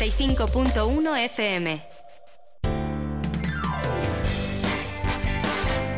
[0.00, 1.82] 95.1 FM.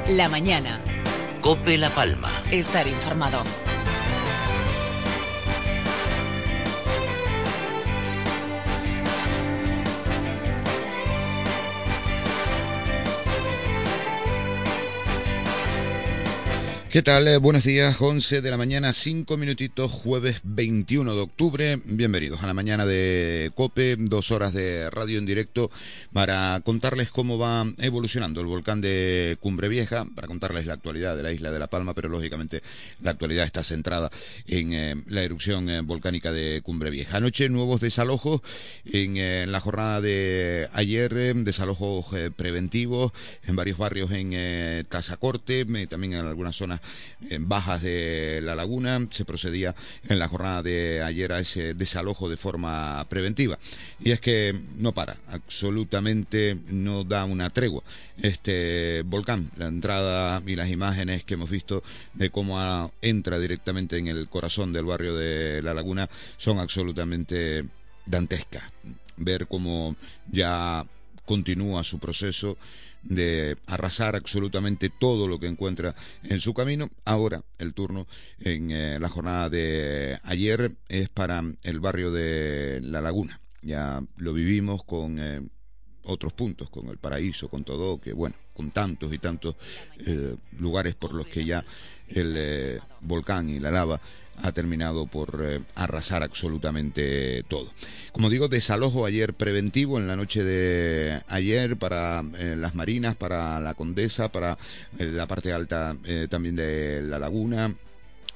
[0.09, 0.83] La mañana.
[1.41, 2.29] Cope La Palma.
[2.51, 3.45] Estar informado.
[16.93, 17.27] ¿Qué tal?
[17.27, 21.81] Eh, buenos días, 11 de la mañana, 5 minutitos, jueves 21 de octubre.
[21.87, 25.71] Bienvenidos a la mañana de COPE, dos horas de radio en directo
[26.13, 31.23] para contarles cómo va evolucionando el volcán de Cumbre Vieja, para contarles la actualidad de
[31.23, 32.63] la isla de La Palma, pero lógicamente
[33.01, 34.11] la actualidad está centrada
[34.47, 37.17] en eh, la erupción eh, volcánica de Cumbre Vieja.
[37.17, 38.43] Anoche nuevos desalojos
[38.85, 43.13] en, la jornada de ayer, desalojos preventivos
[43.47, 46.82] en varios barrios en Tazacorte, también en algunas zonas
[47.31, 49.07] en bajas de la laguna.
[49.11, 49.75] Se procedía
[50.09, 53.59] en la jornada de ayer a ese desalojo de forma preventiva.
[54.01, 57.83] Y es que no para, absolutamente no da una tregua
[58.23, 59.51] este volcán.
[59.57, 61.83] La entrada y las imágenes que hemos visto
[62.15, 67.65] de cómo entra directamente en el corazón del barrio de la laguna son absolutamente
[68.07, 68.65] dantescas.
[69.17, 69.97] Ver cómo
[70.31, 70.85] ya
[71.25, 72.57] continúa su proceso
[73.03, 76.91] de arrasar absolutamente todo lo que encuentra en su camino.
[77.05, 78.07] Ahora el turno
[78.41, 83.41] en eh, la jornada de ayer es para el barrio de La Laguna.
[83.63, 85.41] Ya lo vivimos con eh,
[86.05, 89.57] otros puntos, con el paraíso, con todo, que bueno, con tantos y tantos
[90.07, 91.65] eh, lugares por los que ya
[92.09, 94.01] el volcán y la lava
[94.43, 97.71] ha terminado por eh, arrasar absolutamente todo.
[98.13, 103.61] Como digo, desalojo ayer preventivo en la noche de ayer para eh, las marinas, para
[103.61, 104.59] la condesa, para
[104.99, 105.97] eh, la parte alta
[106.29, 107.75] también de la laguna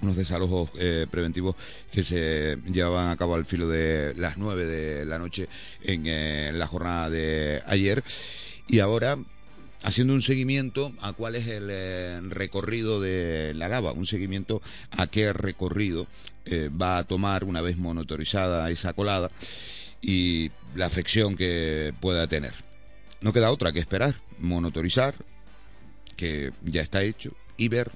[0.03, 0.71] unos desalojos
[1.11, 1.57] preventivos
[1.91, 5.49] que se llevaban a cabo al filo de las nueve de la noche
[5.83, 8.05] en la jornada de ayer
[8.69, 9.19] y ahora
[9.87, 15.07] haciendo un seguimiento a cuál es el eh, recorrido de la lava, un seguimiento a
[15.07, 16.09] qué recorrido
[16.45, 19.31] eh, va a tomar una vez monitorizada esa colada
[20.03, 22.53] y la afección que pueda tener.
[23.21, 25.15] No queda otra que esperar, monitorizar,
[26.17, 27.93] que ya está hecho, y ver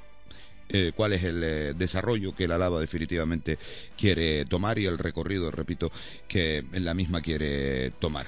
[0.73, 3.59] eh, cuál es el eh, desarrollo que la lava definitivamente
[3.99, 5.91] quiere tomar y el recorrido, repito,
[6.29, 8.27] que la misma quiere tomar.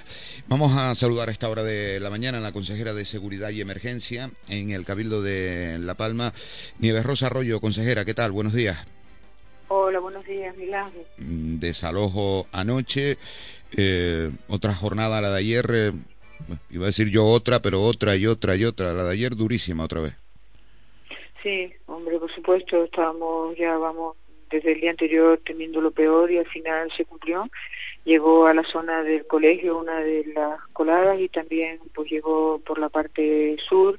[0.48, 3.60] Vamos a saludar a esta hora de la mañana a la consejera de Seguridad y
[3.60, 6.32] Emergencia en el Cabildo de La Palma,
[6.81, 7.60] Nieves Rosa Arroyo.
[7.60, 8.32] Consejera, ¿qué tal?
[8.32, 8.86] Buenos días.
[9.69, 11.04] Hola, buenos días, Milagro.
[11.19, 13.19] Mm, desalojo anoche,
[13.76, 15.94] eh, otra jornada, la de ayer,
[16.70, 19.84] iba a decir yo otra, pero otra y otra y otra, la de ayer durísima
[19.84, 20.22] otra vez.
[21.42, 22.19] Sí, hombre,
[22.52, 24.16] supuesto, estábamos ya, vamos,
[24.50, 27.48] desde el día anterior temiendo lo peor y al final se cumplió.
[28.04, 32.78] Llegó a la zona del colegio una de las coladas y también pues llegó por
[32.78, 33.98] la parte sur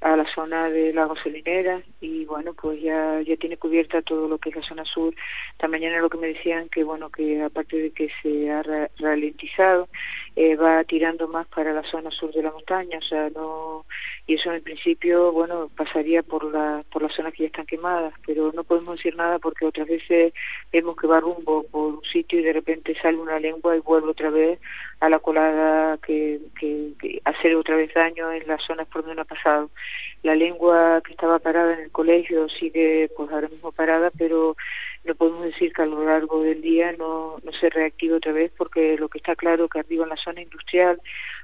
[0.00, 4.38] a la zona de la gasolinera y bueno pues ya ya tiene cubierta todo lo
[4.38, 5.14] que es la zona sur
[5.52, 8.62] esta mañana lo que me decían que bueno que aparte de que se ha
[8.98, 9.90] ralentizado
[10.36, 13.84] eh, va tirando más para la zona sur de la montaña o sea no
[14.30, 18.14] y eso en principio bueno pasaría por la por las zonas que ya están quemadas
[18.24, 20.32] pero no podemos decir nada porque otras veces
[20.72, 24.10] vemos que va rumbo por un sitio y de repente sale una lengua y vuelve
[24.10, 24.60] otra vez
[25.00, 29.22] a la colada que, que, que hacer otra vez daño en las zonas por donde
[29.22, 29.70] ha pasado.
[30.22, 34.56] La lengua que estaba parada en el colegio sigue pues ahora mismo parada, pero
[35.04, 38.52] no podemos decir que a lo largo del día no, no se reactive otra vez
[38.56, 41.00] porque lo que está claro que arriba en la zona industrial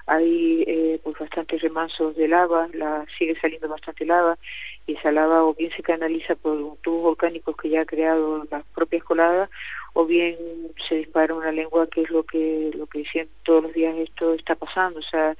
[0.07, 4.39] hay eh, pues bastantes remansos de lava, la, sigue saliendo bastante lava
[4.87, 8.65] y esa lava o bien se canaliza por tubos volcánicos que ya ha creado las
[8.67, 9.49] propias coladas
[9.99, 10.37] o bien
[10.87, 14.35] se dispara una lengua que es lo que lo que dicen todos los días esto
[14.35, 14.99] está pasando.
[15.01, 15.35] O sea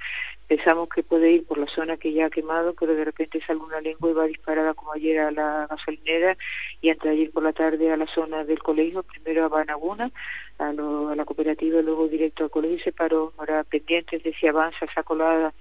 [0.47, 3.59] pensamos que puede ir por la zona que ya ha quemado pero de repente sale
[3.59, 6.35] una lengua y va disparada como ayer a la gasolinera
[6.81, 10.09] y antes de ayer por la tarde a la zona del colegio primero a Banaguna
[10.57, 14.33] a, lo, a la cooperativa luego directo al colegio y se paró ahora pendientes de
[14.33, 15.53] si avanza esa colada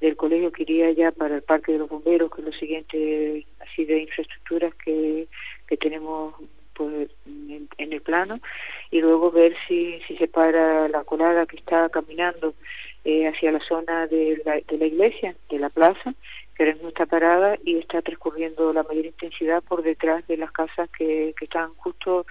[0.00, 3.46] del colegio que iría ya para el parque de los bomberos que es lo siguiente
[3.60, 5.28] así de infraestructuras que,
[5.68, 6.34] que tenemos
[6.80, 8.40] pues, en, el plano
[8.90, 12.54] y luego ver si, si se para la colada que está caminando
[13.04, 16.14] eh, hacia la zona de la, de la iglesia, de la plaza,
[16.54, 20.52] que ahora mismo está parada y está transcurriendo la mayor intensidad por detrás de las
[20.52, 22.24] casas que, que están justo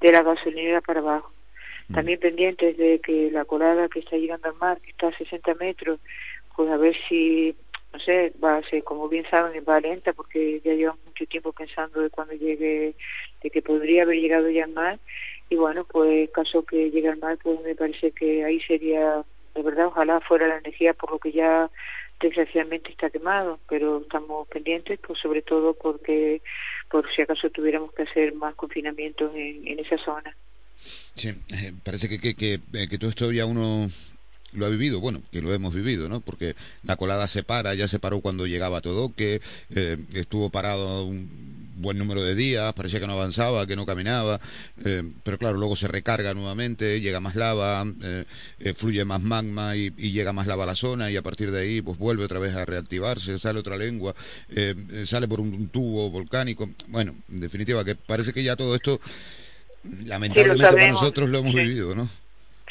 [0.00, 1.30] de la gasolinera para abajo.
[1.88, 1.94] Mm.
[1.94, 5.54] También pendientes de que la colada que está llegando al mar, que está a 60
[5.56, 6.00] metros,
[6.56, 7.54] pues a ver si
[7.92, 11.52] no sé, va a ser, como bien saben, va lenta porque ya llevamos mucho tiempo
[11.52, 12.94] pensando de cuando llegue,
[13.42, 15.00] de que podría haber llegado ya más
[15.48, 19.62] y bueno, pues caso que llegue al mar, pues me parece que ahí sería, de
[19.62, 21.68] verdad, ojalá fuera la energía por lo que ya
[22.20, 26.40] desgraciadamente está quemado, pero estamos pendientes, pues sobre todo porque
[26.88, 30.36] por si acaso tuviéramos que hacer más confinamientos en, en esa zona.
[30.76, 33.88] Sí, eh, parece que, que, que, eh, que todo esto ya uno
[34.52, 36.20] lo ha vivido, bueno, que lo hemos vivido, ¿no?
[36.20, 39.40] Porque la colada se para, ya se paró cuando llegaba todo, que
[39.74, 41.50] eh, estuvo parado un
[41.80, 44.40] buen número de días, parecía que no avanzaba, que no caminaba,
[44.84, 48.24] eh, pero claro, luego se recarga nuevamente, llega más lava, eh,
[48.60, 51.50] eh, fluye más magma y, y, llega más lava a la zona y a partir
[51.50, 54.14] de ahí pues vuelve otra vez a reactivarse, sale otra lengua,
[54.50, 54.74] eh,
[55.06, 59.00] sale por un, un, tubo volcánico, bueno, en definitiva que parece que ya todo esto
[60.04, 61.60] lamentablemente sí, para nosotros lo hemos sí.
[61.60, 62.08] vivido, ¿no?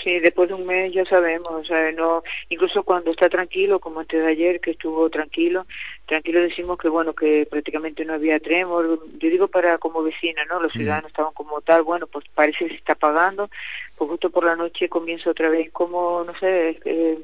[0.03, 3.99] Sí, después de un mes ya sabemos, o sea, no, incluso cuando está tranquilo, como
[3.99, 5.65] antes de ayer, que estuvo tranquilo,
[6.05, 10.61] tranquilo decimos que bueno, que prácticamente no había tremor, yo digo para como vecina, ¿no?
[10.61, 11.07] Los ciudadanos mm.
[11.07, 13.49] estaban como tal, bueno, pues parece que se está pagando,
[13.97, 17.19] pues justo por la noche comienza otra vez como, no sé, es, eh,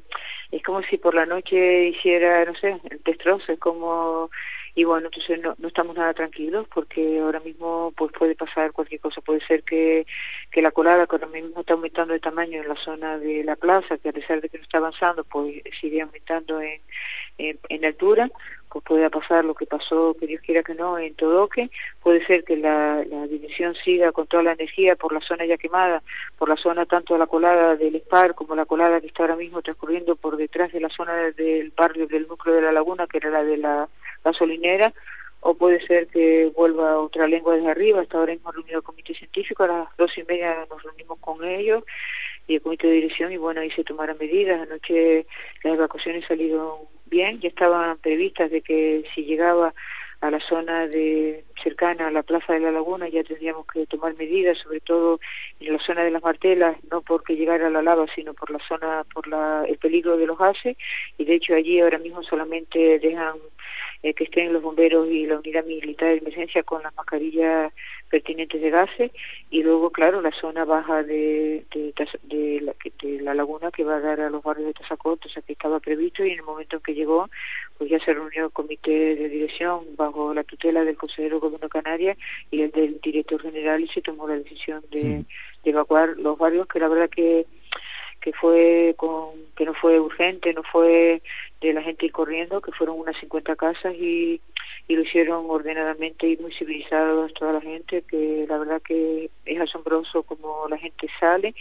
[0.52, 4.30] es como si por la noche hiciera, no sé, el destrozo, es como
[4.76, 9.00] y bueno entonces no, no estamos nada tranquilos porque ahora mismo pues puede pasar cualquier
[9.00, 9.22] cosa.
[9.22, 10.06] Puede ser que,
[10.52, 13.56] que la colada que ahora mismo está aumentando de tamaño en la zona de la
[13.56, 16.82] plaza que a pesar de que no está avanzando pues sigue aumentando en,
[17.38, 18.30] en, en altura
[18.82, 21.70] pueda pasar lo que pasó, que Dios quiera que no, en Todoque,
[22.02, 25.58] puede ser que la, la división siga con toda la energía por la zona ya
[25.58, 26.04] quemada,
[26.38, 29.36] por la zona tanto de la colada del SPAR como la colada que está ahora
[29.36, 33.18] mismo transcurriendo por detrás de la zona del barrio del núcleo de la laguna, que
[33.18, 33.90] era la de la
[34.24, 34.94] gasolinera,
[35.42, 38.02] o puede ser que vuelva otra lengua desde arriba.
[38.02, 41.44] Hasta ahora hemos reunido el comité científico, a las dos y media nos reunimos con
[41.46, 41.84] ellos
[42.48, 44.62] y el comité de dirección y bueno, ahí se tomaron medidas.
[44.62, 45.28] Anoche
[45.64, 46.72] las evacuaciones salieron
[47.06, 49.74] bien, ya estaban previstas de que si llegaba
[50.22, 54.16] a la zona de cercana a la Plaza de la Laguna ya tendríamos que tomar
[54.16, 55.20] medidas, sobre todo
[55.60, 59.04] en la zona de las martelas, no porque llegara la lava, sino por la zona,
[59.14, 60.78] por la, el peligro de los gases,
[61.18, 63.36] y de hecho allí ahora mismo solamente dejan
[64.06, 67.74] eh, que estén los bomberos y la unidad militar de emergencia con las mascarillas
[68.08, 69.12] pertinentes de gases
[69.50, 71.92] y luego claro la zona baja de, de,
[72.22, 75.32] de, la, de la laguna que va a dar a los barrios de Tazacote, o
[75.32, 77.32] sea que estaba previsto y en el momento en que llegó
[77.80, 82.16] pues ya se reunió el comité de dirección bajo la tutela del consejero gobierno Canaria
[82.52, 85.26] y el del director general y se tomó la decisión de, sí.
[85.64, 87.48] de evacuar los barrios que la verdad que
[88.26, 91.22] que fue con que no fue urgente, no fue
[91.62, 94.42] de la gente corriendo, que fueron unas 50 casas y,
[94.88, 99.60] y lo hicieron ordenadamente y muy civilizados toda la gente, que la verdad que es
[99.60, 101.56] asombroso como la gente sale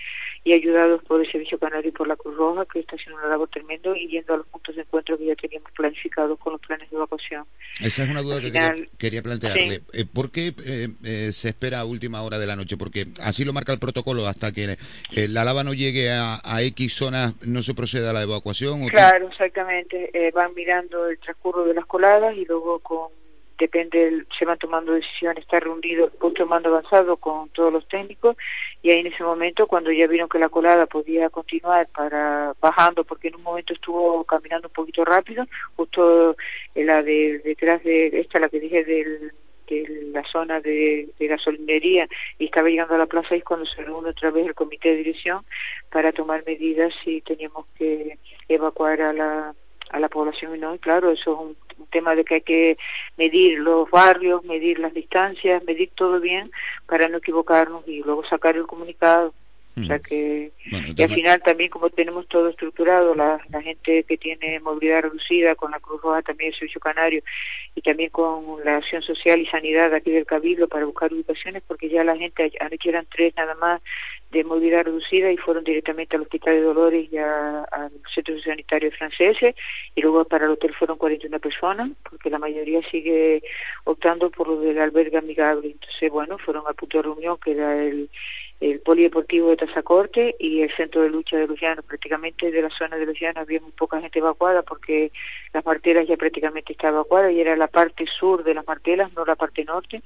[0.45, 3.31] y ayudados por el Servicio Canario y por la Cruz Roja, que está haciendo una
[3.31, 6.61] labor tremendo y yendo a los puntos de encuentro que ya teníamos planificados con los
[6.61, 7.47] planes de evacuación.
[7.81, 9.71] Esa es una duda Al que final, quería, quería, plantearle.
[9.71, 9.83] Sí.
[9.95, 12.77] Eh, ¿Por qué eh, eh, se espera a última hora de la noche?
[12.77, 14.77] Porque así lo marca el protocolo, hasta que
[15.13, 18.83] eh, la lava no llegue a, a, X zonas, no se procede a la evacuación.
[18.83, 19.33] ¿o claro, qué?
[19.33, 20.11] exactamente.
[20.13, 23.09] Eh, van mirando el transcurso de las coladas y luego con
[23.65, 28.37] depende, se van tomando decisiones, está reunido el mando avanzado con todos los técnicos
[28.83, 33.05] y ahí en ese momento cuando ya vieron que la colada podía continuar para bajando
[33.05, 35.47] porque en un momento estuvo caminando un poquito rápido,
[35.77, 36.37] justo
[36.75, 39.33] en la de detrás de esta la que dije del
[39.67, 42.07] de la zona de, de, gasolinería
[42.39, 44.97] y estaba llegando a la plaza y cuando se reúne otra vez el comité de
[44.97, 45.43] dirección
[45.91, 49.55] para tomar medidas si teníamos que evacuar a la
[49.95, 52.41] a la población y no, y claro, eso es un, un, tema de que hay
[52.41, 52.77] que
[53.17, 56.51] medir los barrios, medir las distancias, medir todo bien
[56.87, 59.33] para no equivocarnos y luego sacar el comunicado.
[59.77, 64.05] O sea que, bueno, y al final también como tenemos todo estructurado, la, la, gente
[64.05, 67.23] que tiene movilidad reducida con la Cruz Roja, también el Servicio Canario
[67.75, 71.89] y también con la acción social y sanidad aquí del Cabildo para buscar ubicaciones, porque
[71.89, 73.83] ya la gente, anoche eran tres nada más
[74.31, 78.91] de movilidad reducida y fueron directamente al Hospital de Dolores y a, al Centro Sanitario
[78.93, 79.37] francés
[79.95, 83.43] y luego para el hotel fueron 41 personas, porque la mayoría sigue
[83.85, 85.71] optando por lo del albergue amigable.
[85.71, 88.11] Entonces, bueno, fueron al punto de reunión que era el
[88.61, 91.83] el polideportivo de Tazacorte y el centro de lucha de Luciano.
[91.83, 95.13] Prácticamente de la zona de Luciano había muy poca gente evacuada porque
[95.53, 99.25] las martelas ya prácticamente estaban evacuadas y era la parte sur de las martelas, no
[99.25, 100.03] la parte norte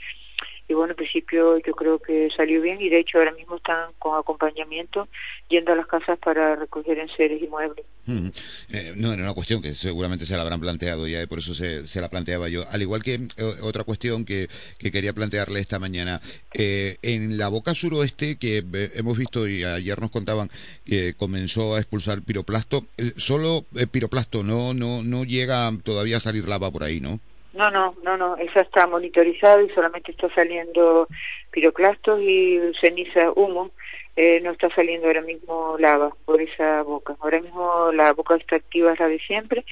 [0.69, 3.91] y bueno, en principio yo creo que salió bien y de hecho ahora mismo están
[3.99, 5.09] con acompañamiento
[5.49, 7.87] yendo a las casas para recoger enseres y muebles.
[8.07, 11.55] Eh, no, era una cuestión que seguramente se la habrán planteado ya y por eso
[11.55, 12.65] se, se la planteaba yo.
[12.71, 13.21] Al igual que eh,
[13.63, 14.49] otra cuestión que,
[14.79, 16.21] que, quería plantearle esta mañana,
[16.53, 20.51] eh, en la boca suroeste que eh, hemos visto y ayer nos contaban
[20.85, 26.71] que comenzó a expulsar piroplasto, solo piroplasto, no, no, no llega todavía a salir lava
[26.71, 27.21] por ahí, ¿no?
[27.55, 31.09] No, no, no, no, esa está monitorizada y solamente está saliendo
[31.51, 33.71] piroclastos y ceniza, humo.
[34.21, 37.15] Eh, no está saliendo ahora mismo lava por esa boca.
[37.21, 39.65] Ahora mismo la boca está activa es la de siempre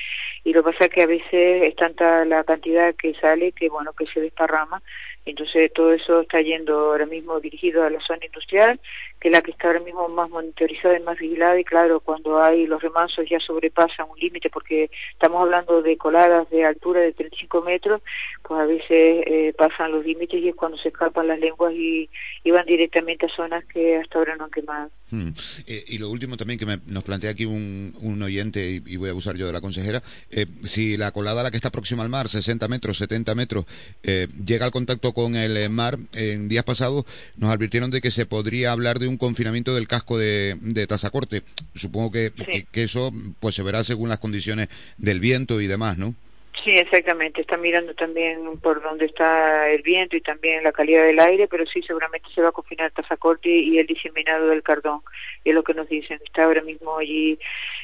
[0.44, 3.68] y lo que pasa es que a veces es tanta la cantidad que sale que
[3.68, 4.80] bueno que se desparrama
[5.26, 8.80] entonces todo eso está yendo ahora mismo dirigido a la zona industrial,
[9.20, 12.40] que es la que está ahora mismo más monitorizada y más vigilada y claro, cuando
[12.40, 17.12] hay los remansos ya sobrepasan un límite porque estamos hablando de coladas de altura de
[17.12, 18.02] 35 metros,
[18.42, 18.88] pues a veces
[19.26, 22.08] eh, pasan los límites y es cuando se escapan las lenguas y,
[22.56, 24.90] van directamente a zonas que hasta ahora no han quemado.
[25.10, 25.28] Hmm.
[25.66, 29.12] Eh, y lo último también que nos plantea aquí un, un oyente, y, voy a
[29.12, 32.28] abusar yo de la consejera, eh, si la colada la que está próxima al mar,
[32.28, 33.66] 60 metros, 70 metros,
[34.02, 37.06] llega al contacto con el eh, mar, en días pasados
[37.38, 41.40] nos advirtieron de que se podría hablar de un confinamiento del casco de, de Tazacorte.
[41.74, 42.32] Supongo que,
[42.70, 44.68] que, eso pues se verá según las condiciones
[44.98, 46.14] del viento y demás, ¿no?
[46.62, 47.40] Sí, exactamente.
[47.40, 51.64] Está mirando también por dónde está el viento y también la calidad del aire, pero
[51.64, 55.00] sí, seguramente se va a confinar Tazacorte y el diseminado del Cardón.
[55.44, 56.20] Y es lo que nos dicen.
[56.22, 57.38] Está ahora mismo allí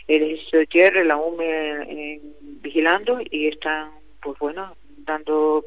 [0.06, 2.20] el ejército de tierra, la UME,
[2.60, 5.64] vigilando y están, pues bueno, dando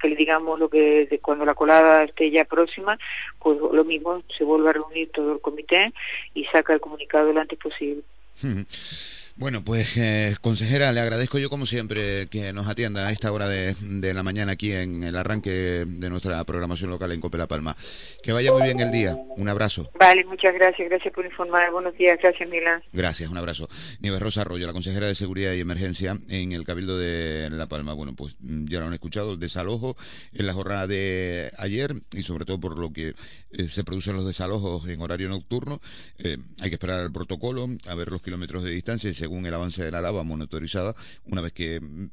[0.00, 2.98] que le digamos lo que de cuando la colada esté ya próxima,
[3.38, 5.92] pues lo mismo, se vuelve a reunir todo el comité
[6.34, 8.02] y saca el comunicado lo antes posible.
[9.36, 13.48] Bueno, pues eh, consejera, le agradezco yo como siempre que nos atienda a esta hora
[13.48, 13.74] de,
[14.14, 17.74] la mañana aquí en el arranque de nuestra programación local en Cope La Palma.
[18.22, 19.16] Que vaya muy bien el día.
[19.36, 19.90] Un abrazo.
[19.98, 20.88] Vale, muchas gracias.
[20.88, 21.70] Gracias por informar.
[21.72, 22.18] Buenos días.
[22.22, 22.82] Gracias, Milán.
[22.92, 23.68] Gracias, un abrazo.
[24.00, 27.94] Nieves Rosa Arroyo, la consejera de Seguridad y Emergencia en el Cabildo de La Palma.
[27.94, 29.96] Bueno, pues mm, ya lo han escuchado, el desalojo
[30.34, 33.14] en la jornada de ayer y sobre todo por lo que
[33.52, 35.80] eh, se producen los desalojos en horario nocturno.
[36.18, 39.54] Eh, hay que esperar el protocolo, a ver los kilómetros de distancia y según el
[39.54, 42.08] avance de la lava monitorizada, una vez que mm,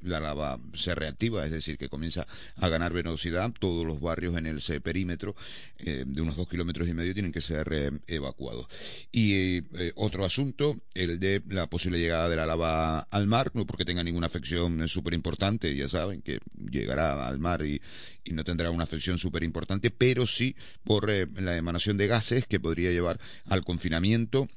[0.00, 4.46] la lava se reactiva, es decir, que comienza a ganar velocidad, todos los barrios en
[4.46, 5.36] el perímetro
[5.78, 8.66] eh, de unos dos kilómetros y medio tienen que ser eh, evacuados.
[9.12, 13.64] Y eh, otro asunto, el de la posible llegada de la lava al mar, no
[13.64, 17.80] porque tenga ninguna afección súper importante, ya saben que llegará al mar y,
[18.24, 22.58] y no tendrá una afección súper importante, pero sí por la emanación de gases que
[22.58, 24.48] podría llevar al confinamiento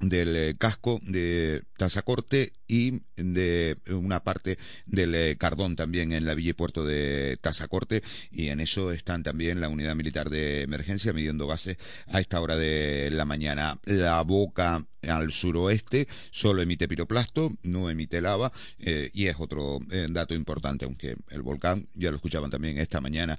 [0.00, 6.34] del eh, casco de Tazacorte y de una parte del eh, Cardón también en la
[6.34, 11.12] villa y puerto de Tazacorte y en eso están también la unidad militar de emergencia
[11.12, 11.76] midiendo gases
[12.06, 13.78] a esta hora de la mañana.
[13.84, 19.78] La boca al suroeste solo emite piroplasto, no emite lava eh, y es otro
[20.10, 23.38] dato importante, aunque el volcán, ya lo escuchaban también esta mañana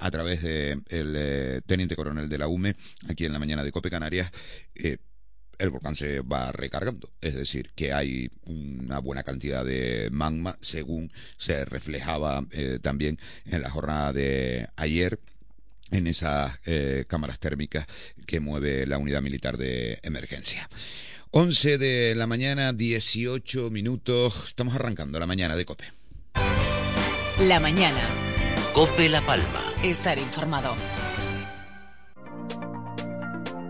[0.00, 2.76] a través del el teniente coronel de la UME
[3.08, 4.30] aquí en la mañana de Cope Canarias,
[5.58, 7.10] el volcán se va recargando.
[7.20, 13.62] Es decir, que hay una buena cantidad de magma, según se reflejaba eh, también en
[13.62, 15.20] la jornada de ayer
[15.90, 17.86] en esas eh, cámaras térmicas
[18.26, 20.68] que mueve la unidad militar de emergencia.
[21.30, 24.44] 11 de la mañana, 18 minutos.
[24.46, 25.84] Estamos arrancando la mañana de COPE.
[27.40, 28.00] La mañana.
[28.72, 29.74] COPE La Palma.
[29.82, 30.74] Estar informado.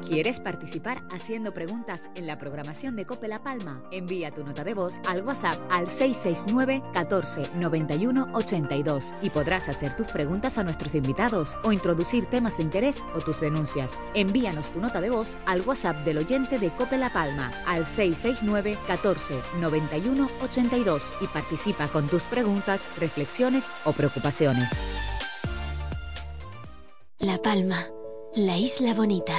[0.06, 3.82] ¿Quieres participar haciendo preguntas en la programación de Cope La Palma?
[3.90, 9.96] Envía tu nota de voz al WhatsApp al 669 14 91 82 y podrás hacer
[9.96, 14.00] tus preguntas a nuestros invitados o introducir temas de interés o tus denuncias.
[14.14, 18.78] Envíanos tu nota de voz al WhatsApp del oyente de Cope La Palma al 669
[18.86, 24.70] 14 91 82 y participa con tus preguntas, reflexiones o preocupaciones.
[27.18, 27.86] La Palma,
[28.36, 29.34] la isla bonita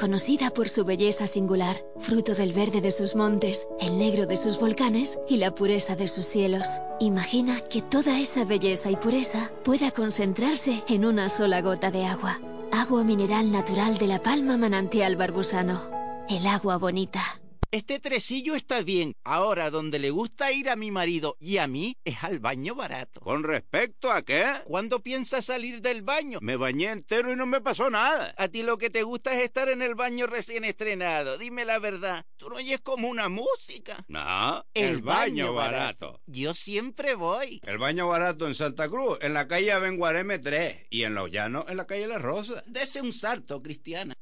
[0.00, 4.58] conocida por su belleza singular, fruto del verde de sus montes, el negro de sus
[4.58, 6.66] volcanes y la pureza de sus cielos.
[7.00, 12.40] Imagina que toda esa belleza y pureza pueda concentrarse en una sola gota de agua.
[12.72, 15.82] Agua mineral natural de la palma manantial barbusano.
[16.30, 17.39] El agua bonita.
[17.72, 19.14] Este tresillo está bien.
[19.22, 23.20] Ahora, donde le gusta ir a mi marido y a mí es al baño barato.
[23.20, 24.44] ¿Con respecto a qué?
[24.64, 26.40] ¿Cuándo piensas salir del baño?
[26.42, 28.34] Me bañé entero y no me pasó nada.
[28.38, 31.38] A ti lo que te gusta es estar en el baño recién estrenado.
[31.38, 32.26] Dime la verdad.
[32.38, 34.04] ¿Tú no oyes como una música?
[34.08, 36.20] No, el, baño, barato.
[36.26, 37.60] Yo siempre voy.
[37.64, 41.66] El baño barato en Santa Cruz, en la calle Abenguareme 3 y en Los Llanos,
[41.68, 42.64] en la calle La Rosa.
[42.66, 44.16] Dese un salto, Cristiana.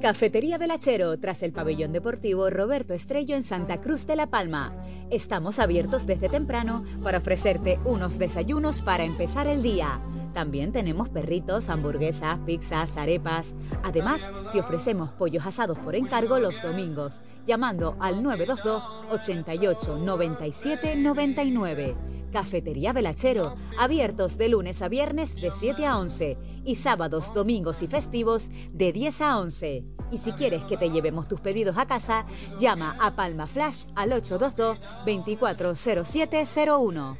[0.00, 4.74] Cafetería Velachero, tras el pabellón deportivo Roberto Estrello en Santa Cruz de la Palma.
[5.10, 9.98] Estamos abiertos desde temprano para ofrecerte unos desayunos para empezar el día
[10.36, 13.54] También tenemos perritos, hamburguesas, pizzas, arepas.
[13.82, 21.96] Además, te ofrecemos pollos asados por encargo los domingos, llamando al 922 88 97 99.
[22.30, 27.86] Cafetería Velachero, abiertos de lunes a viernes de 7 a 11 y sábados, domingos y
[27.86, 29.84] festivos de 10 a 11.
[30.12, 32.26] Y si quieres que te llevemos tus pedidos a casa,
[32.58, 37.16] llama a Palma Flash al 822 240701.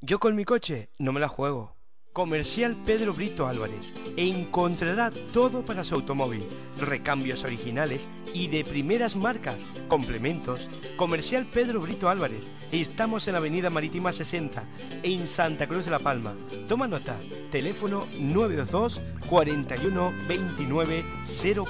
[0.00, 1.75] Yo con mi coche no me la juego.
[2.16, 6.46] Comercial Pedro Brito Álvarez encontrará todo para su automóvil,
[6.80, 10.66] recambios originales y de primeras marcas, complementos.
[10.96, 14.64] Comercial Pedro Brito Álvarez, estamos en la Avenida Marítima 60,
[15.02, 16.32] en Santa Cruz de la Palma.
[16.66, 17.16] Toma nota,
[17.50, 21.04] teléfono 922 41 29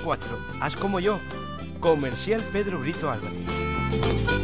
[0.04, 0.38] 04.
[0.60, 1.18] Haz como yo,
[1.80, 4.35] Comercial Pedro Brito Álvarez.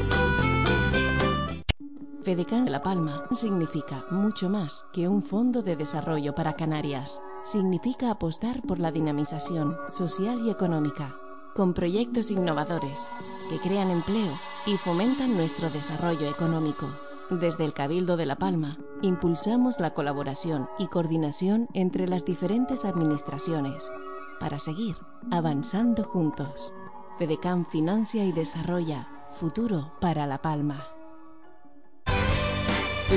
[2.23, 7.21] FEDECAN de La Palma significa mucho más que un fondo de desarrollo para Canarias.
[7.43, 11.17] Significa apostar por la dinamización social y económica,
[11.57, 13.11] con proyectos innovadores
[13.49, 16.89] que crean empleo y fomentan nuestro desarrollo económico.
[17.29, 23.91] Desde el Cabildo de La Palma, impulsamos la colaboración y coordinación entre las diferentes administraciones
[24.39, 24.95] para seguir
[25.33, 26.73] avanzando juntos.
[27.19, 30.85] FEDECAN financia y desarrolla futuro para La Palma.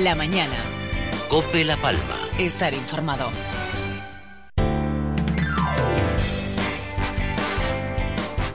[0.02, 0.56] La mañana.
[1.30, 2.28] Cope La Palma.
[2.38, 3.30] Estar informado.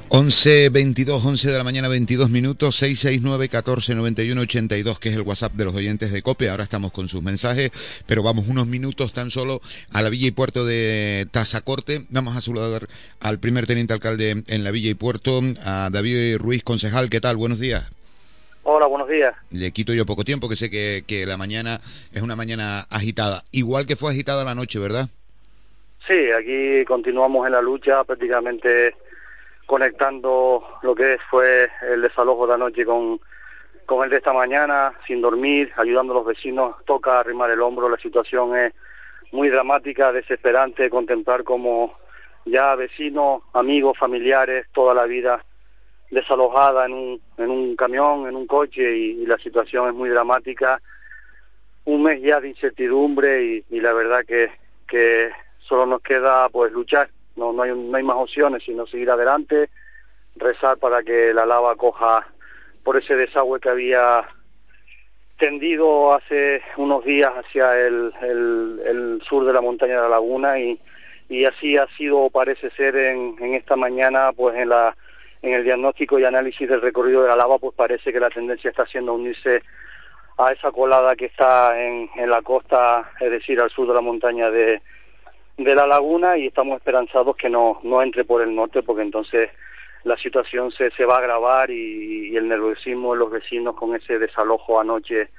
[0.09, 5.23] Once veintidós, once de la mañana, 22 minutos, 669 14 91 82, que es el
[5.23, 6.49] WhatsApp de los oyentes de COPE.
[6.49, 7.71] Ahora estamos con sus mensajes,
[8.05, 12.05] pero vamos unos minutos tan solo a la Villa y Puerto de Tazacorte.
[12.09, 12.87] Vamos a saludar
[13.19, 17.09] al primer teniente alcalde en la Villa y Puerto, a David Ruiz, concejal.
[17.09, 17.37] ¿Qué tal?
[17.37, 17.85] Buenos días.
[18.63, 19.35] Hola, buenos días.
[19.49, 21.79] Le quito yo poco tiempo, que sé que, que la mañana
[22.13, 23.41] es una mañana agitada.
[23.51, 25.05] Igual que fue agitada la noche, ¿verdad?
[26.07, 28.95] Sí, aquí continuamos en la lucha, prácticamente
[29.65, 33.19] conectando lo que fue el desalojo de anoche con,
[33.85, 37.89] con el de esta mañana, sin dormir, ayudando a los vecinos, toca arrimar el hombro,
[37.89, 38.73] la situación es
[39.31, 41.95] muy dramática, desesperante contemplar como
[42.45, 45.43] ya vecinos, amigos, familiares, toda la vida
[46.11, 50.81] desalojada en un, en un camión, en un coche y, la situación es muy dramática.
[51.85, 54.51] Un mes ya de incertidumbre y, y la verdad que,
[54.87, 59.09] que solo nos queda pues luchar, no, no, hay, no hay más opciones sino seguir
[59.09, 59.69] adelante,
[60.35, 62.27] rezar para que la lava coja
[62.83, 64.27] por ese desagüe que había
[65.39, 70.59] tendido hace unos días hacia el, el, el sur de la montaña de la laguna
[70.59, 70.77] y,
[71.29, 74.95] y así ha sido, parece ser, en, en esta mañana, pues en la
[75.41, 78.69] en el diagnóstico y análisis del recorrido de la lava, pues parece que la tendencia
[78.69, 79.63] está siendo unirse
[80.37, 84.01] a esa colada que está en, en la costa, es decir, al sur de la
[84.01, 84.81] montaña de,
[85.57, 89.49] de la laguna y estamos esperanzados que no, entre por el norte porque entonces
[90.03, 93.95] la situación se, se va a agravar y, y el nerviosismo de los vecinos con
[93.95, 95.29] ese desalojo anoche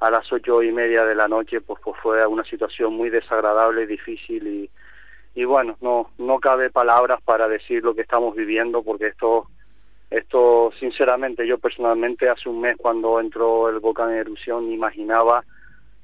[0.00, 3.86] a las ocho y media de la noche pues, pues fue una situación muy desagradable,
[3.86, 4.70] difícil y,
[5.34, 9.46] y bueno, no, no cabe palabras para decir lo que estamos viviendo porque esto,
[10.10, 15.44] esto sinceramente yo personalmente hace un mes cuando entró el volcán en erupción ni imaginaba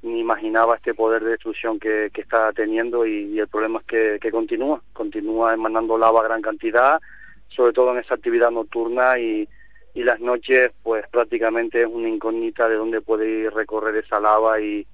[0.00, 4.18] ni imaginaba este poder de destrucción que, que está teniendo y, el problema es que,
[4.20, 7.00] que continúa, continúa emanando lava a gran cantidad,
[7.48, 9.48] sobre todo en esa actividad nocturna y,
[9.94, 14.60] y las noches pues prácticamente es una incógnita de dónde puede ir recorrer esa lava
[14.60, 14.86] y,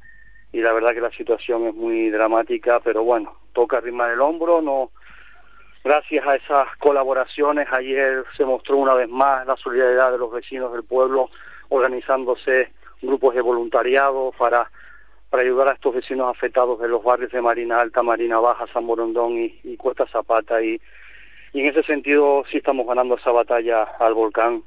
[0.55, 4.63] y la verdad que la situación es muy dramática, pero bueno, toca arrimar el hombro,
[4.63, 4.93] no
[5.83, 10.73] gracias a esas colaboraciones ayer se mostró una vez más la solidaridad de los vecinos
[10.73, 11.29] del pueblo
[11.71, 12.71] organizándose
[13.03, 14.71] grupos de voluntariado para
[15.29, 18.87] para ayudar a estos vecinos afectados de los barrios de Marina Alta, Marina Baja, San
[18.87, 20.81] Borondón y, y Cuesta Zapata y,
[21.53, 24.63] y en ese sentido sí estamos ganando esa batalla al volcán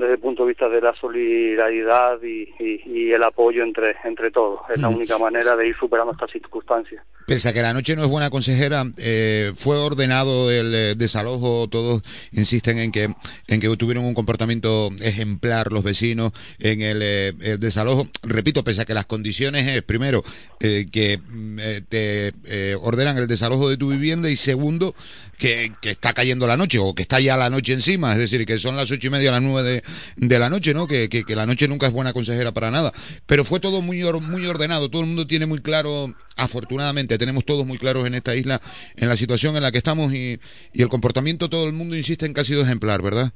[0.00, 4.30] desde el punto de vista de la solidaridad y, y, y el apoyo entre, entre
[4.30, 4.60] todos.
[4.68, 7.04] Es la única manera de ir superando estas circunstancias.
[7.26, 11.68] Pese a que la noche no es buena consejera, eh, fue ordenado el eh, desalojo,
[11.68, 13.14] todos insisten en que,
[13.46, 18.08] en que tuvieron un comportamiento ejemplar los vecinos en el, eh, el desalojo.
[18.24, 20.24] Repito, pese a que las condiciones es, primero,
[20.58, 24.94] eh, que mm, eh, te eh, ordenan el desalojo de tu vivienda y segundo,
[25.38, 28.44] que, que está cayendo la noche o que está ya la noche encima, es decir,
[28.44, 29.82] que son las ocho y media, las nueve de,
[30.16, 30.86] de la noche, ¿no?
[30.86, 32.92] Que, que, la noche nunca es buena consejera para nada.
[33.26, 37.66] Pero fue todo muy, muy ordenado, todo el mundo tiene muy claro, afortunadamente, tenemos todos
[37.66, 38.60] muy claros en esta isla,
[38.96, 40.38] en la situación en la que estamos y,
[40.72, 43.32] y el comportamiento, todo el mundo insiste en que ha sido ejemplar, ¿verdad?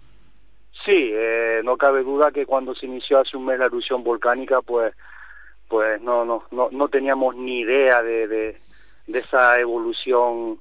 [0.85, 4.61] Sí, eh, no cabe duda que cuando se inició hace un mes la erupción volcánica,
[4.61, 4.93] pues
[5.69, 8.61] pues no, no, no, no teníamos ni idea de, de,
[9.07, 10.59] de esa evolución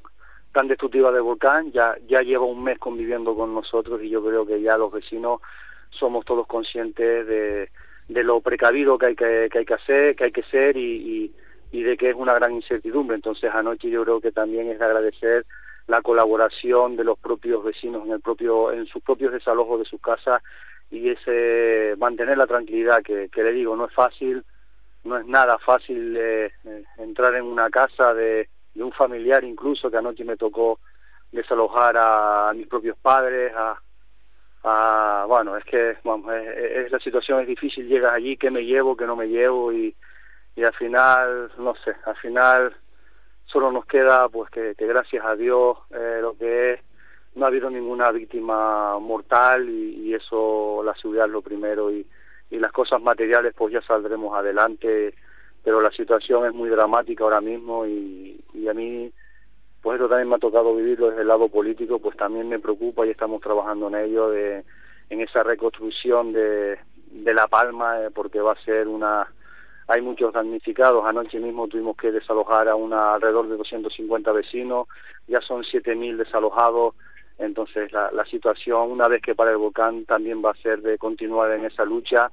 [0.54, 1.72] tan destructiva del volcán.
[1.72, 5.42] Ya, ya lleva un mes conviviendo con nosotros y yo creo que ya los vecinos
[6.00, 7.70] somos todos conscientes de,
[8.08, 11.34] de lo precavido que hay que, que hay que hacer, que hay que ser y,
[11.72, 13.16] y, de que es una gran incertidumbre.
[13.16, 15.46] Entonces anoche yo creo que también es de agradecer
[15.88, 20.00] la colaboración de los propios vecinos en el propio en sus propios desalojos de sus
[20.00, 20.42] casas
[20.90, 24.46] y ese mantener la tranquilidad que, le digo no es fácil
[25.04, 26.52] no es nada fácil eh,
[26.98, 30.80] entrar en una casa de, de, un familiar incluso que anoche me tocó
[31.34, 33.78] desalojar a, a mis propios padres a,
[34.64, 38.96] a, bueno es que vamos es, la situación es difícil llegas allí qué me llevo
[38.96, 39.96] qué no me llevo y
[40.56, 42.76] y al final no sé al final
[43.46, 46.80] solo nos queda pues que, que gracias a Dios eh, lo que es
[47.36, 52.06] no ha habido ninguna víctima mortal y, y eso la seguridad es lo primero y,
[52.50, 55.14] y las cosas materiales pues ya saldremos adelante
[55.64, 59.12] pero la situación es muy dramática ahora mismo y, y a mí
[59.84, 63.06] pues eso también me ha tocado vivirlo desde el lado político pues también me preocupa
[63.06, 64.64] y estamos trabajando en ello de
[65.10, 66.80] en esa reconstrucción de,
[67.12, 69.28] de La Palma eh, porque va a ser una
[69.88, 71.06] hay muchos damnificados.
[71.06, 74.88] Anoche mismo tuvimos que desalojar a una alrededor de 250 vecinos,
[75.28, 76.96] ya son 7.000 desalojados.
[77.38, 80.98] Entonces la, la situación, una vez que para el volcán, también va a ser de
[80.98, 82.32] continuar en esa lucha.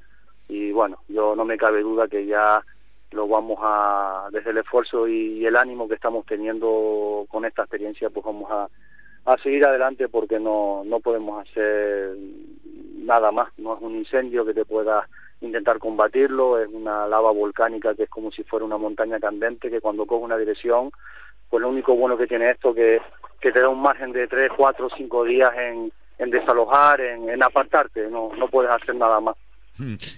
[0.48, 2.62] Y bueno, yo no me cabe duda que ya
[3.12, 8.10] lo vamos a, desde el esfuerzo y, el ánimo que estamos teniendo con esta experiencia,
[8.10, 8.68] pues vamos a,
[9.24, 12.14] a seguir adelante porque no, no podemos hacer
[12.96, 13.48] nada más.
[13.58, 15.08] No es un incendio que te pueda
[15.40, 19.80] intentar combatirlo, es una lava volcánica que es como si fuera una montaña candente que
[19.80, 20.90] cuando coge una dirección,
[21.48, 23.00] pues lo único bueno que tiene esto que,
[23.40, 27.42] que te da un margen de 3, 4, 5 días en, en desalojar, en, en
[27.42, 29.36] apartarte, no, no puedes hacer nada más.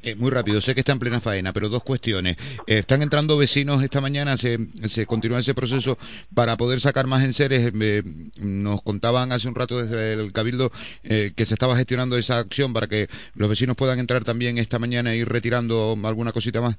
[0.02, 2.36] Eh, muy rápido, sé que está en plena faena, pero dos cuestiones.
[2.66, 5.96] Eh, están entrando vecinos esta mañana, se, se continúa ese proceso
[6.34, 7.72] para poder sacar más enseres.
[7.80, 8.02] Eh,
[8.42, 10.70] nos contaban hace un rato desde el Cabildo
[11.04, 14.78] eh, que se estaba gestionando esa acción para que los vecinos puedan entrar también esta
[14.78, 16.78] mañana e ir retirando alguna cosita más.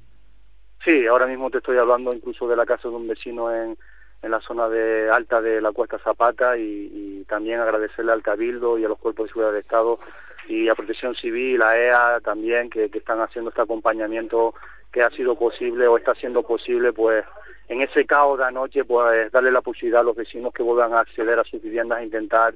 [0.86, 3.78] Sí, ahora mismo te estoy hablando incluso de la casa de un vecino en,
[4.22, 8.78] en la zona de alta de la Cuesta Zapata y, y también agradecerle al Cabildo
[8.78, 10.00] y a los cuerpos de seguridad del Estado
[10.48, 14.54] y a Protección Civil, a EA también, que, están haciendo este acompañamiento
[14.92, 17.26] que ha sido posible o está siendo posible, pues
[17.68, 21.00] en ese caos de anoche, pues darle la posibilidad a los vecinos que vuelvan a
[21.00, 22.54] acceder a sus viviendas a intentar,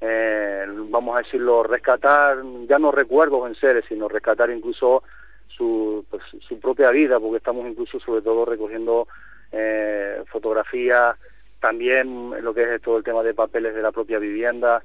[0.00, 5.02] eh, vamos a decirlo, rescatar, ya no recuerdos en seres, sino rescatar incluso
[5.48, 9.06] su, pues, su propia vida, porque estamos incluso sobre todo recogiendo
[9.52, 11.16] eh, fotografías,
[11.60, 14.82] también lo que es todo el tema de papeles de la propia vivienda,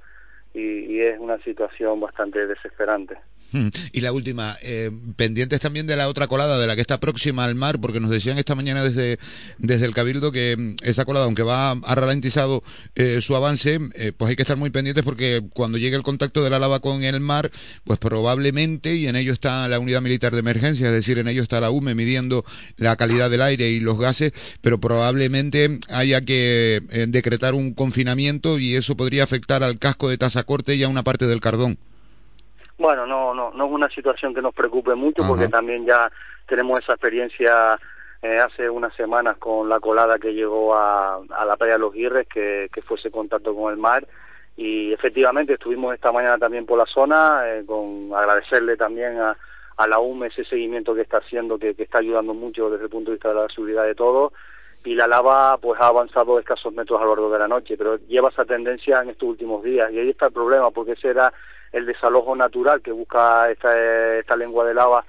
[0.53, 3.15] y, y, es una situación bastante desesperante.
[3.91, 7.45] Y la última, eh, pendientes también de la otra colada, de la que está próxima
[7.45, 9.19] al mar, porque nos decían esta mañana desde,
[9.59, 12.63] desde el Cabildo que mm, esa colada, aunque va ha ralentizado
[12.95, 16.43] eh, su avance, eh, pues hay que estar muy pendientes porque cuando llegue el contacto
[16.43, 17.51] de la lava con el mar,
[17.83, 21.43] pues probablemente, y en ello está la unidad militar de emergencia, es decir, en ello
[21.43, 22.43] está la UME midiendo
[22.77, 28.57] la calidad del aire y los gases, pero probablemente haya que eh, decretar un confinamiento
[28.57, 31.77] y eso podría afectar al casco de tasa corte y a una parte del Cardón.
[32.77, 35.29] Bueno, no, no, no es una situación que nos preocupe mucho Ajá.
[35.29, 36.11] porque también ya
[36.47, 37.79] tenemos esa experiencia
[38.21, 41.93] eh, hace unas semanas con la colada que llegó a, a la playa de los
[41.93, 44.07] Guirres, que, que fue ese contacto con el mar
[44.55, 49.35] y efectivamente estuvimos esta mañana también por la zona, eh, con agradecerle también a,
[49.77, 52.89] a la UME ese seguimiento que está haciendo, que, que está ayudando mucho desde el
[52.89, 54.33] punto de vista de la seguridad de todos
[54.85, 57.97] y la lava pues ha avanzado escasos metros a lo largo de la noche, pero
[58.07, 61.31] lleva esa tendencia en estos últimos días y ahí está el problema porque ese era
[61.71, 65.05] el desalojo natural que busca esta, esta lengua de lava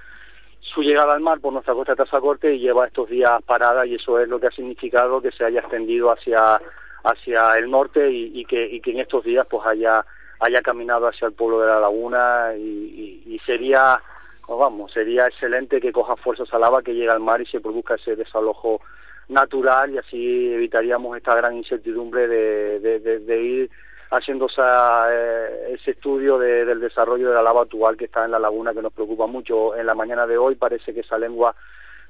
[0.61, 3.97] su llegada al mar por nuestra costa de Tazacorte y lleva estos días parada y
[3.97, 6.61] eso es lo que ha significado que se haya extendido hacia
[7.05, 10.07] hacia el norte y, que y que en estos días pues haya
[10.41, 14.01] haya caminado hacia el pueblo de la laguna y sería
[14.47, 17.61] pues vamos sería excelente que coja fuerzas a lava que llegue al mar y se
[17.61, 18.81] produzca ese desalojo
[19.29, 23.71] natural y así evitaríamos esta gran incertidumbre de, de, ir
[24.11, 28.39] haciendo eh, ese estudio de, del desarrollo de la lava actual que está en la
[28.39, 29.75] laguna que nos preocupa mucho.
[29.77, 31.55] En la mañana de hoy parece que esa lengua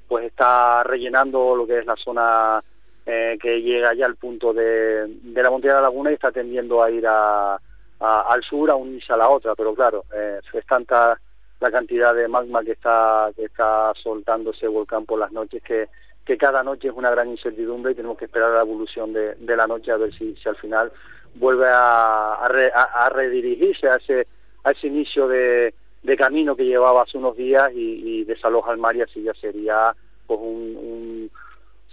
[0.07, 2.63] pues está rellenando lo que es la zona
[3.05, 6.31] eh, que llega ya al punto de, de la montaña de la laguna y está
[6.31, 7.55] tendiendo a ir a,
[7.99, 11.19] a, al sur a unirse a la otra, pero claro, eh, es tanta
[11.59, 15.87] la cantidad de magma que está que está soltando ese volcán por las noches que
[16.25, 19.55] que cada noche es una gran incertidumbre y tenemos que esperar la evolución de, de
[19.55, 20.91] la noche a ver si, al final
[21.35, 24.27] vuelve a, a, re, a, redirigirse a ese,
[24.63, 25.73] a ese inicio de,
[26.17, 29.93] camino que llevaba hace unos días y, y desaloja el mar y así ya sería
[30.25, 31.29] pues un,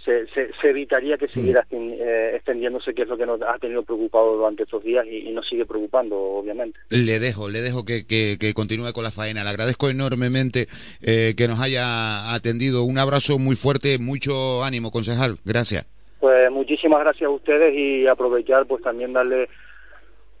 [0.03, 4.35] se, se, evitaría que siguiera eh, extendiéndose, que es lo que nos ha tenido preocupado
[4.35, 6.79] durante estos días y, nos sigue preocupando, obviamente.
[6.89, 9.43] Le dejo, le dejo que, que, continúe con la faena.
[9.43, 10.67] Le agradezco enormemente
[11.01, 12.83] eh, que nos haya atendido.
[12.83, 15.37] Un abrazo muy fuerte, mucho ánimo, concejal.
[15.45, 15.85] Gracias.
[16.19, 19.49] Pues muchísimas gracias a ustedes y aprovechar pues también darle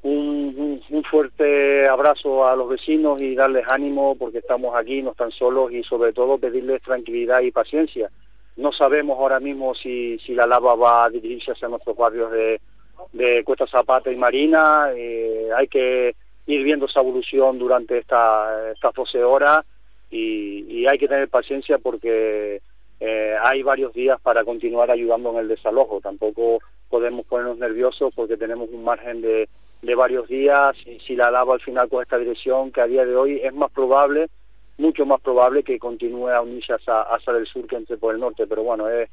[0.03, 5.31] un, un, fuerte abrazo a los vecinos y darles ánimo porque estamos aquí, no están
[5.31, 8.09] solos y sobre todo pedirles tranquilidad y paciencia.
[8.55, 12.61] No sabemos ahora mismo si, si la lava va a dirigirse hacia nuestros barrios de,
[13.11, 14.89] de Cuesta Zapata y Marina.
[14.95, 19.61] Eh, hay que ir viendo esa evolución durante esta, estas 12 horas
[20.11, 22.61] y, y hay que tener paciencia porque
[22.99, 25.99] eh, hay varios días para continuar ayudando en el desalojo.
[26.01, 29.49] Tampoco podemos ponernos nerviosos porque tenemos un margen de,
[29.81, 33.05] de varios días y si la lava al final con esta dirección, que a día
[33.05, 34.27] de hoy es más probable,
[34.77, 38.19] mucho más probable que continúe a unirse hacia, hacia el sur que entre por el
[38.19, 38.47] norte.
[38.47, 39.09] Pero bueno, es,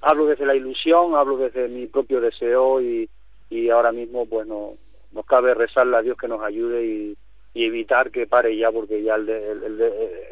[0.00, 3.08] hablo desde la ilusión, hablo desde mi propio deseo y,
[3.50, 4.74] y ahora mismo pues no,
[5.12, 7.16] nos cabe rezarle a Dios que nos ayude y,
[7.54, 9.80] y evitar que pare ya porque ya el, el,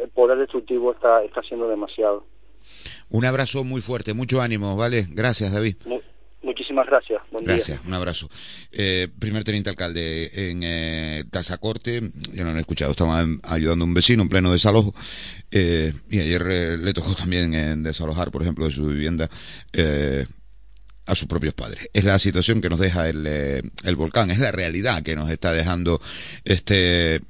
[0.00, 2.24] el poder destructivo está, está siendo demasiado.
[3.10, 5.06] Un abrazo muy fuerte, mucho ánimo, ¿vale?
[5.12, 5.76] Gracias, David.
[6.46, 7.20] Muchísimas gracias.
[7.30, 8.30] Buen gracias, un abrazo.
[8.72, 12.00] Eh, primer teniente alcalde en eh, Tazacorte,
[12.32, 14.94] ya no lo he escuchado, estaba ayudando a un vecino en pleno desalojo
[15.50, 19.28] eh, y ayer eh, le tocó también en desalojar, por ejemplo, de su vivienda
[21.06, 21.88] a sus propios padres.
[21.92, 25.52] Es la situación que nos deja el, el volcán, es la realidad que nos está
[25.52, 26.00] dejando
[26.44, 27.20] este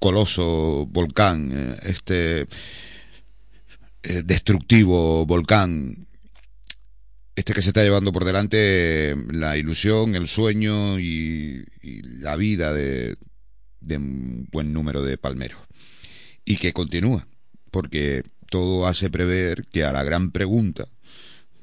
[0.00, 2.46] coloso volcán, este
[4.06, 5.96] eh, destructivo volcán,
[7.36, 11.64] este que se está llevando por delante la ilusión, el sueño y,
[12.20, 13.16] la vida de,
[13.80, 15.60] de, un buen número de palmeros.
[16.44, 17.26] Y que continúa,
[17.70, 20.86] porque todo hace prever que a la gran pregunta,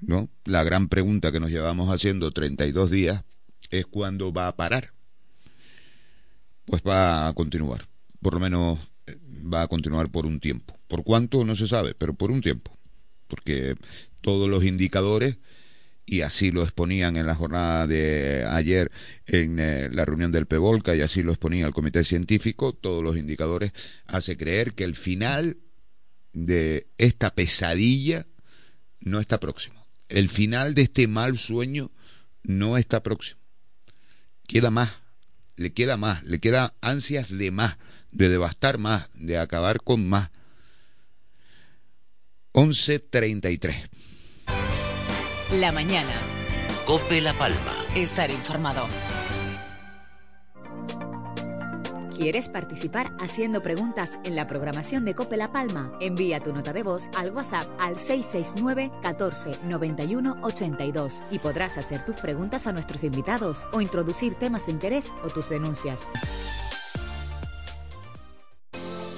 [0.02, 0.30] ¿no?
[0.46, 3.24] La gran pregunta que nos llevamos haciendo 32 días
[3.70, 4.94] es cuándo va a parar.
[6.66, 7.88] Pues va a continuar,
[8.22, 9.18] por lo menos eh,
[9.52, 10.78] va a continuar por un tiempo.
[10.88, 11.46] ¿Por cuánto?
[11.46, 12.78] No se sabe, pero por un tiempo.
[13.28, 13.76] Porque
[14.22, 15.38] todos los indicadores,
[16.06, 18.92] y así lo exponían en la jornada de ayer
[19.26, 23.18] en eh, la reunión del PEVOLCA, y así lo exponía el comité científico, todos los
[23.18, 23.72] indicadores
[24.08, 25.58] hace creer que el final
[26.34, 28.26] de esta pesadilla
[29.00, 29.86] no está próximo.
[30.10, 31.92] El final de este mal sueño
[32.44, 33.40] no está próximo.
[34.48, 34.92] Queda más,
[35.56, 37.78] le queda más, le queda ansias de más,
[38.12, 40.30] de devastar más, de acabar con más
[42.54, 43.90] 11.33.
[45.60, 46.14] La mañana.
[46.86, 47.74] Cope La Palma.
[47.94, 48.88] Estar informado.
[52.16, 55.92] ¿Quieres participar haciendo preguntas en la programación de Cope La Palma?
[56.00, 62.06] Envía tu nota de voz al WhatsApp al 669 14 91 82 y podrás hacer
[62.06, 66.08] tus preguntas a nuestros invitados o introducir temas de interés o tus denuncias.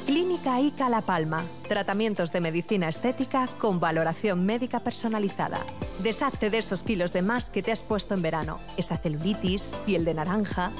[0.05, 1.41] Clínica ICA La Palma.
[1.69, 5.59] Tratamientos de medicina estética con valoración médica personalizada.
[5.99, 8.59] Deshazte de esos kilos de más que te has puesto en verano.
[8.75, 10.71] Esa celulitis, piel de naranja.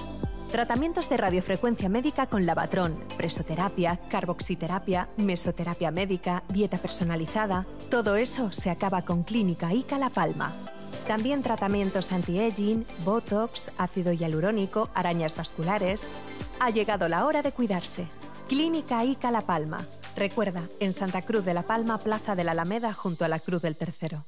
[0.52, 7.66] Tratamientos de radiofrecuencia médica con lavatrón, presoterapia, carboxiterapia, mesoterapia médica, dieta personalizada.
[7.90, 10.54] Todo eso se acaba con Clínica ICA La Palma.
[11.08, 16.18] También tratamientos anti-aging, botox, ácido hialurónico, arañas vasculares.
[16.60, 18.08] Ha llegado la hora de cuidarse.
[18.48, 19.80] Clínica ICA La Palma.
[20.16, 23.62] Recuerda, en Santa Cruz de la Palma, Plaza de la Alameda, junto a la Cruz
[23.62, 24.26] del Tercero.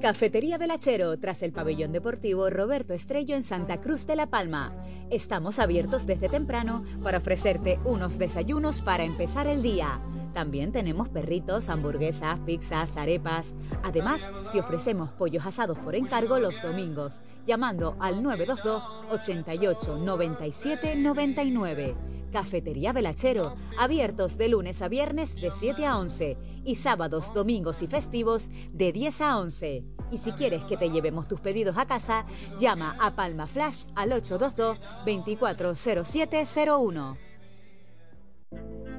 [0.00, 4.72] Cafetería Velachero, tras el pabellón deportivo Roberto Estrello en Santa Cruz de la Palma.
[5.10, 10.00] Estamos abiertos desde temprano para ofrecerte unos desayunos para empezar el día
[10.32, 13.54] también tenemos perritos, hamburguesas, pizzas, arepas.
[13.82, 21.94] Además, te ofrecemos pollos asados por encargo los domingos, llamando al 922 88 97 99.
[22.32, 27.86] Cafetería Velachero, abiertos de lunes a viernes de 7 a 11 y sábados, domingos y
[27.86, 29.84] festivos de 10 a 11.
[30.10, 32.24] Y si quieres que te llevemos tus pedidos a casa,
[32.58, 37.31] llama a Palma Flash al 822 240701.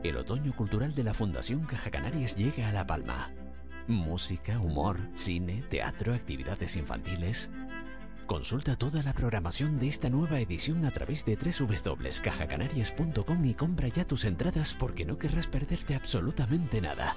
[0.04, 3.32] El otoño cultural de la Fundación Caja Canarias llega a La Palma.
[3.88, 7.50] Música, humor, cine, teatro, actividades infantiles.
[8.26, 14.06] Consulta toda la programación de esta nueva edición a través de www.cajacanarias.com y compra ya
[14.06, 17.16] tus entradas porque no querrás perderte absolutamente nada.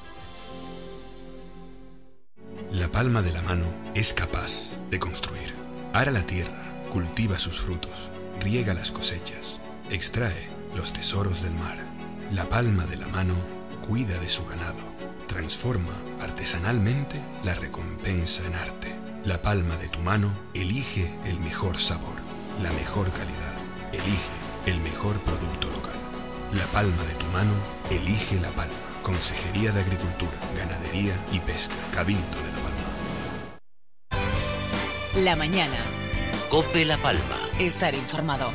[2.71, 5.57] La palma de la mano es capaz de construir.
[5.93, 10.47] Ara la tierra, cultiva sus frutos, riega las cosechas, extrae
[10.77, 11.86] los tesoros del mar
[12.33, 13.35] la palma de la mano
[13.87, 14.81] cuida de su ganado,
[15.29, 18.95] transforma artesanalmente la recompensa en arte.
[19.25, 22.17] La palma de tu mano elige el mejor sabor,
[22.63, 23.55] la mejor calidad,
[23.93, 24.33] elige
[24.67, 25.95] el mejor producto local.
[26.53, 27.53] La palma de tu mano
[27.91, 28.75] elige la palma.
[29.03, 32.87] Consejería de Agricultura, Ganadería y Pesca, Cabildo de La Palma.
[35.23, 35.77] La mañana.
[36.51, 37.39] Cope La Palma.
[37.59, 38.51] Estar informado.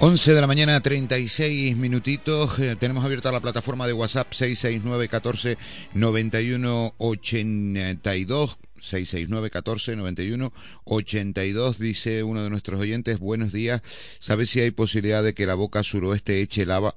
[0.00, 2.56] 11 de la mañana, 36 minutitos.
[2.60, 5.58] Eh, tenemos abierta la plataforma de WhatsApp 669 14
[5.94, 8.58] 91 82.
[8.80, 10.52] 669 14 91
[10.84, 13.82] 82 dice uno de nuestros oyentes buenos días
[14.20, 16.94] ¿sabes si hay posibilidad de que la boca suroeste eche lava?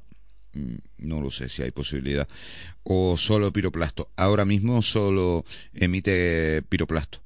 [0.54, 2.28] Mm, no lo sé si hay posibilidad
[2.84, 7.20] o solo piroplasto ahora mismo solo emite piroplasto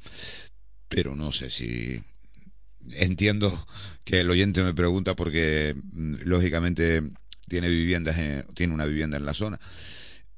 [0.88, 2.02] pero no sé si
[2.94, 3.52] entiendo
[4.06, 7.04] que el oyente me pregunta porque mm, lógicamente
[7.48, 8.16] tiene viviendas
[8.54, 9.60] tiene una vivienda en la zona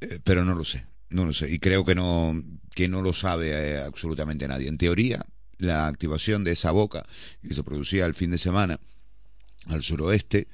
[0.02, 2.34] eh, pero no lo sé no lo sé y creo que no
[2.74, 5.26] que no lo sabe eh, absolutamente nadie en teoría
[5.58, 7.06] la activación de esa boca
[7.42, 8.80] que se producía el fin de semana
[9.68, 10.48] al suroeste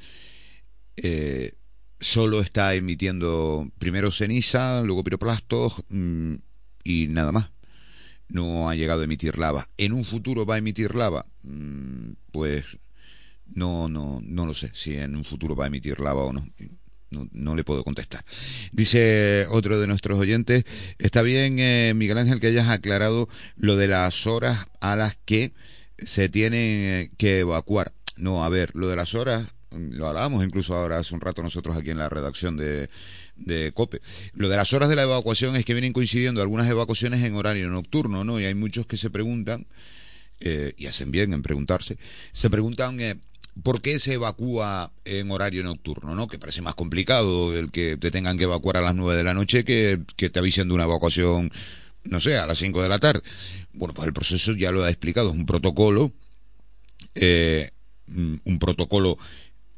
[0.97, 1.53] eh,
[1.99, 6.35] solo está emitiendo primero ceniza luego piroplastos mm,
[6.83, 7.53] y nada más
[8.33, 9.69] no ha llegado a emitir lava.
[9.77, 11.25] ¿En un futuro va a emitir lava?
[11.43, 12.65] Mm, pues
[13.55, 16.47] no, no, no lo sé si en un futuro va a emitir lava o no.
[17.31, 18.25] No, le puedo contestar.
[18.71, 20.65] Dice otro de nuestros oyentes,
[20.97, 25.53] está bien, eh, Miguel Ángel, que hayas aclarado lo de las horas a las que
[25.99, 27.93] se tienen que evacuar.
[28.17, 31.77] No, a ver, lo de las horas, lo hablábamos incluso ahora hace un rato nosotros
[31.77, 32.89] aquí en la redacción de,
[33.35, 34.01] de COPE.
[34.33, 37.69] Lo de las horas de la evacuación es que vienen coincidiendo algunas evacuaciones en horario
[37.69, 38.39] nocturno, ¿no?
[38.39, 39.67] Y hay muchos que se preguntan,
[40.39, 41.97] eh, y hacen bien en preguntarse,
[42.31, 43.15] se preguntan eh,
[43.61, 46.27] por qué se evacúa en horario nocturno, ¿no?
[46.27, 49.33] Que parece más complicado el que te tengan que evacuar a las nueve de la
[49.33, 51.51] noche que, que te avisen de una evacuación,
[52.03, 53.21] no sé, a las cinco de la tarde.
[53.73, 56.11] Bueno, pues el proceso ya lo ha explicado, es un protocolo,
[57.15, 57.69] eh,
[58.07, 59.17] un protocolo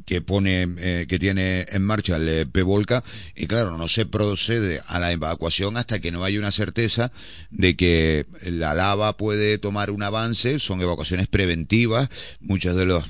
[0.05, 3.03] que pone eh, que tiene en marcha el eh, PVOLCA
[3.35, 7.11] y claro no se procede a la evacuación hasta que no haya una certeza
[7.49, 12.09] de que la lava puede tomar un avance son evacuaciones preventivas
[12.39, 13.03] muchas de los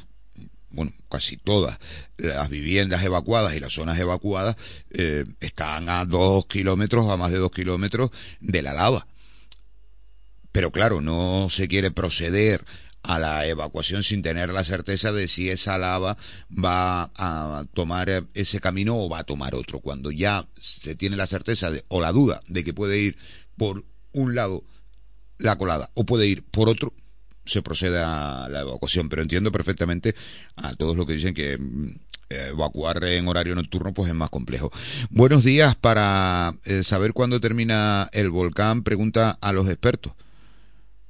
[0.76, 1.80] bueno, casi todas
[2.18, 4.56] las viviendas evacuadas y las zonas evacuadas
[4.92, 8.12] eh, están a dos kilómetros, a más de dos kilómetros
[8.42, 9.08] de la lava.
[10.52, 12.64] Pero claro, no se quiere proceder
[13.04, 16.18] a la evacuación sin tener la certeza de si esa lava
[16.52, 19.80] va a tomar ese camino o va a tomar otro.
[19.80, 23.18] Cuando ya se tiene la certeza o la duda de que puede ir
[23.58, 24.64] por un lado
[25.38, 26.94] la colada o puede ir por otro,
[27.46, 29.10] se procede a la evacuación.
[29.10, 30.16] Pero entiendo perfectamente
[30.56, 31.88] a todos los que dicen que mm,
[32.30, 34.72] evacuar en horario nocturno pues es más complejo.
[35.10, 40.14] Buenos días para eh, saber cuándo termina el volcán, pregunta a los expertos.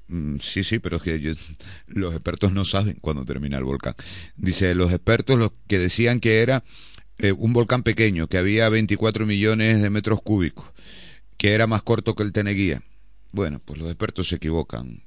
[0.08, 1.36] Mm, sí, sí, pero es que
[1.88, 3.96] los expertos no saben cuándo termina el volcán.
[4.36, 6.64] Dice, los expertos los que decían que era
[7.18, 10.66] eh, un volcán pequeño, que había 24 millones de metros cúbicos,
[11.38, 12.84] que era más corto que el Teneguía.
[13.32, 15.05] Bueno, pues los expertos se equivocan.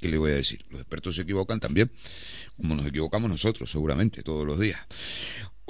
[0.00, 0.64] ¿Qué le voy a decir?
[0.70, 1.90] Los expertos se equivocan también,
[2.56, 4.80] como nos equivocamos nosotros, seguramente, todos los días.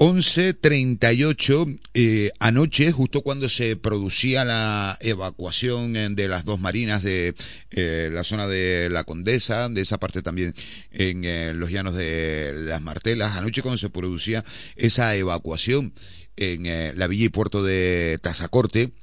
[0.01, 7.35] 11.38 eh, anoche, justo cuando se producía la evacuación eh, de las dos marinas de
[7.71, 10.55] eh, la zona de la Condesa, de esa parte también
[10.91, 14.43] en eh, los llanos de las Martelas, anoche cuando se producía
[14.75, 15.93] esa evacuación
[16.37, 18.95] en la villa y puerto de Tazacorte,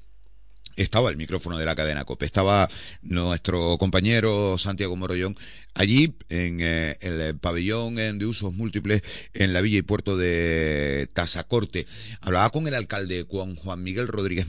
[0.78, 2.70] estaba el micrófono de la cadena COPE, estaba
[3.02, 5.36] nuestro compañero Santiago Morollón
[5.74, 9.02] allí en eh, el pabellón de usos múltiples
[9.34, 11.86] en la villa y puerto de Tazacorte.
[12.22, 14.48] Hablaba con el alcalde Juan, Juan Miguel Rodríguez.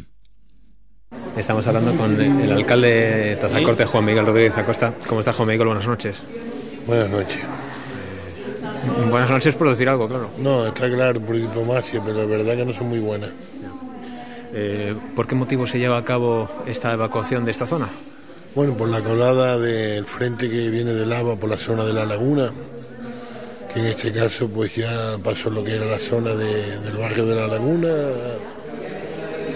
[1.37, 4.95] Estamos hablando con el alcalde de Tazacorte, Juan Miguel Rodríguez Acosta.
[5.07, 5.67] ¿Cómo está, Juan Miguel?
[5.67, 6.19] Buenas noches.
[6.87, 7.41] Buenas noches.
[9.11, 10.31] Buenas noches por decir algo, claro.
[10.39, 13.31] No, está claro, por diplomacia, pero la verdad que no son muy buenas.
[14.53, 17.89] Eh, ¿Por qué motivo se lleva a cabo esta evacuación de esta zona?
[18.55, 22.07] Bueno, por la colada del frente que viene de lava por la zona de la
[22.07, 22.51] laguna,
[23.73, 27.35] que en este caso pues ya pasó lo que era la zona del barrio de
[27.35, 27.89] la laguna,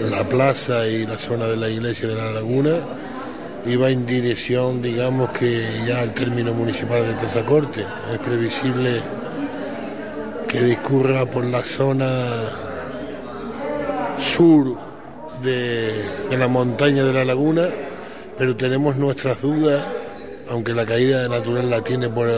[0.09, 2.79] la plaza y la zona de la iglesia de la laguna,
[3.65, 7.85] iba en dirección, digamos que ya al término municipal de Tazacorte.
[8.11, 9.01] Es previsible
[10.47, 12.63] que discurra por la zona
[14.17, 14.77] sur
[15.43, 17.69] de, la montaña de la laguna,
[18.37, 19.83] pero tenemos nuestras dudas,
[20.49, 22.29] aunque la caída natural la tiene por,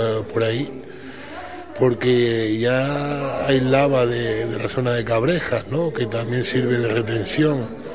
[0.43, 0.83] ahí,
[1.77, 5.93] porque ya hay lava de, de, la zona de Cabrejas, ¿no?
[5.93, 7.85] que también sirve de retención.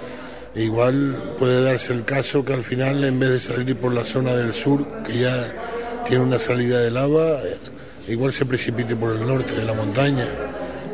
[0.55, 4.35] Igual puede darse el caso que al final, en vez de salir por la zona
[4.35, 5.53] del sur, que ya
[6.09, 7.39] tiene una salida de lava,
[8.09, 10.27] igual se precipite por el norte de la montaña,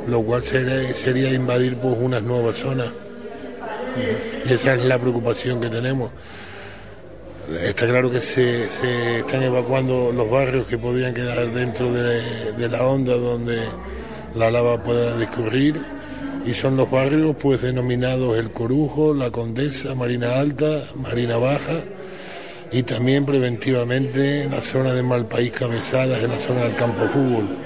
[0.09, 2.88] lo cual sería, invadir pues, unas nuevas zonas.
[4.48, 6.11] Y esa es la preocupación que tenemos.
[7.62, 8.64] Está claro que se,
[9.18, 13.61] están evacuando los barrios que podrían quedar dentro de, la onda donde
[14.34, 15.80] la lava pueda discurrir
[16.44, 21.80] y son los barrios pues denominados El Corujo, La Condesa, Marina Alta, Marina Baja
[22.72, 27.65] y también preventivamente en la zona de Malpaís Cabezadas, en la zona del campo fútbol.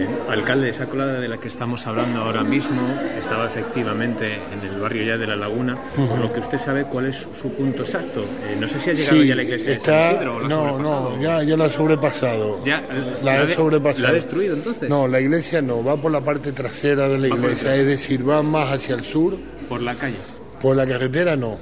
[0.00, 2.80] Eh, alcalde, esa colada de la que estamos hablando ahora mismo
[3.18, 5.76] estaba efectivamente en el barrio ya de La Laguna.
[5.94, 8.22] Por lo que usted sabe, ¿cuál es su punto exacto?
[8.22, 10.48] Eh, no sé si ha llegado ya a la iglesia está, de San Isidro o
[10.48, 12.64] No, no, ya, ya la ha sobrepasado.
[12.64, 12.82] ¿Ya?
[13.22, 14.04] La, ha sobrepasado.
[14.04, 14.88] ¿La ha destruido entonces?
[14.88, 18.42] No, la iglesia no, va por la parte trasera de la iglesia, es decir, va
[18.42, 19.36] más hacia el sur.
[19.68, 20.16] ¿Por la calle?
[20.62, 21.58] Por la carretera no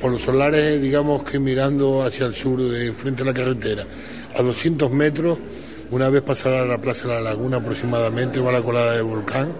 [0.00, 3.84] por los solares, digamos que mirando hacia el sur, de frente a la carretera,
[4.36, 5.38] a 200 metros,
[5.90, 9.52] una vez pasada la Plaza de la Laguna aproximadamente, va la colada de volcán,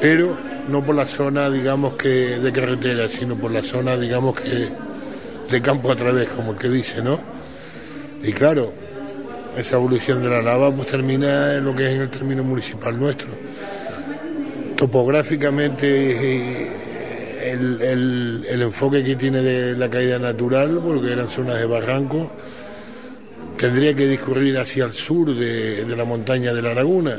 [0.00, 0.36] pero
[0.68, 4.68] no por la zona, digamos que de carretera, sino por la zona, digamos que
[5.50, 7.18] de campo a través, como el que dice, ¿no?
[8.22, 8.72] Y claro,
[9.56, 12.98] esa evolución de la lava pues termina en lo que es en el término municipal
[12.98, 13.28] nuestro.
[14.76, 16.70] Topográficamente
[17.52, 22.30] el, enfoque que tiene de la caída natural, porque eran zonas de barranco,
[23.56, 27.18] tendría que discurrir hacia el sur de, la montaña de la laguna,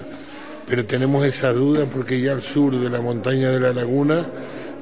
[0.67, 4.25] pero tenemos esa duda porque ya al sur de la montaña de la laguna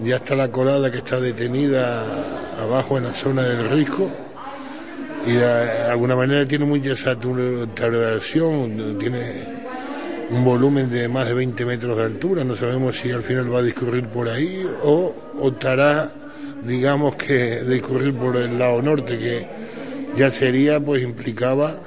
[0.03, 2.03] ya está la colada que está detenida
[2.61, 4.09] abajo en la zona del risco
[5.25, 5.45] y de
[5.89, 9.55] alguna manera tiene mucha saturación, tiene
[10.29, 13.59] un volumen de más de 20 metros de altura, no sabemos si al final va
[13.59, 16.11] a discurrir por ahí o optará,
[16.65, 19.47] digamos que, discurrir por el lado norte, que
[20.15, 21.79] ya sería, pues implicaba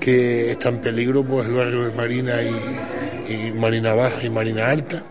[0.00, 5.02] que está en peligro pues el barrio de Marina y, Marina Baja y Marina Alta,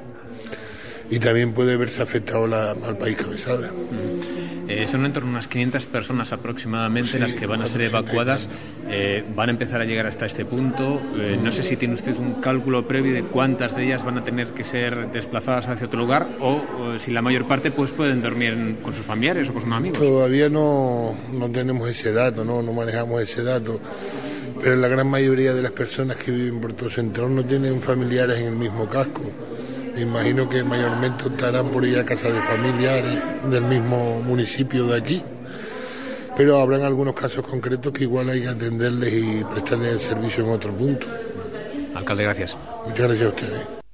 [1.09, 3.71] y también puede verse afectado la, al país Cabezada.
[4.75, 8.49] Eh, son en torno a unas 500 personas aproximadamente las que van a ser evacuadas.
[8.89, 11.01] Eh, van a empezar a llegar hasta este punto.
[11.17, 14.23] Eh, no sé si tiene usted un cálculo previo de cuántas de ellas van a
[14.25, 16.61] tener que ser desplazadas hacia otro lugar o,
[16.99, 19.97] si la mayor parte pues pueden dormir con sus familiares o con sus amigos.
[19.97, 23.79] Todavía no, no tenemos ese dato, no, no manejamos ese dato.
[24.61, 28.39] Pero la gran mayoría de las personas que viven por todo ese entorno tienen familiares
[28.39, 29.21] en el mismo casco
[29.95, 34.97] me imagino que mayormente estarán por ir a casa de familiares del mismo municipio de
[34.97, 35.23] aquí.
[36.35, 40.49] Pero habrán algunos casos concretos que igual hay que atenderles y prestarles el servicio en
[40.49, 41.07] otro punto.
[41.95, 42.57] Alcalde, gracias.
[42.85, 43.84] Muchas gracias a ustedes.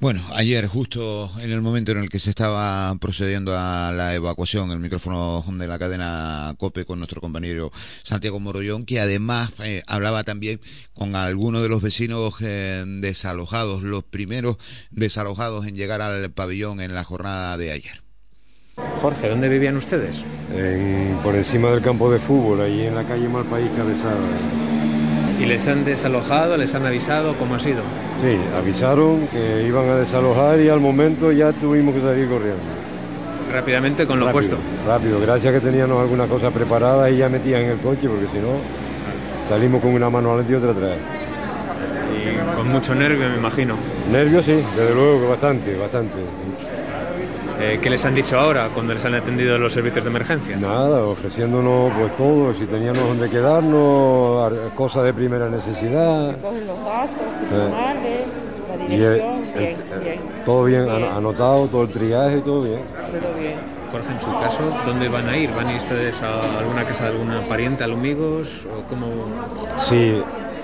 [0.00, 4.70] Bueno, ayer, justo en el momento en el que se estaba procediendo a la evacuación,
[4.70, 7.72] el micrófono de la cadena COPE con nuestro compañero
[8.04, 10.60] Santiago Morollón, que además eh, hablaba también
[10.94, 14.58] con algunos de los vecinos eh, desalojados, los primeros
[14.92, 18.00] desalojados en llegar al pabellón en la jornada de ayer.
[19.02, 20.22] Jorge, ¿dónde vivían ustedes?
[21.24, 24.67] por encima del campo de fútbol, ahí en la calle Malpaís Cabezada.
[25.40, 27.34] ¿Y les han desalojado, les han avisado?
[27.34, 27.82] ¿Cómo ha sido?
[28.20, 32.60] Sí, avisaron que iban a desalojar y al momento ya tuvimos que salir corriendo.
[33.52, 34.56] Rápidamente con lo puesto.
[34.86, 38.38] Rápido, gracias que teníamos alguna cosa preparada y ya metían en el coche porque si
[38.38, 38.58] no
[39.48, 40.98] salimos con una mano adelante y otra atrás.
[42.12, 43.76] Y con mucho nervio me imagino.
[44.10, 46.18] Nervio sí, desde luego que bastante, bastante.
[47.60, 50.56] Eh, ¿Qué les han dicho ahora cuando les han atendido los servicios de emergencia?
[50.56, 56.36] Nada, ofreciéndonos pues todo, si teníamos donde quedarnos, cosas de primera necesidad.
[56.40, 58.24] Cogen los datos, eh.
[58.68, 60.20] la dirección, bien, bien.
[60.44, 62.80] Todo bien, anotado, todo el triaje, todo bien.
[62.86, 63.78] Todo bien.
[63.90, 65.50] Jorge, en su caso, ¿dónde van a ir?
[65.50, 68.66] ¿Van a ir ustedes a alguna casa de alguna pariente, amigos?
[68.66, 69.06] ¿O cómo?
[69.78, 70.22] Sí,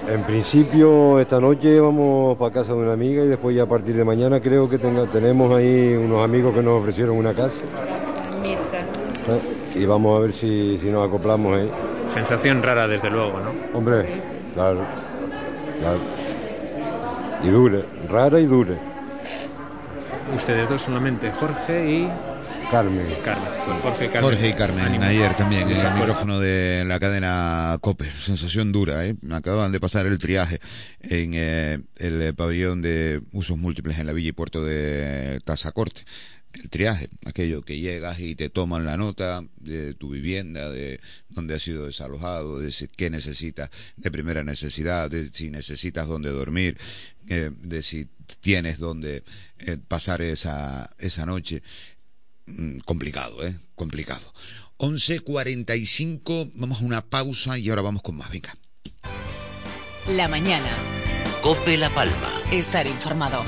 [0.08, 3.96] en principio, esta noche vamos para casa de una amiga y después ya a partir
[3.96, 7.64] de mañana creo que tenemos ahí unos amigos que nos ofrecieron una casa.
[8.44, 9.78] ¿Eh?
[9.80, 11.70] Y vamos a ver si, nos acoplamos ahí.
[12.12, 13.78] Sensación rara, desde luego, ¿no?
[13.78, 14.06] Hombre,
[14.54, 14.80] claro,
[15.80, 15.98] claro.
[17.42, 18.74] Y dure, rara y dure.
[20.36, 22.08] Ustedes dos solamente, Jorge y...
[22.70, 23.06] Carmen.
[23.24, 23.80] Carmen.
[23.80, 24.22] Jorge y Carmen.
[24.22, 28.06] Jorge y Carmen, ayer también en el micrófono de la cadena COPE.
[28.18, 29.16] Sensación dura, ¿eh?
[29.30, 30.60] Acaban de pasar el triaje
[31.00, 36.02] en eh, el eh, pabellón de usos múltiples en la Villa y Puerto de Tazacorte.
[36.52, 41.54] El triaje, aquello que llegas y te toman la nota de tu vivienda, de dónde
[41.54, 46.78] has sido desalojado, de qué necesitas de primera necesidad, de si necesitas dónde dormir,
[47.28, 48.08] eh, de si
[48.40, 49.24] tienes dónde
[49.58, 51.62] eh, pasar esa, esa noche.
[52.46, 53.58] Mm, complicado, ¿eh?
[53.74, 54.32] Complicado.
[54.78, 58.30] 11.45, vamos a una pausa y ahora vamos con más.
[58.30, 58.54] Venga.
[60.08, 60.70] La mañana.
[61.42, 62.42] Cope La Palma.
[62.50, 63.44] Estar informado.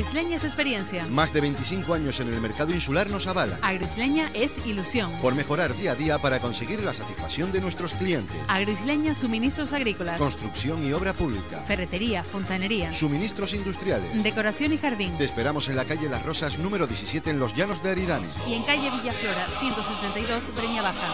[0.00, 1.06] Agroisleña es experiencia.
[1.08, 3.58] Más de 25 años en el mercado insular nos avala.
[3.60, 5.12] Agroisleña es ilusión.
[5.20, 8.34] Por mejorar día a día para conseguir la satisfacción de nuestros clientes.
[8.48, 10.18] Agroisleña suministros agrícolas.
[10.18, 11.60] Construcción y obra pública.
[11.66, 12.94] Ferretería, fontanería.
[12.94, 14.22] Suministros industriales.
[14.22, 15.12] Decoración y jardín.
[15.18, 18.26] Te esperamos en la calle Las Rosas número 17 en Los Llanos de Aridane.
[18.46, 21.10] Y en calle Villaflora, 172, Breña Baja.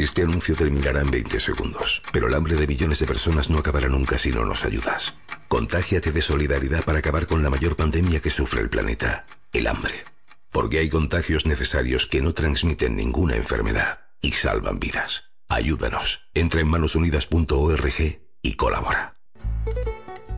[0.00, 3.86] Este anuncio terminará en 20 segundos, pero el hambre de millones de personas no acabará
[3.86, 5.14] nunca si no nos ayudas.
[5.46, 9.92] Contágiate de solidaridad para acabar con la mayor pandemia que sufre el planeta, el hambre.
[10.50, 15.32] Porque hay contagios necesarios que no transmiten ninguna enfermedad y salvan vidas.
[15.50, 16.30] Ayúdanos.
[16.32, 19.18] Entra en manosunidas.org y colabora.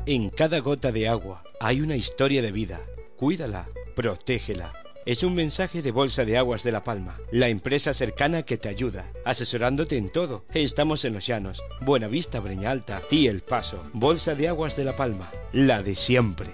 [0.07, 2.81] En cada gota de agua hay una historia de vida.
[3.17, 4.82] Cuídala, protégela.
[5.05, 8.69] Es un mensaje de Bolsa de Aguas de La Palma, la empresa cercana que te
[8.69, 10.45] ayuda, asesorándote en todo.
[10.55, 13.83] Estamos en Los Llanos, Buenavista, Breña Alta y El Paso.
[13.93, 16.47] Bolsa de Aguas de La Palma, la de siempre.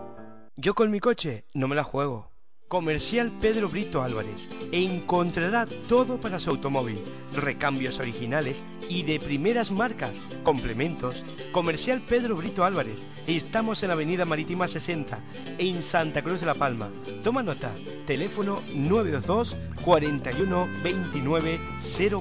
[0.55, 2.31] Yo con mi coche no me la juego.
[2.71, 4.47] Comercial Pedro Brito Álvarez.
[4.71, 7.01] Encontrará todo para su automóvil.
[7.35, 10.21] Recambios originales y de primeras marcas.
[10.45, 11.21] Complementos.
[11.51, 13.05] Comercial Pedro Brito Álvarez.
[13.27, 15.19] Estamos en la Avenida Marítima 60,
[15.57, 16.89] en Santa Cruz de la Palma.
[17.25, 17.71] Toma nota.
[18.05, 21.59] Teléfono 922 41 29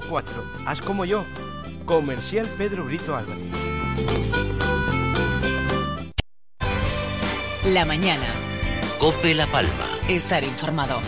[0.09, 0.43] 04.
[0.65, 1.23] Haz como yo.
[1.85, 3.47] Comercial Pedro Brito Álvarez.
[7.63, 8.50] La mañana.
[9.01, 9.97] Cope La Palma.
[10.07, 11.01] Estar informado.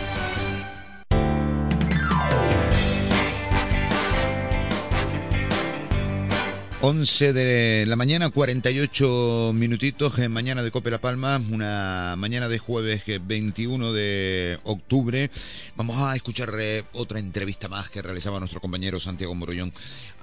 [6.86, 12.58] 11 de la mañana, 48 minutitos en mañana de Cope La Palma, una mañana de
[12.58, 15.30] jueves que 21 de octubre.
[15.76, 19.72] Vamos a escuchar eh, otra entrevista más que realizaba nuestro compañero Santiago Morollón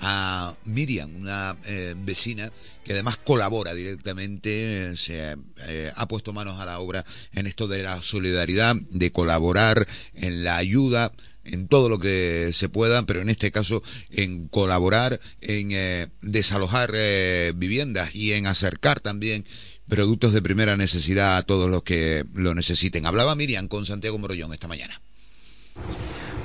[0.02, 2.52] a Miriam, una eh, vecina
[2.84, 5.38] que además colabora directamente, eh, se
[5.68, 10.44] eh, ha puesto manos a la obra en esto de la solidaridad, de colaborar en
[10.44, 11.12] la ayuda
[11.44, 16.92] en todo lo que se pueda, pero en este caso en colaborar, en eh, desalojar
[16.94, 19.46] eh, viviendas y en acercar también
[19.88, 23.06] productos de primera necesidad a todos los que lo necesiten.
[23.06, 25.02] Hablaba Miriam con Santiago Morollón esta mañana.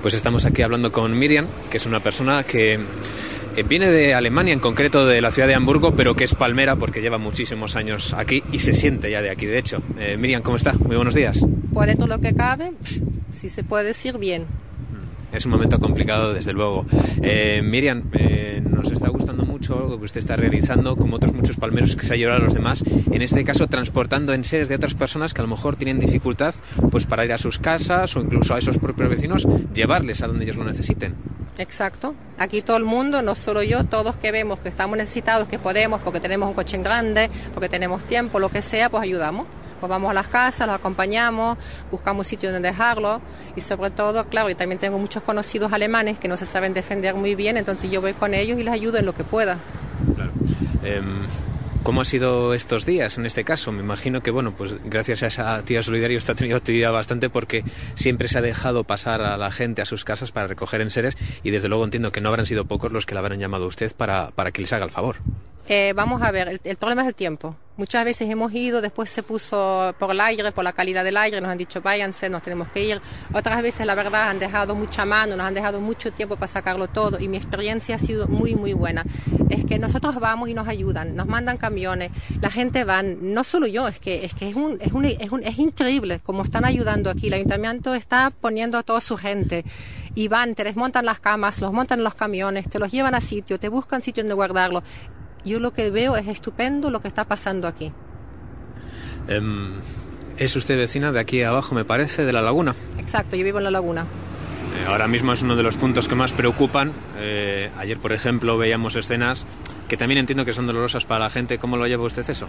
[0.03, 2.78] Pues estamos aquí hablando con Miriam, que es una persona que
[3.57, 6.76] eh, viene de Alemania, en concreto de la ciudad de Hamburgo, pero que es palmera
[6.76, 9.82] porque lleva muchísimos años aquí y se siente ya de aquí, de hecho.
[9.99, 10.74] Eh, Miriam, ¿cómo está?
[10.74, 11.40] Muy buenos días.
[11.40, 12.72] Dentro de lo que cabe,
[13.30, 14.47] si se puede decir bien.
[15.33, 16.87] Es un momento complicado, desde luego.
[17.22, 21.57] Eh, Miriam, eh, nos está gustando mucho lo que usted está realizando, como otros muchos
[21.57, 24.95] palmeros que se ayudan a los demás, en este caso transportando en seres de otras
[24.95, 26.55] personas que a lo mejor tienen dificultad
[26.91, 30.45] pues para ir a sus casas o incluso a esos propios vecinos, llevarles a donde
[30.45, 31.14] ellos lo necesiten.
[31.59, 32.14] Exacto.
[32.39, 36.01] Aquí todo el mundo, no solo yo, todos que vemos que estamos necesitados, que podemos,
[36.03, 39.47] porque tenemos un coche grande, porque tenemos tiempo, lo que sea, pues ayudamos.
[39.79, 41.59] Pues vamos a las casas, los acompañamos,
[41.91, 43.20] buscamos sitios donde dejarlo
[43.55, 47.14] y sobre todo, claro, yo también tengo muchos conocidos alemanes que no se saben defender
[47.14, 49.59] muy bien, entonces yo voy con ellos y les ayudo en lo que pueda.
[50.85, 51.27] Em,
[51.87, 53.70] ¿Cómo ha sido estos días en este caso?
[53.70, 57.31] Me imagino que, bueno, pues gracias a esa tía solidaria usted ha tenido actividad bastante
[57.31, 57.62] porque
[57.95, 61.53] siempre se ha dejado pasar a la gente a sus casas para recoger enseres y
[61.53, 63.95] desde luego entiendo que no habrán sido pocos los que la habrán llamado a usted
[63.97, 65.18] para, para que les haga el favor.
[65.69, 67.57] Eh, vamos a ver, el, problema es el tiempo.
[67.77, 71.41] Muchas veces hemos ido, después se puso por el aire, por la calidad del aire,
[71.41, 73.03] nos han dicho váyanse, nos tenemos que ir.
[73.35, 76.87] Otras veces, la verdad, han dejado mucha mano, nos han dejado mucho tiempo para sacarlo
[76.87, 79.05] todo y mi experiencia ha sido muy, muy buena.
[79.51, 83.67] Es que nosotros vamos y nos ayudan, nos mandan camiones, la gente va, no solo
[83.67, 86.64] yo, es que es, que es, un, es, un, es, un, es increíble cómo están
[86.64, 87.27] ayudando aquí.
[87.27, 89.64] El ayuntamiento está poniendo a toda su gente
[90.14, 93.21] y van, te desmontan las camas, los montan en los camiones, te los llevan a
[93.21, 94.83] sitio, te buscan sitio donde guardarlo
[95.47, 97.92] yo lo que veo es estupendo lo que está pasando aquí.
[99.30, 99.74] Um,
[100.36, 102.74] es usted vecina de aquí abajo, me parece, de la laguna.
[102.99, 104.03] Exacto, yo vivo en la laguna.
[104.03, 106.92] Eh, ahora mismo es uno de los puntos que más preocupan.
[107.18, 109.47] Eh, ayer, por ejemplo, veíamos escenas
[109.88, 111.59] que también entiendo que son dolorosas para la gente.
[111.59, 112.49] ¿Cómo lo lleva usted eso?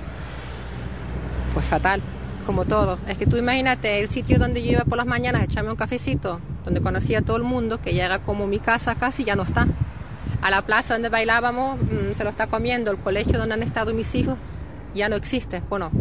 [1.54, 2.02] Pues fatal,
[2.46, 3.00] como todo.
[3.08, 5.78] Es que tú imagínate el sitio donde yo iba por las mañanas a echarme un
[5.78, 9.36] cafecito, donde conocía a todo el mundo, que ya era como mi casa casi, ya
[9.36, 9.68] no está
[10.42, 13.94] a la plaza donde bailábamos mmm, se lo está comiendo, el colegio donde han estado
[13.94, 14.38] mis hijos
[14.94, 15.62] ya no existe.
[15.70, 15.92] Bueno,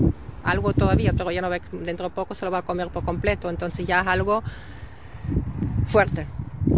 [0.45, 3.05] algo todavía, pero ya no ve, dentro de poco se lo va a comer por
[3.05, 4.43] completo, entonces ya es algo
[5.85, 6.27] fuerte.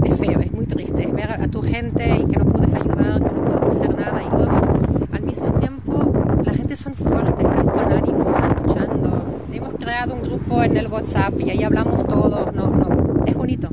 [0.04, 3.22] Es feo, es muy triste, es ver a tu gente y que no puedes ayudar,
[3.22, 6.12] que no puedes hacer nada y luego al mismo tiempo
[6.44, 9.42] la gente son fuertes, están con ánimo, están luchando.
[9.52, 12.87] Hemos creado un grupo en el WhatsApp y ahí hablamos todos, no, no,
[13.28, 13.68] es bonito.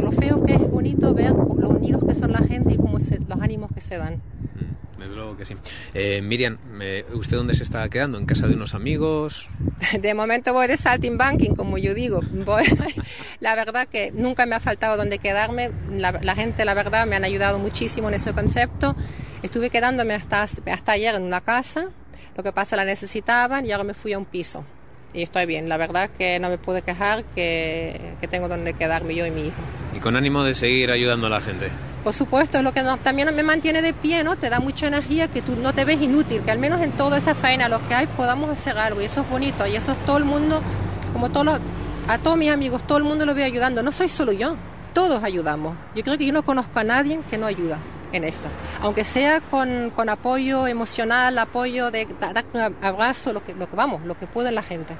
[0.00, 3.18] Lo feo que es bonito ver lo unidos que son la gente y cómo se,
[3.28, 4.20] los ánimos que se dan.
[4.98, 5.54] Desde luego que sí.
[5.94, 6.58] Eh, Miriam,
[7.14, 8.18] ¿usted dónde se está quedando?
[8.18, 9.48] ¿En casa de unos amigos?
[10.00, 12.20] De momento voy de saltimbanking, como yo digo.
[12.44, 12.64] Voy,
[13.40, 15.70] la verdad que nunca me ha faltado donde quedarme.
[15.90, 18.94] La, la, gente, la verdad, me han ayudado muchísimo en ese concepto.
[19.42, 21.88] Estuve quedándome hasta, hasta ayer en una casa.
[22.36, 24.64] Lo que pasa la necesitaban y ahora me fui a un piso.
[25.12, 29.14] Y estoy bien, la verdad que no me pude quejar, que, que tengo donde quedarme
[29.14, 29.56] yo y mi hijo.
[29.94, 31.68] Y con ánimo de seguir ayudando a la gente.
[32.04, 34.36] Por supuesto, es lo que nos, también me mantiene de pie, ¿no?
[34.36, 37.18] Te da mucha energía que tú no te ves inútil, que al menos en toda
[37.18, 39.02] esa faena, los que hay, podamos hacer algo.
[39.02, 39.66] Y eso es bonito.
[39.66, 40.62] Y eso es todo el mundo,
[41.12, 41.60] como todos los,
[42.08, 43.82] a todos mis amigos, todo el mundo lo ve ayudando.
[43.82, 44.56] No soy solo yo,
[44.94, 45.76] todos ayudamos.
[45.94, 47.78] Yo creo que yo no conozco a nadie que no ayuda
[48.12, 48.48] en esto.
[48.82, 53.76] Aunque sea con, con apoyo emocional, apoyo de dar un abrazo, lo que, lo que
[53.76, 54.94] vamos, lo que puede la gente.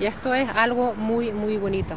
[0.00, 1.96] Y esto es algo muy, muy bonito.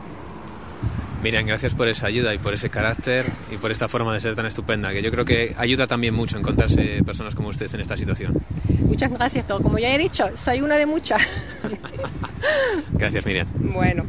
[1.24, 4.36] Miriam, gracias por esa ayuda y por ese carácter y por esta forma de ser
[4.36, 7.98] tan estupenda, que yo creo que ayuda también mucho encontrarse personas como usted en esta
[7.98, 8.40] situación.
[8.88, 11.22] Muchas gracias, pero como ya he dicho, soy una de muchas.
[12.92, 13.48] gracias, Miriam.
[13.56, 14.06] Bueno.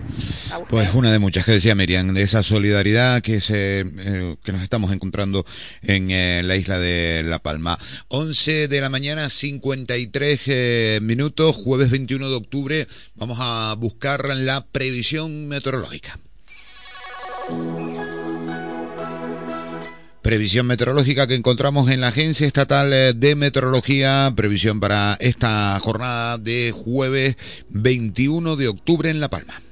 [0.69, 4.63] Pues una de muchas que decía Miriam, de esa solidaridad que, se, eh, que nos
[4.63, 5.45] estamos encontrando
[5.83, 7.79] en eh, la isla de La Palma.
[8.09, 14.65] 11 de la mañana, 53 eh, minutos, jueves 21 de octubre, vamos a buscar la
[14.67, 16.19] previsión meteorológica.
[20.29, 26.71] Previsión meteorológica que encontramos en la Agencia Estatal de Meteorología, previsión para esta jornada de
[26.71, 27.37] jueves
[27.71, 29.63] 21 de octubre en La Palma.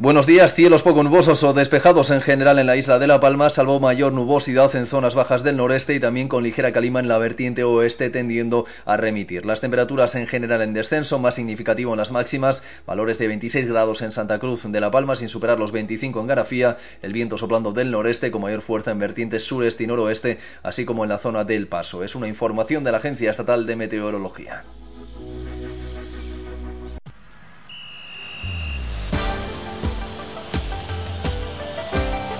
[0.00, 3.50] Buenos días, cielos poco nubosos o despejados en general en la isla de La Palma,
[3.50, 7.18] salvo mayor nubosidad en zonas bajas del noreste y también con ligera calima en la
[7.18, 9.44] vertiente oeste tendiendo a remitir.
[9.44, 14.00] Las temperaturas en general en descenso, más significativo en las máximas, valores de 26 grados
[14.02, 17.72] en Santa Cruz de La Palma sin superar los 25 en Garafía, el viento soplando
[17.72, 21.42] del noreste con mayor fuerza en vertientes sureste y noroeste, así como en la zona
[21.42, 22.04] del Paso.
[22.04, 24.62] Es una información de la Agencia Estatal de Meteorología.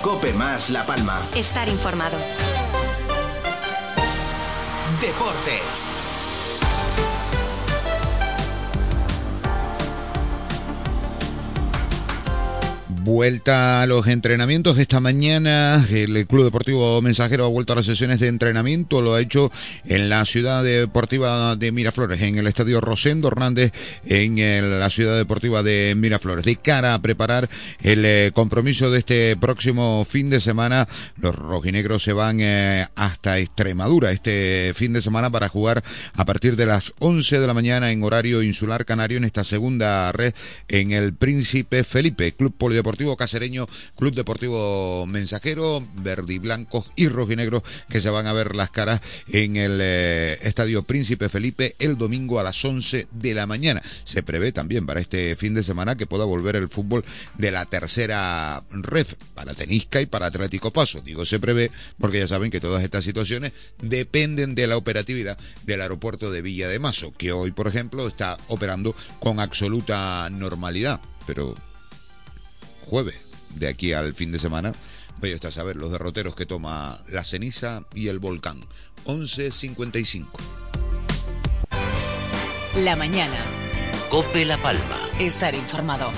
[0.09, 1.21] Cope más La Palma.
[1.35, 2.17] Estar informado.
[4.99, 5.93] Deportes.
[13.11, 15.83] Vuelta a los entrenamientos esta mañana.
[15.89, 19.01] El Club Deportivo Mensajero ha vuelto a las sesiones de entrenamiento.
[19.01, 19.51] Lo ha hecho
[19.85, 23.73] en la ciudad deportiva de Miraflores, en el estadio Rosendo Hernández,
[24.05, 26.45] en la ciudad deportiva de Miraflores.
[26.45, 27.49] De cara a preparar
[27.81, 30.87] el compromiso de este próximo fin de semana,
[31.17, 32.39] los rojinegros se van
[32.95, 35.83] hasta Extremadura este fin de semana para jugar
[36.13, 40.11] a partir de las 11 de la mañana en horario insular canario en esta segunda
[40.11, 40.35] red
[40.67, 47.07] en el Príncipe Felipe, Club Polideportivo Deportivo Casereño, Club Deportivo Mensajero, Verde y Blancos y
[47.07, 51.97] Rojinegros que se van a ver las caras en el eh, Estadio Príncipe Felipe el
[51.97, 53.81] domingo a las 11 de la mañana.
[54.03, 57.05] Se prevé también para este fin de semana que pueda volver el fútbol
[57.37, 60.99] de la tercera ref para Tenisca y para Atlético Paso.
[60.99, 65.79] Digo se prevé porque ya saben que todas estas situaciones dependen de la operatividad del
[65.79, 70.99] aeropuerto de Villa de Mazo, que hoy, por ejemplo, está operando con absoluta normalidad.
[71.25, 71.55] Pero
[72.89, 73.15] jueves,
[73.55, 74.73] de aquí al fin de semana,
[75.35, 78.61] usted a saber los derroteros que toma la ceniza y el volcán.
[79.05, 80.27] 11.55.
[82.77, 83.37] La mañana.
[84.09, 85.09] Cope La Palma.
[85.19, 86.11] Estar informado.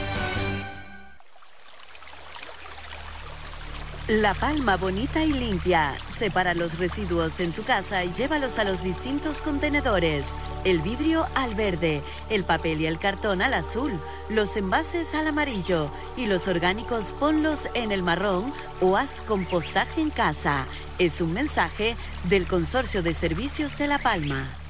[4.20, 5.94] La Palma bonita y limpia.
[6.10, 10.26] Separa los residuos en tu casa y llévalos a los distintos contenedores.
[10.66, 13.98] El vidrio al verde, el papel y el cartón al azul,
[14.28, 18.52] los envases al amarillo y los orgánicos ponlos en el marrón
[18.82, 20.66] o haz compostaje en casa.
[21.00, 21.96] Es un mensaje
[22.26, 24.61] del Consorcio de Servicios de La Palma.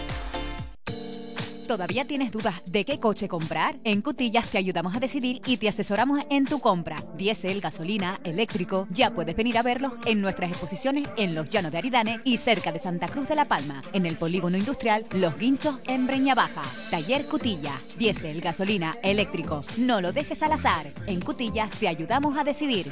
[1.66, 3.76] ¿Todavía tienes dudas de qué coche comprar?
[3.82, 7.02] En Cutillas te ayudamos a decidir y te asesoramos en tu compra.
[7.16, 8.86] Diésel, gasolina, eléctrico.
[8.90, 12.70] Ya puedes venir a verlos en nuestras exposiciones en Los Llanos de Aridane y cerca
[12.70, 16.62] de Santa Cruz de la Palma, en el polígono industrial Los Guinchos en Breña Baja.
[16.90, 17.98] Taller Cutillas.
[17.98, 19.62] Diésel, gasolina, eléctrico.
[19.76, 20.86] No lo dejes al azar.
[21.06, 22.86] En Cutillas te ayudamos a decidir.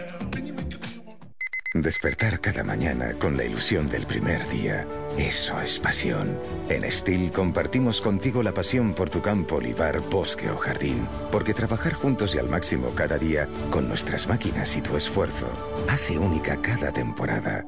[1.75, 4.87] Despertar cada mañana con la ilusión del primer día.
[5.19, 6.39] Eso es pasión.
[6.69, 11.09] En Steel compartimos contigo la pasión por tu campo, olivar, bosque o jardín.
[11.33, 15.49] Porque trabajar juntos y al máximo cada día, con nuestras máquinas y tu esfuerzo,
[15.89, 17.67] hace única cada temporada.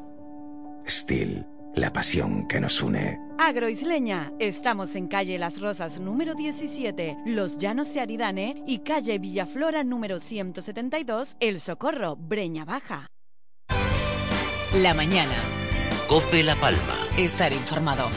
[0.86, 1.44] Steel,
[1.74, 3.18] la pasión que nos une.
[3.38, 9.82] Agroisleña, estamos en calle Las Rosas número 17, Los Llanos de Aridane y calle Villaflora
[9.82, 13.08] número 172, El Socorro, Breña Baja.
[14.82, 15.32] La mañana.
[16.06, 17.08] Cope La Palma.
[17.16, 18.10] Estar informado.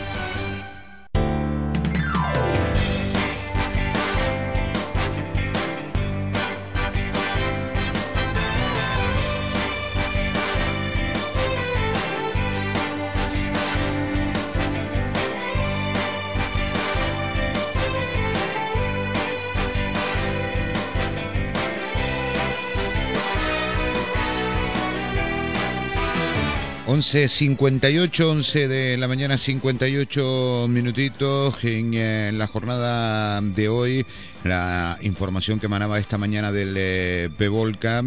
[26.92, 33.70] Once cincuenta y ocho, once de la mañana, 58 minutitos en, eh, la jornada de
[33.70, 34.08] hoy.
[34.44, 37.30] La información que emanaba esta mañana del eh,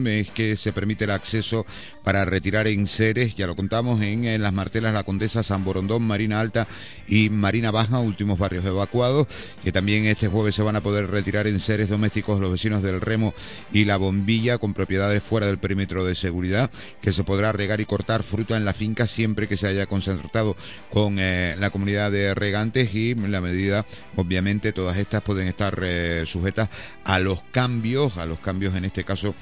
[0.06, 1.64] es que se permite el acceso
[2.02, 6.02] para retirar en seres, ya lo contamos, en, en, las Martelas, La Condesa, San Borondón,
[6.02, 6.66] Marina Alta
[7.06, 9.26] y Marina Baja, últimos barrios evacuados,
[9.62, 13.00] que también este jueves se van a poder retirar en seres domésticos los vecinos del
[13.00, 13.34] Remo
[13.70, 16.70] y La Bombilla con propiedades fuera del perímetro de seguridad,
[17.02, 20.56] que se podrá regar y cortar fruta en la finca siempre que se haya concertado
[20.90, 23.84] con eh, la comunidad de regantes y en la medida,
[24.16, 26.68] obviamente, todas estas pueden estar eh, sujetas
[27.04, 29.34] a los cambios, a los cambios en este caso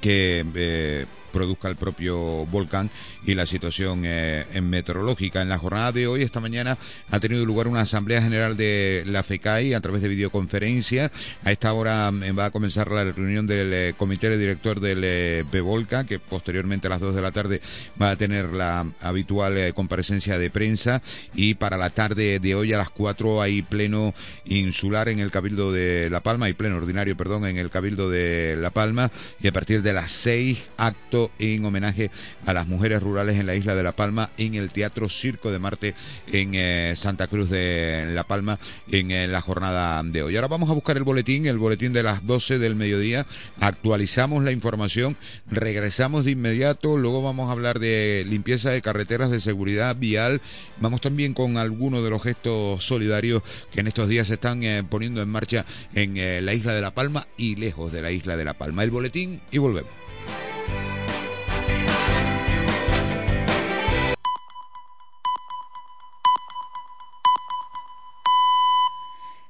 [0.00, 2.90] que eh, produzca el propio volcán
[3.24, 5.42] y la situación eh, meteorológica.
[5.42, 6.78] En la jornada de hoy, esta mañana,
[7.10, 11.10] ha tenido lugar una asamblea general de la FECAI a través de videoconferencia.
[11.44, 15.02] A esta hora eh, va a comenzar la reunión del eh, comité de director del
[15.04, 17.60] eh, PEVOLCA, que posteriormente a las 2 de la tarde
[18.00, 21.02] va a tener la habitual eh, comparecencia de prensa.
[21.34, 24.14] Y para la tarde de hoy a las 4 hay pleno
[24.44, 28.56] insular en el Cabildo de La Palma, y pleno ordinario, perdón, en el Cabildo de
[28.58, 29.10] La Palma.
[29.40, 32.10] Y a partir de las 6, acto en homenaje
[32.46, 35.58] a las mujeres rurales en la isla de La Palma en el Teatro Circo de
[35.58, 35.94] Marte
[36.32, 38.58] en eh, Santa Cruz de La Palma
[38.90, 40.36] en eh, la jornada de hoy.
[40.36, 43.26] Ahora vamos a buscar el boletín, el boletín de las 12 del mediodía,
[43.60, 45.16] actualizamos la información,
[45.50, 50.40] regresamos de inmediato, luego vamos a hablar de limpieza de carreteras, de seguridad vial,
[50.80, 54.82] vamos también con algunos de los gestos solidarios que en estos días se están eh,
[54.88, 55.64] poniendo en marcha
[55.94, 56.12] en
[56.44, 58.82] la isla de La Palma y lejos de la isla de La Palma.
[58.82, 60.01] El boletín y volvemos.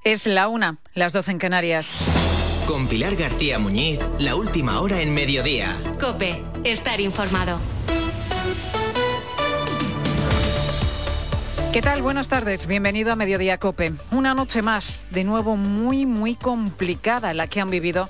[0.05, 1.97] Es la una, las doce en Canarias.
[2.67, 5.81] Con Pilar García Muñiz, la última hora en mediodía.
[6.01, 7.61] Cope, estar informado.
[11.73, 12.03] ¿Qué tal?
[12.03, 12.67] Buenas tardes.
[12.67, 13.93] Bienvenido a Mediodía Cope.
[14.11, 18.09] Una noche más, de nuevo muy, muy complicada la que han vivido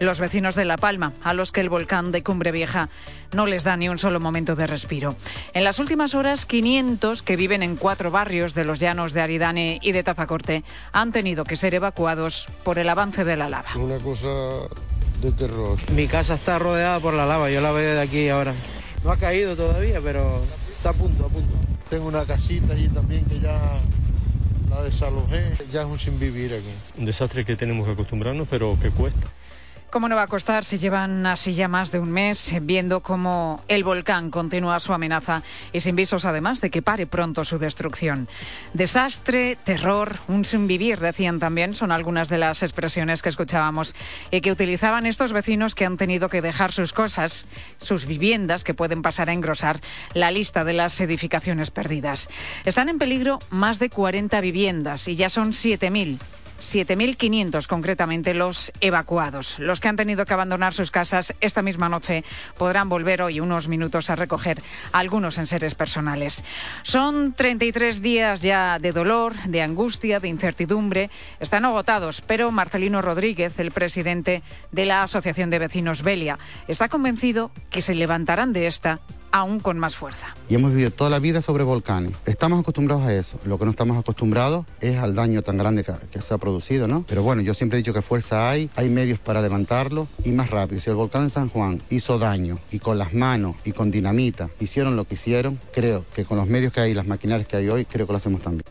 [0.00, 2.88] los vecinos de La Palma, a los que el volcán de Cumbre Vieja
[3.32, 5.16] no les da ni un solo momento de respiro.
[5.52, 9.78] En las últimas horas, 500 que viven en cuatro barrios de los llanos de Aridane
[9.82, 13.70] y de Tazacorte han tenido que ser evacuados por el avance de la lava.
[13.76, 14.28] Una cosa
[15.20, 15.78] de terror.
[15.92, 18.54] Mi casa está rodeada por la lava, yo la veo de aquí ahora.
[19.02, 20.42] No ha caído todavía, pero
[20.76, 21.54] está a punto, a punto.
[21.88, 23.58] Tengo una casita allí también que ya
[24.70, 26.98] la desalojé, ya es un sin vivir aquí.
[26.98, 29.28] Un desastre que tenemos que acostumbrarnos, pero que cuesta.
[29.94, 33.62] ¿Cómo no va a costar si llevan así ya más de un mes viendo cómo
[33.68, 38.26] el volcán continúa su amenaza y sin visos además de que pare pronto su destrucción?
[38.72, 43.94] Desastre, terror, un sin vivir, decían también, son algunas de las expresiones que escuchábamos
[44.32, 48.74] y que utilizaban estos vecinos que han tenido que dejar sus cosas, sus viviendas, que
[48.74, 49.80] pueden pasar a engrosar
[50.12, 52.30] la lista de las edificaciones perdidas.
[52.64, 56.18] Están en peligro más de 40 viviendas y ya son 7.000
[56.64, 59.58] 7.500 concretamente los evacuados.
[59.58, 62.24] Los que han tenido que abandonar sus casas esta misma noche
[62.56, 64.62] podrán volver hoy unos minutos a recoger
[64.92, 66.44] algunos enseres personales.
[66.82, 71.10] Son 33 días ya de dolor, de angustia, de incertidumbre.
[71.40, 74.42] Están agotados, pero Marcelino Rodríguez, el presidente
[74.72, 76.38] de la Asociación de Vecinos Belia,
[76.68, 79.00] está convencido que se levantarán de esta
[79.34, 80.32] aún con más fuerza.
[80.48, 82.12] Y hemos vivido toda la vida sobre volcanes.
[82.24, 83.36] Estamos acostumbrados a eso.
[83.44, 87.04] Lo que no estamos acostumbrados es al daño tan grande que, se ha producido, ¿no?
[87.08, 90.50] Pero bueno, yo siempre he dicho que fuerza hay, hay medios para levantarlo y más
[90.50, 90.80] rápido.
[90.80, 94.50] Si el volcán de San Juan hizo daño y con las manos y con dinamita
[94.60, 97.56] hicieron lo que hicieron, creo que con los medios que hay y las maquinarias que
[97.56, 98.64] hay hoy, creo que lo hacemos también.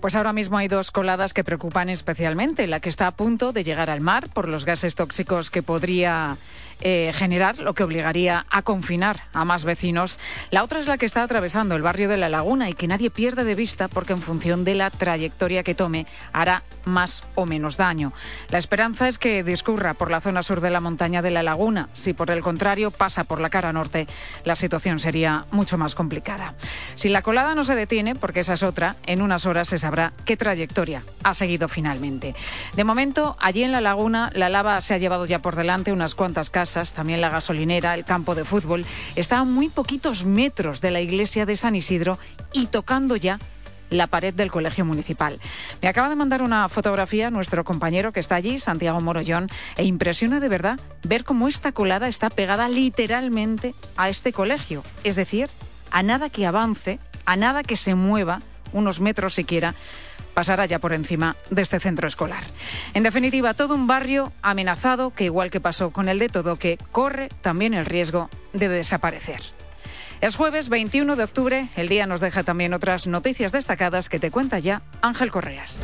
[0.00, 2.66] Pues ahora mismo hay dos coladas que preocupan especialmente.
[2.66, 6.36] La que está a punto de llegar al mar por los gases tóxicos que podría
[6.82, 10.18] eh, generar, lo que obligaría a confinar a más vecinos.
[10.50, 13.10] La otra es la que está atravesando el barrio de La Laguna y que nadie
[13.10, 17.76] pierde de vista porque en función de la trayectoria que tome hará más o menos
[17.76, 18.14] daño.
[18.48, 21.90] La esperanza es que discurra por la zona sur de la montaña de La Laguna.
[21.92, 24.06] Si por el contrario pasa por la cara norte,
[24.44, 26.54] la situación sería mucho más complicada.
[26.94, 30.12] Si la colada no se detiene, porque esa es otra, en unas horas se sabrá
[30.24, 32.34] qué trayectoria ha seguido finalmente.
[32.76, 36.14] De momento, allí en La Laguna, la lava se ha llevado ya por delante unas
[36.14, 38.86] cuantas casas también la gasolinera, el campo de fútbol,
[39.16, 42.18] está a muy poquitos metros de la iglesia de San Isidro
[42.52, 43.38] y tocando ya
[43.90, 45.38] la pared del colegio municipal.
[45.82, 50.40] Me acaba de mandar una fotografía nuestro compañero que está allí, Santiago Morollón, e impresiona
[50.40, 54.82] de verdad ver cómo esta colada está pegada literalmente a este colegio.
[55.04, 55.50] Es decir,
[55.90, 58.38] a nada que avance, a nada que se mueva,
[58.72, 59.74] unos metros siquiera,
[60.34, 62.44] pasará ya por encima de este centro escolar.
[62.94, 66.78] En definitiva, todo un barrio amenazado que, igual que pasó con el de todo, que
[66.92, 69.40] corre también el riesgo de desaparecer.
[70.20, 74.30] Es jueves 21 de octubre, el día nos deja también otras noticias destacadas que te
[74.30, 75.82] cuenta ya Ángel Correas.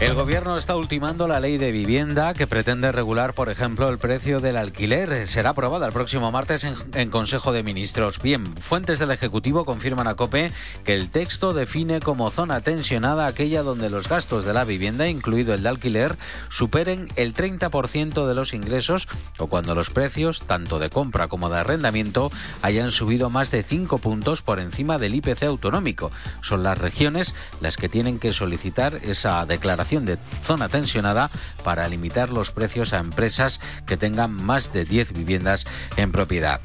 [0.00, 4.40] El gobierno está ultimando la ley de vivienda que pretende regular, por ejemplo, el precio
[4.40, 5.28] del alquiler.
[5.28, 8.20] Será aprobada el próximo martes en, Consejo de Ministros.
[8.20, 10.50] Bien, fuentes del Ejecutivo confirman a COPE
[10.84, 15.54] que el texto define como zona tensionada aquella donde los gastos de la vivienda, incluido
[15.54, 16.18] el de alquiler,
[16.50, 21.58] superen el 30% de los ingresos o cuando los precios, tanto de compra como de
[21.58, 22.32] arrendamiento,
[22.62, 26.10] hayan subido más de 5 puntos por encima del IPC autonómico.
[26.42, 31.30] Son las regiones las que tienen que solicitar esa declaración de zona tensionada
[31.62, 35.66] para limitar los precios a empresas que tengan más de 10 viviendas
[35.96, 36.60] en propiedad.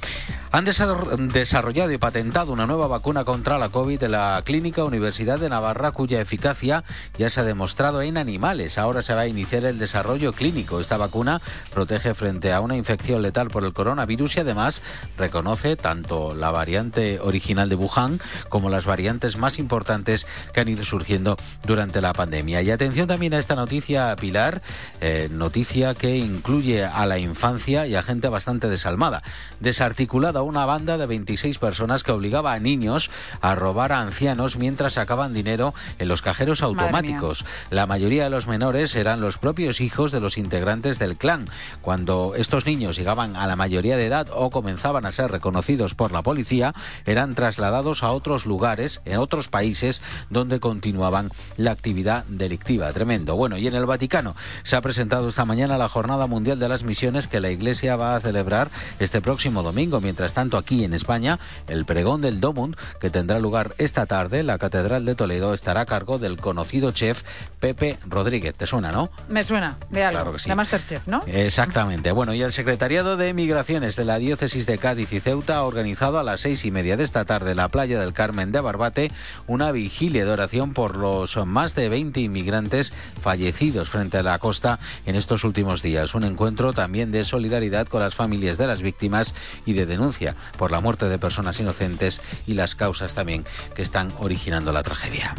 [0.52, 5.48] Han desarrollado y patentado una nueva vacuna contra la COVID de la Clínica Universidad de
[5.48, 6.84] Navarra, cuya eficacia
[7.20, 8.80] ya se ha demostrado en animales.
[8.80, 10.80] Ahora se va a iniciar el desarrollo clínico.
[10.80, 11.40] Esta vacuna
[11.72, 14.82] protege frente a una infección letal por el coronavirus y además
[15.20, 18.20] reconoce tanto la variante original de Wuhan
[18.50, 22.64] como las variantes más importantes que han ido surgiendo durante la pandemia.
[22.64, 24.64] Y atención también a esta noticia, Pilar,
[25.00, 29.22] eh, noticia que incluye a la infancia y a gente bastante desalmada.
[29.60, 33.10] Desarticulada una banda de 26 personas que obligaba a niños
[33.42, 37.46] a robar a ancianos mientras sacaban dinero en los cajeros automáticos.
[37.70, 41.46] La mayoría de los menores eran los propios hijos de los integrantes del clan.
[41.82, 46.12] Cuando estos niños llegaban a la mayoría de edad o comenzaban a ser reconocidos por
[46.12, 46.74] la policía,
[47.06, 52.92] eran trasladados a otros lugares, en otros países, donde continuaban la actividad delictiva.
[52.94, 53.36] Tremendo.
[53.36, 56.84] Bueno, y en el Vaticano se ha presentado esta mañana la Jornada Mundial de las
[56.84, 58.70] Misiones que la Iglesia va a celebrar
[59.00, 60.02] este próximo domingo.
[60.02, 64.58] Mientras tanto, aquí en España, el pregón del Domund, que tendrá lugar esta tarde, la
[64.58, 67.24] Catedral de Toledo estará a cargo del conocido chef
[67.60, 68.56] Pepe Rodríguez.
[68.56, 69.10] ¿Te suena, no?
[69.28, 70.20] Me suena, de algo.
[70.20, 70.50] Claro que sí.
[70.50, 71.22] De Masterchef, ¿no?
[71.28, 72.12] Exactamente.
[72.12, 76.20] Bueno, y el Secretariado de Migraciones de la Diócesis de Cádiz y Ceuta ha organizado
[76.20, 79.12] a las seis y media de esta tarde en la playa del Carmen de Barbate
[79.48, 84.80] una vigilia de oración por los más de 20 inmigrantes fallecidos frente a la costa
[85.06, 86.16] en estos últimos días.
[86.16, 89.34] Un encuentro también de solidaridad con las familias de las víctimas
[89.66, 90.19] y de denuncia
[90.58, 93.46] por la muerte de personas inocentes y las causas también
[93.76, 95.36] que están originando la tragedia.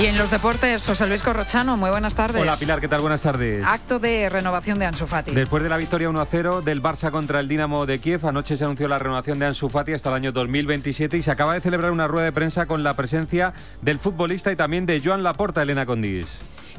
[0.00, 2.40] Y en los deportes, José Luis Corrochano, muy buenas tardes.
[2.40, 3.02] Hola Pilar, ¿qué tal?
[3.02, 3.62] Buenas tardes.
[3.66, 5.32] Acto de renovación de Ansu Fati.
[5.32, 8.88] Después de la victoria 1-0 del Barça contra el Dinamo de Kiev, anoche se anunció
[8.88, 12.08] la renovación de Ansu Fati hasta el año 2027 y se acaba de celebrar una
[12.08, 13.52] rueda de prensa con la presencia
[13.82, 16.26] del futbolista y también de Joan Laporta, Elena Condis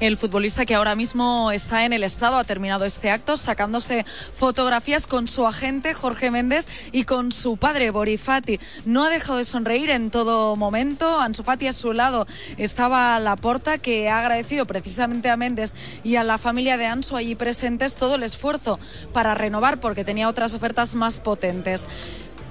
[0.03, 5.07] el futbolista que ahora mismo está en el estado ha terminado este acto sacándose fotografías
[5.07, 8.59] con su agente Jorge Méndez y con su padre Borifati.
[8.85, 11.21] No ha dejado de sonreír en todo momento.
[11.21, 12.27] Ansu Fati a su lado
[12.57, 15.73] estaba Laporta que ha agradecido precisamente a Méndez
[16.03, 18.79] y a la familia de Ansu allí presentes todo el esfuerzo
[19.13, 21.85] para renovar porque tenía otras ofertas más potentes.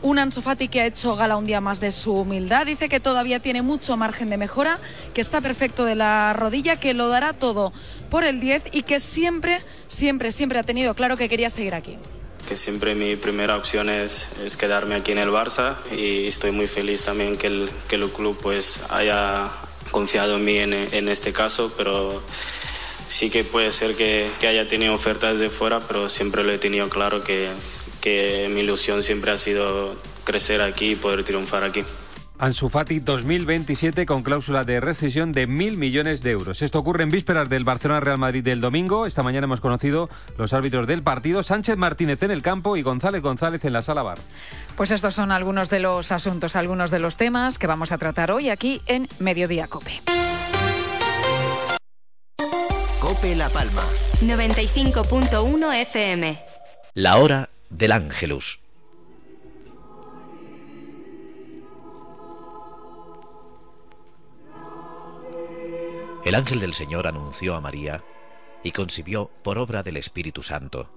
[0.02, 2.66] Un Ansu que ha hecho gala un día más de su humildad.
[2.66, 4.80] Dice que todavía tiene mucho margen de mejora,
[5.14, 7.72] que está perfecto de la rodilla, que lo dará todo
[8.10, 11.96] por el 10 y que siempre, siempre, siempre ha tenido claro que quería seguir aquí
[12.48, 16.66] que siempre mi primera opción es, es, quedarme aquí en el Barça y estoy muy
[16.66, 19.48] feliz también que el, que el club pues haya
[19.92, 22.20] confiado en mí en, este caso, pero
[23.06, 26.58] sí que puede ser que, que, haya tenido ofertas de fuera, pero siempre lo he
[26.58, 27.48] tenido claro que,
[28.02, 31.82] que mi ilusión siempre ha sido crecer aquí y poder triunfar aquí.
[32.38, 36.60] Ansu Fati 2027 con cláusula de rescisión de mil millones de euros.
[36.60, 39.06] Esto ocurre en vísperas del Barcelona-Real Madrid del domingo.
[39.06, 43.22] Esta mañana hemos conocido los árbitros del partido, Sánchez Martínez en el campo y González
[43.22, 44.18] González en la sala bar.
[44.76, 48.32] Pues estos son algunos de los asuntos, algunos de los temas que vamos a tratar
[48.32, 50.02] hoy aquí en Mediodía Cope.
[52.98, 53.84] Cope La Palma.
[54.20, 56.42] 95.1 FM.
[56.94, 58.60] La hora del Ángelus.
[66.24, 68.04] El ángel del Señor anunció a María
[68.62, 70.90] y concibió por obra del Espíritu Santo.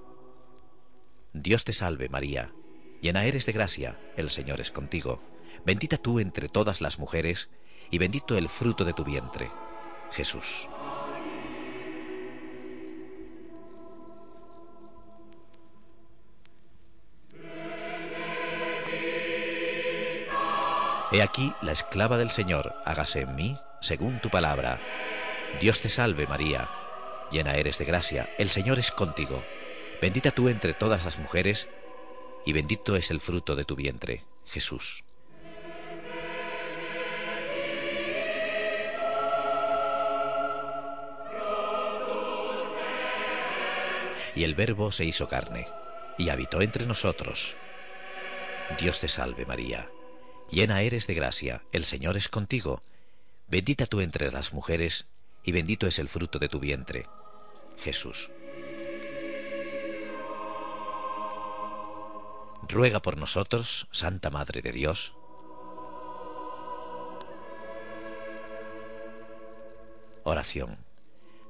[1.34, 2.52] Dios te salve María,
[3.02, 5.22] llena eres de gracia, el Señor es contigo,
[5.66, 7.50] bendita tú entre todas las mujeres,
[7.90, 9.50] y bendito el fruto de tu vientre,
[10.12, 10.68] Jesús.
[21.16, 24.82] He aquí la esclava del Señor, hágase en mí según tu palabra.
[25.62, 26.68] Dios te salve María,
[27.32, 29.42] llena eres de gracia, el Señor es contigo.
[30.02, 31.70] Bendita tú entre todas las mujeres,
[32.46, 35.06] y bendito es el fruto de tu vientre, Jesús.
[44.36, 45.70] Y el Verbo se hizo carne,
[46.18, 47.56] y habitó entre nosotros.
[48.78, 49.88] Dios te salve María,
[50.50, 52.84] llena eres de gracia, el Señor es contigo.
[53.48, 55.08] Bendita tú entre las mujeres,
[55.44, 57.08] y bendito es el fruto de tu vientre,
[57.78, 58.32] Jesús.
[62.68, 65.14] Ruega por nosotros, Santa Madre de Dios.
[70.24, 70.80] Oración.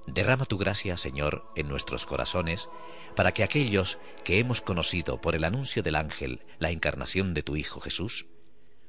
[0.08, 2.70] Derrama tu gracia, Señor, en nuestros corazones,
[3.16, 7.56] para que aquellos que hemos conocido por el anuncio del ángel la encarnación de tu
[7.56, 8.28] Hijo Jesús,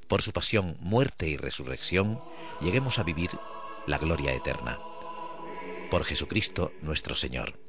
[0.07, 2.19] por su pasión, muerte y resurrección,
[2.61, 3.31] lleguemos a vivir
[3.85, 4.79] la gloria eterna.
[5.89, 7.59] Por Jesucristo nuestro Señor.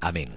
[0.00, 0.36] Amén.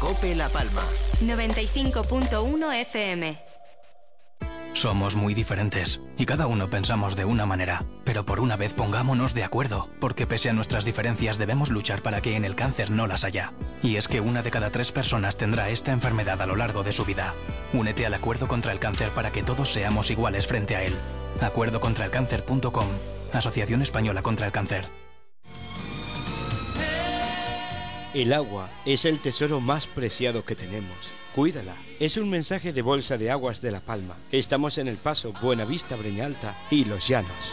[0.00, 0.82] Cope La Palma.
[1.22, 3.53] 95.1 FM.
[4.74, 9.32] Somos muy diferentes y cada uno pensamos de una manera, pero por una vez pongámonos
[9.32, 13.06] de acuerdo, porque pese a nuestras diferencias debemos luchar para que en el cáncer no
[13.06, 13.52] las haya.
[13.84, 16.92] Y es que una de cada tres personas tendrá esta enfermedad a lo largo de
[16.92, 17.32] su vida.
[17.72, 20.94] Únete al acuerdo contra el cáncer para que todos seamos iguales frente a él.
[21.40, 22.88] Acuerdocontraelcáncer.com
[23.32, 24.88] Asociación Española contra el Cáncer.
[28.12, 31.23] El agua es el tesoro más preciado que tenemos.
[31.34, 31.74] Cuídala.
[31.98, 34.14] Es un mensaje de Bolsa de Aguas de La Palma.
[34.30, 37.52] Estamos en el Paso, Buenavista, Breñalta y Los Llanos.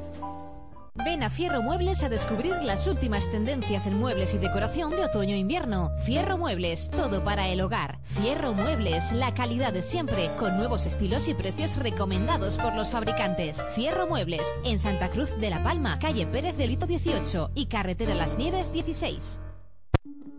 [1.04, 5.90] Ven a Fierro Muebles a descubrir las últimas tendencias en muebles y decoración de otoño-invierno.
[5.98, 7.98] Fierro Muebles, todo para el hogar.
[8.02, 13.62] Fierro Muebles, la calidad de siempre, con nuevos estilos y precios recomendados por los fabricantes.
[13.74, 18.14] Fierro Muebles, en Santa Cruz de la Palma, calle Pérez de Lito 18 y carretera
[18.14, 19.40] Las Nieves 16.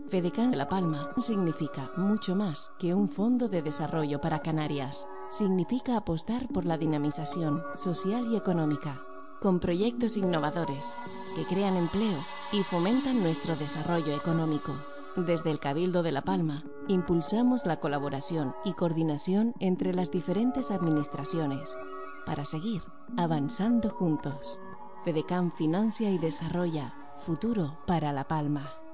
[0.10, 5.06] FEDECAN La Palma significa mucho más que un fondo de desarrollo para Canarias.
[5.30, 9.02] Significa apostar por la dinamización social y económica,
[9.42, 10.96] con proyectos innovadores
[11.36, 14.78] que crean empleo y fomentan nuestro desarrollo económico.
[15.18, 21.78] Desde el Cabildo de La Palma, impulsamos la colaboración y coordinación entre las diferentes administraciones
[22.26, 22.82] para seguir
[23.18, 24.58] avanzando juntos.
[25.04, 28.87] FEDECAN financia y desarrolla futuro para La Palma.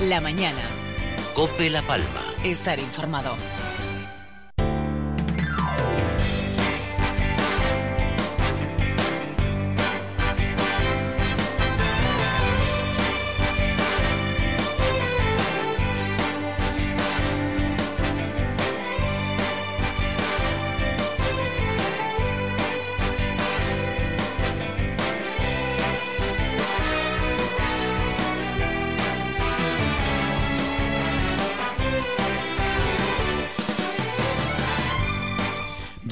[0.00, 0.62] La mañana.
[1.34, 2.22] Cope La Palma.
[2.44, 3.36] Estar informado.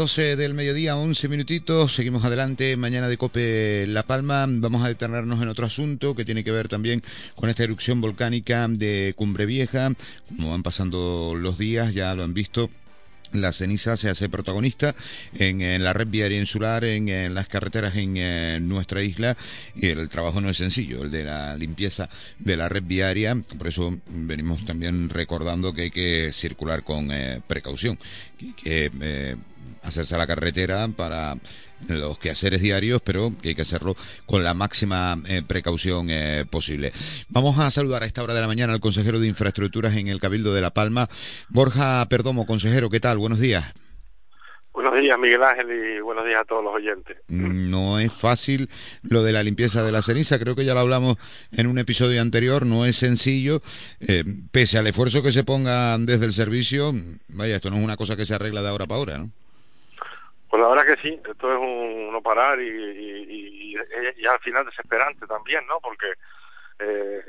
[0.00, 1.94] Del mediodía, 11 minutitos.
[1.94, 2.74] Seguimos adelante.
[2.78, 4.46] Mañana de Cope La Palma.
[4.48, 7.02] Vamos a detenernos en otro asunto que tiene que ver también
[7.34, 9.92] con esta erupción volcánica de Cumbre Vieja.
[10.26, 12.70] Como van pasando los días, ya lo han visto.
[13.32, 14.94] La ceniza se hace protagonista
[15.34, 19.36] en, la red viaria insular, en, las carreteras en, nuestra isla
[19.76, 23.36] y el trabajo no es sencillo, el de la limpieza de la red viaria.
[23.58, 27.98] Por eso venimos también recordando que hay que circular con eh, precaución,
[28.56, 29.36] que, eh,
[29.82, 31.36] hacerse a la carretera para
[31.88, 36.92] los quehaceres diarios, pero que hay que hacerlo con la máxima eh, precaución eh, posible.
[37.28, 40.20] Vamos a saludar a esta hora de la mañana al consejero de Infraestructuras en el
[40.20, 41.08] Cabildo de La Palma,
[41.48, 42.46] Borja Perdomo.
[42.46, 43.18] Consejero, ¿qué tal?
[43.18, 43.72] Buenos días.
[44.72, 47.18] Buenos días, Miguel Ángel, y buenos días a todos los oyentes.
[47.28, 48.70] No es fácil
[49.02, 51.16] lo de la limpieza de la ceniza, creo que ya lo hablamos
[51.52, 53.60] en un episodio anterior, no es sencillo,
[54.00, 56.92] eh, pese al esfuerzo que se ponga desde el servicio,
[57.34, 59.30] vaya, esto no es una cosa que se arregla de ahora para ahora, ¿no?
[60.50, 65.24] Pues la verdad que sí, esto es un no parar y, y, al final desesperante
[65.28, 65.78] también, ¿no?
[65.80, 66.12] Porque
[66.80, 67.22] eh,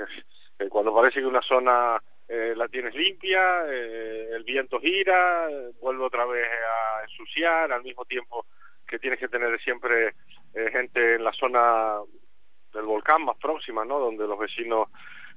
[0.57, 5.47] eh, cuando parece que una zona eh, la tienes limpia, eh, el viento gira,
[5.79, 8.47] vuelve otra vez a ensuciar, al mismo tiempo
[8.87, 10.15] que tienes que tener siempre
[10.53, 11.99] gente en la zona
[12.73, 13.99] del volcán más próxima, ¿no?
[13.99, 14.89] Donde los vecinos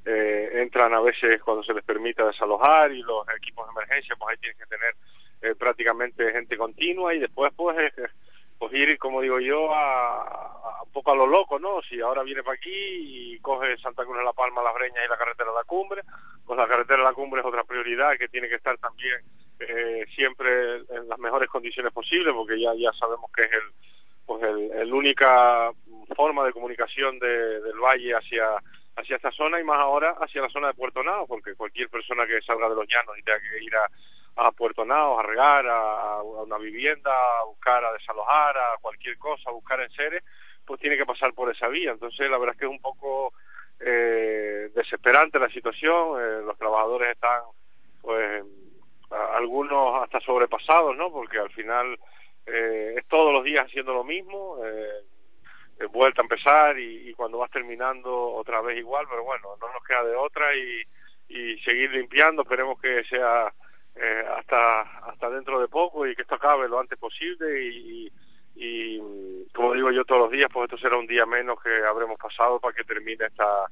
[0.04, 4.40] entran a veces cuando se les permita desalojar y los equipos de emergencia, pues ahí
[4.40, 4.94] tienes que tener
[5.44, 7.92] eh, prácticamente gente continua y después pues, eh,
[8.58, 11.82] pues ir, como digo yo, a, un poco a lo loco, ¿no?
[11.82, 15.08] Si ahora viene para aquí y coge Santa Cruz de la Palma, Las Breñas y
[15.08, 16.02] la carretera de la Cumbre,
[16.46, 19.20] pues la carretera de la Cumbre es otra prioridad que tiene que estar también
[19.60, 23.72] eh, siempre en las mejores condiciones posibles, porque ya ya sabemos que es el
[24.26, 25.70] pues el, única
[26.16, 28.46] forma de comunicación de, del valle hacia
[28.96, 32.26] hacia esta zona y más ahora hacia la zona de Puerto Nao, porque cualquier persona
[32.26, 33.90] que salga de los llanos y tenga que ir a,
[34.36, 39.50] a Puerto Naos, a regar, a, una vivienda, a buscar, a desalojar, a cualquier cosa,
[39.50, 40.22] a buscar en seres,
[40.64, 41.92] pues tiene que pasar por esa vía.
[41.92, 43.32] Entonces, la verdad es que es un poco
[43.80, 46.20] eh, desesperante la situación.
[46.20, 47.42] Eh, los trabajadores están,
[48.02, 48.44] pues,
[49.10, 51.12] algunos hasta sobrepasados, ¿no?
[51.12, 51.96] Porque al final
[52.46, 57.50] eh, es todos los días haciendo lo mismo, eh, vuelta a empezar y, cuando vas
[57.50, 62.80] terminando otra vez igual, pero bueno, no nos queda de otra y seguir limpiando, esperemos
[62.80, 63.52] que sea
[63.96, 68.12] eh, hasta hasta dentro de poco y que esto acabe lo antes posible y,
[68.56, 68.98] y,
[69.52, 72.58] como digo yo todos los días, pues esto será un día menos que habremos pasado
[72.58, 73.66] para que termine esta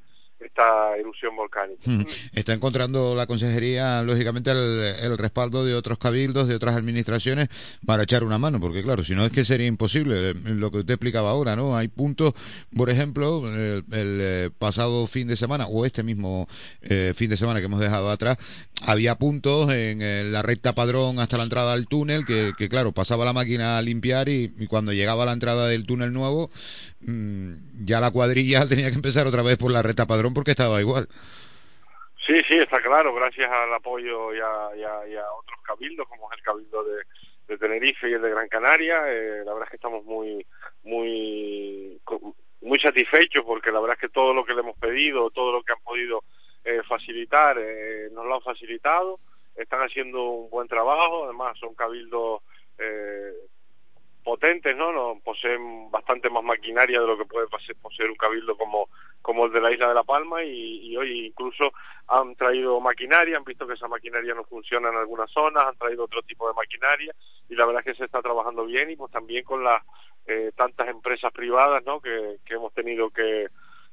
[0.45, 1.91] esta erupción volcánica.
[2.33, 7.49] Está encontrando la consejería, lógicamente, el, respaldo de otros cabildos, de otras administraciones,
[7.85, 10.79] para echar una mano, porque claro, si no es que sería imposible, eh, lo que
[10.79, 11.77] usted explicaba ahora, ¿no?
[11.77, 12.35] Hay puntos,
[12.75, 16.49] por ejemplo, el, eh, pasado fin de semana, o este mismo
[16.83, 18.39] eh, fin de semana que hemos dejado atrás,
[18.85, 23.33] había puntos en la recta padrón hasta la entrada del túnel, que, claro, pasaba la
[23.33, 26.51] máquina a limpiar y, y cuando llegaba a la entrada del túnel nuevo,
[27.05, 30.81] Mm, ya la cuadrilla tenía que empezar otra vez por la reta padrón porque estaba
[30.81, 31.09] igual.
[32.27, 36.85] Sí, sí, está claro, gracias al apoyo y a, otros cabildos, como es el cabildo
[36.85, 37.03] de,
[37.59, 40.47] Tenerife y el de Gran Canaria, eh, la verdad es que estamos muy,
[40.85, 42.01] muy,
[42.63, 45.63] muy satisfechos porque la verdad es que todo lo que le hemos pedido, todo lo
[45.63, 46.25] que han podido
[46.65, 49.21] eh, facilitar, eh, nos lo han facilitado,
[49.55, 52.41] están haciendo un buen trabajo, además son cabildos
[54.23, 54.93] potentes, ¿no?
[54.93, 55.21] ¿no?
[55.25, 57.47] Poseen bastante más maquinaria de lo que puede
[57.81, 58.89] poseer un cabildo como,
[59.21, 61.73] como el de la isla de La Palma y, hoy incluso
[62.09, 66.05] han traído maquinaria, han visto que esa maquinaria no funciona en algunas zonas, han traído
[66.05, 67.15] otro tipo de maquinaria
[67.49, 69.83] y la verdad es que se está trabajando bien y pues también con las
[70.27, 72.01] eh, tantas empresas privadas, ¿no?
[72.01, 73.49] Que, que hemos tenido que,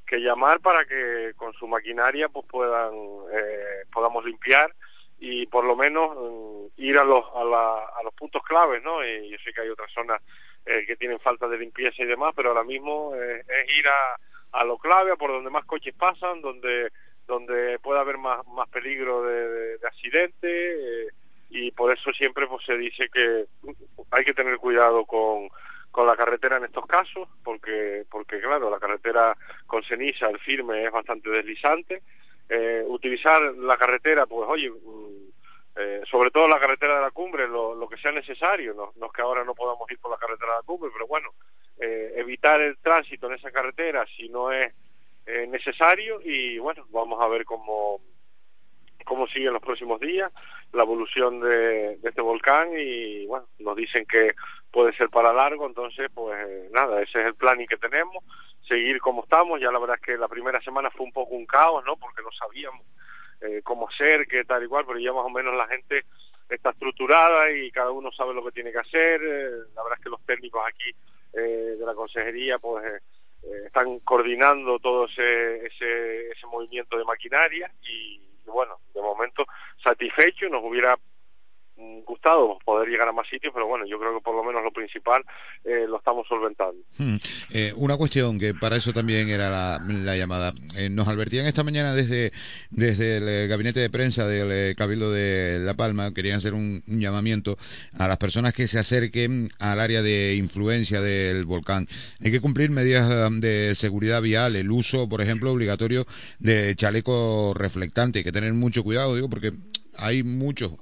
[0.05, 2.93] que llamar para que con su maquinaria pues puedan
[3.31, 4.73] eh, podamos limpiar
[5.19, 9.05] y por lo menos mm, ir a los, a, la, a los puntos claves, ¿no?
[9.05, 10.21] Y yo sé que hay otras zonas
[10.65, 14.59] eh, que tienen falta de limpieza y demás, pero ahora mismo eh, es ir a,
[14.59, 16.89] a lo clave, a por donde más coches pasan, donde
[17.27, 21.07] donde puede haber más, más peligro de, de, accidente eh,
[21.51, 23.45] y por eso siempre pues se dice que
[24.09, 25.47] hay que tener cuidado con,
[25.91, 29.37] con la carretera en estos casos, porque porque claro, la carretera
[29.67, 32.01] con ceniza, el firme es bastante deslizante
[32.49, 35.29] eh, utilizar la carretera, pues oye, mm,
[35.75, 39.05] eh, sobre todo la carretera de la cumbre, lo, lo que sea necesario, no, no,
[39.05, 41.29] es que ahora no podamos ir por la carretera de la cumbre, pero bueno,
[41.79, 44.73] eh, evitar el tránsito en esa carretera si no es
[45.25, 48.01] eh, necesario y bueno, vamos a ver cómo,
[49.05, 50.31] cómo siguen los próximos días
[50.73, 54.33] la evolución de, de este volcán y bueno, nos dicen que
[54.71, 58.23] puede ser para largo, entonces pues nada, ese es el planning que tenemos
[58.69, 59.59] seguir como estamos.
[59.59, 61.97] Ya la verdad es que la primera semana fue un poco un caos, ¿no?
[61.97, 62.85] Porque no sabíamos
[63.41, 66.05] eh, cómo hacer, qué tal igual, pero ya más o menos la gente
[66.47, 69.21] está estructurada y cada uno sabe lo que tiene que hacer.
[69.21, 70.91] Eh, la verdad es que los técnicos aquí
[71.33, 72.85] eh, de la consejería pues
[73.65, 78.19] están coordinando todo ese, ese, ese movimiento de maquinaria y
[78.49, 79.45] bueno, de momento
[79.83, 80.97] satisfecho, nos hubiera
[82.05, 84.71] gustado poder llegar a más sitios, pero bueno, yo creo que por lo menos lo
[84.71, 85.23] principal
[85.63, 86.81] eh, lo estamos solventando.
[86.97, 87.15] Hmm.
[87.51, 90.53] Eh, una cuestión que para eso también era la, llamada.
[90.77, 92.31] Eh, nos advertían esta mañana desde,
[92.71, 97.57] desde el gabinete de prensa del Cabildo de La Palma, querían hacer un, llamamiento
[97.97, 101.87] a las personas que se acerquen al área de influencia del volcán.
[102.23, 106.05] Hay que cumplir medidas de seguridad vial, el uso, por ejemplo, obligatorio
[106.39, 108.19] de chaleco reflectante.
[108.19, 109.51] Hay que tener mucho cuidado, digo, porque
[109.97, 110.73] hay muchos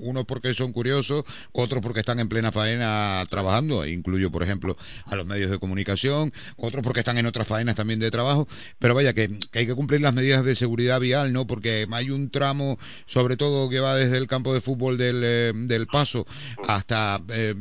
[0.00, 5.16] unos porque son curiosos, otros porque están en plena faena trabajando, incluyo por ejemplo a
[5.16, 8.48] los medios de comunicación, otros porque están en otras faenas también de trabajo,
[8.78, 11.46] pero vaya que, hay que cumplir las medidas de seguridad vial, ¿no?
[11.46, 15.52] Porque hay un tramo, sobre todo que va desde el campo de fútbol del, eh,
[15.54, 16.26] del Paso
[16.66, 17.54] hasta eh,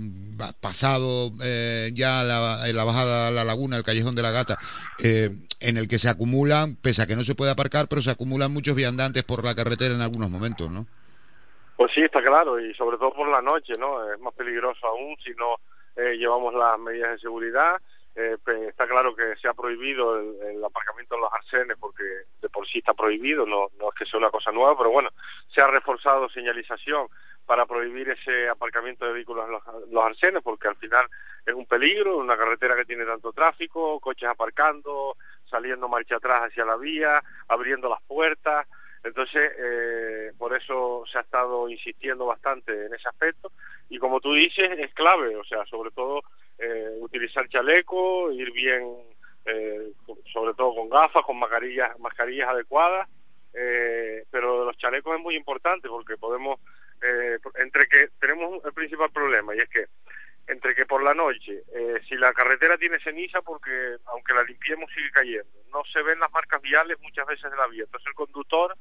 [0.61, 4.57] pasado eh, ya la, la bajada a la laguna, el callejón de la gata,
[5.59, 8.51] en el que se acumulan, pese a que no se puede aparcar, pero se acumulan
[8.51, 10.87] muchos viandantes por la carretera en algunos momentos, ¿no?
[11.79, 14.11] Pues sí, está claro, y sobre todo por la noche, ¿no?
[14.11, 15.55] Es más peligroso aún si no
[15.95, 17.79] eh, llevamos las medidas de seguridad.
[18.17, 18.35] Eh,
[18.67, 22.03] está claro que se ha prohibido el, aparcamiento en los arsenes porque
[22.41, 25.09] de por sí está prohibido, no, no es que sea una cosa nueva, pero bueno,
[25.55, 27.07] se ha reforzado señalización
[27.45, 31.05] para prohibir ese aparcamiento de vehículos en los, los arsenes porque al final
[31.45, 35.15] es un peligro, una carretera que tiene tanto tráfico, coches aparcando,
[35.49, 38.67] saliendo marcha atrás hacia la vía, abriendo las puertas,
[39.03, 43.51] entonces, eh, por eso se ha estado insistiendo bastante en ese aspecto.
[43.89, 46.21] Y como tú dices, es clave, o sea, sobre todo
[46.57, 48.97] eh, utilizar chaleco, ir bien,
[49.45, 49.91] eh,
[50.33, 53.07] sobre todo con gafas, con mascarillas, mascarillas adecuadas.
[53.53, 56.59] Eh, pero los chalecos es muy importante porque podemos,
[57.01, 59.85] eh, entre que tenemos el principal problema y es que
[60.49, 64.91] entre que por la noche, eh, si la carretera tiene ceniza, porque aunque la limpiemos
[64.93, 67.83] sigue cayendo, no se ven las marcas viales muchas veces de la vía.
[67.83, 68.75] Entonces el conductor,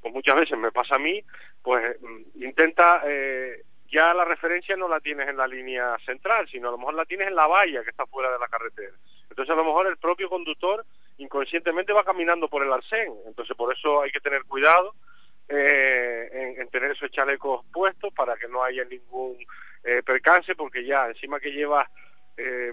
[0.00, 1.22] pues muchas veces me pasa a mí,
[1.62, 6.68] pues mm, intenta, eh, ya la referencia no la tienes en la línea central, sino
[6.68, 8.94] a lo mejor la tienes en la valla que está fuera de la carretera.
[9.30, 10.84] Entonces a lo mejor el propio conductor
[11.16, 14.94] inconscientemente va caminando por el arcén, entonces por eso hay que tener cuidado
[15.48, 19.36] eh, en, tener esos chalecos puestos para que no haya ningún
[19.84, 21.88] eh, percance, porque ya encima que llevas
[22.36, 22.72] eh,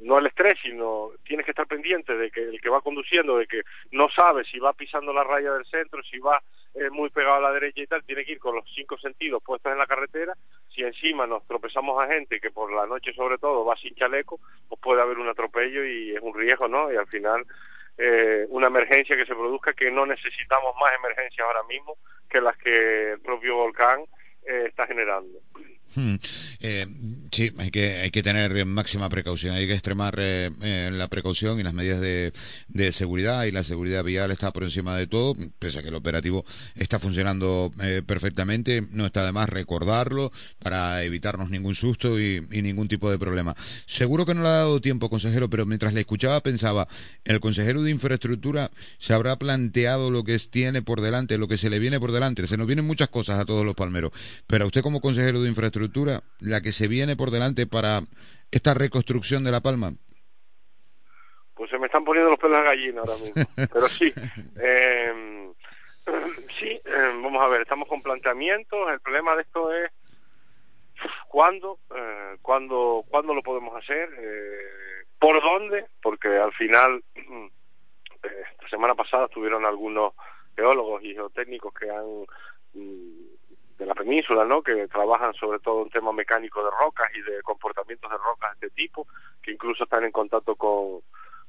[0.00, 3.46] no el estrés, sino tienes que estar pendiente de que el que va conduciendo, de
[3.46, 3.62] que
[3.92, 6.42] no sabe si va pisando la raya del centro, si va
[6.74, 9.42] eh, muy pegado a la derecha y tal, tiene que ir con los cinco sentidos
[9.42, 10.34] puestos en la carretera.
[10.74, 14.40] Si encima nos tropezamos a gente que por la noche sobre todo va sin chaleco,
[14.68, 16.92] pues puede haber un atropello y es un riesgo, ¿no?
[16.92, 17.46] Y al final
[17.96, 21.96] eh, una emergencia que se produzca, que no necesitamos más emergencias ahora mismo
[22.28, 24.00] que las que el propio volcán
[24.44, 25.38] eh, está generando.
[25.94, 26.16] Hmm.
[26.60, 26.86] Eh,
[27.30, 31.60] sí, hay que, hay que tener máxima precaución, hay que extremar eh, eh, la precaución
[31.60, 32.32] y las medidas de,
[32.68, 35.94] de, seguridad y la seguridad vial está por encima de todo, pese a que el
[35.94, 36.44] operativo
[36.74, 42.62] está funcionando eh, perfectamente, no está de más recordarlo para evitarnos ningún susto y, y,
[42.62, 43.54] ningún tipo de problema.
[43.86, 46.88] Seguro que no le ha dado tiempo, consejero, pero mientras le escuchaba pensaba,
[47.24, 51.70] el consejero de infraestructura se habrá planteado lo que tiene por delante, lo que se
[51.70, 54.10] le viene por delante, se nos vienen muchas cosas a todos los palmeros,
[54.48, 58.02] pero a usted como consejero de infraestructura, estructura la que se viene por delante para
[58.52, 59.92] esta reconstrucción de La Palma?
[61.54, 63.42] Pues se me están poniendo los pelos de gallina ahora mismo.
[63.72, 64.12] Pero sí,
[64.62, 65.52] eh,
[66.60, 68.88] sí, eh, vamos a ver, estamos con planteamientos.
[68.88, 69.90] El problema de esto es
[71.26, 77.50] cuándo, eh, cuándo, cuándo lo podemos hacer, eh, por dónde, porque al final, eh,
[78.52, 80.12] esta semana pasada estuvieron algunos
[80.54, 82.26] geólogos y geotécnicos que han
[82.74, 83.34] mm,
[83.78, 84.62] de la península, ¿no?
[84.62, 88.66] Que trabajan sobre todo en temas mecánicos de rocas y de comportamientos de rocas de
[88.66, 89.06] este tipo,
[89.42, 91.00] que incluso están en contacto con,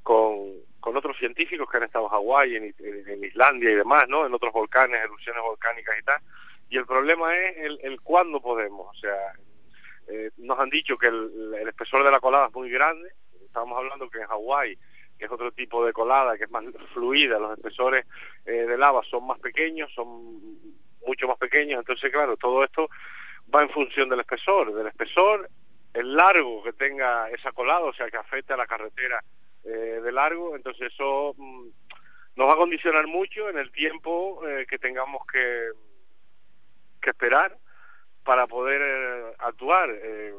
[0.04, 4.26] con, otros científicos que han estado en Hawái, en, en, Islandia y demás, ¿no?
[4.26, 6.22] En otros volcanes, erupciones volcánicas y tal.
[6.70, 9.34] Y el problema es el, el cuándo podemos, o sea,
[10.08, 13.10] eh, nos han dicho que el, el espesor de la colada es muy grande,
[13.46, 14.78] estábamos hablando que en Hawái
[15.18, 18.06] que es otro tipo de colada, que es más fluida, los espesores
[18.46, 20.58] eh, de lava son más pequeños, son
[21.06, 22.90] mucho más pequeños, entonces claro, todo esto
[23.54, 25.50] va en función del espesor, del espesor,
[25.94, 29.24] el largo que tenga esa colada, o sea, que afecte a la carretera
[29.64, 31.68] eh, de largo, entonces eso mm,
[32.36, 35.70] nos va a condicionar mucho en el tiempo eh, que tengamos que,
[37.02, 37.58] que esperar
[38.26, 39.90] para poder eh, actuar.
[39.92, 40.34] Eh,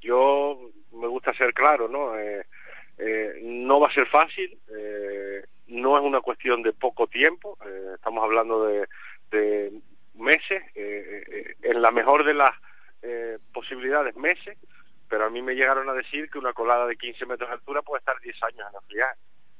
[0.00, 0.58] yo
[0.92, 2.18] me gusta ser claro, ¿no?
[2.18, 2.44] Eh,
[2.98, 4.58] eh, no va a ser fácil,
[5.68, 7.56] no es una cuestión de poco tiempo,
[7.94, 8.86] estamos hablando de,
[9.32, 9.72] de
[10.14, 12.52] meses, eh, eh, en la mejor de las
[13.02, 14.56] eh, posibilidades meses,
[15.08, 17.82] pero a mí me llegaron a decir que una colada de 15 metros de altura
[17.82, 19.14] puede estar 10 años en enfriar,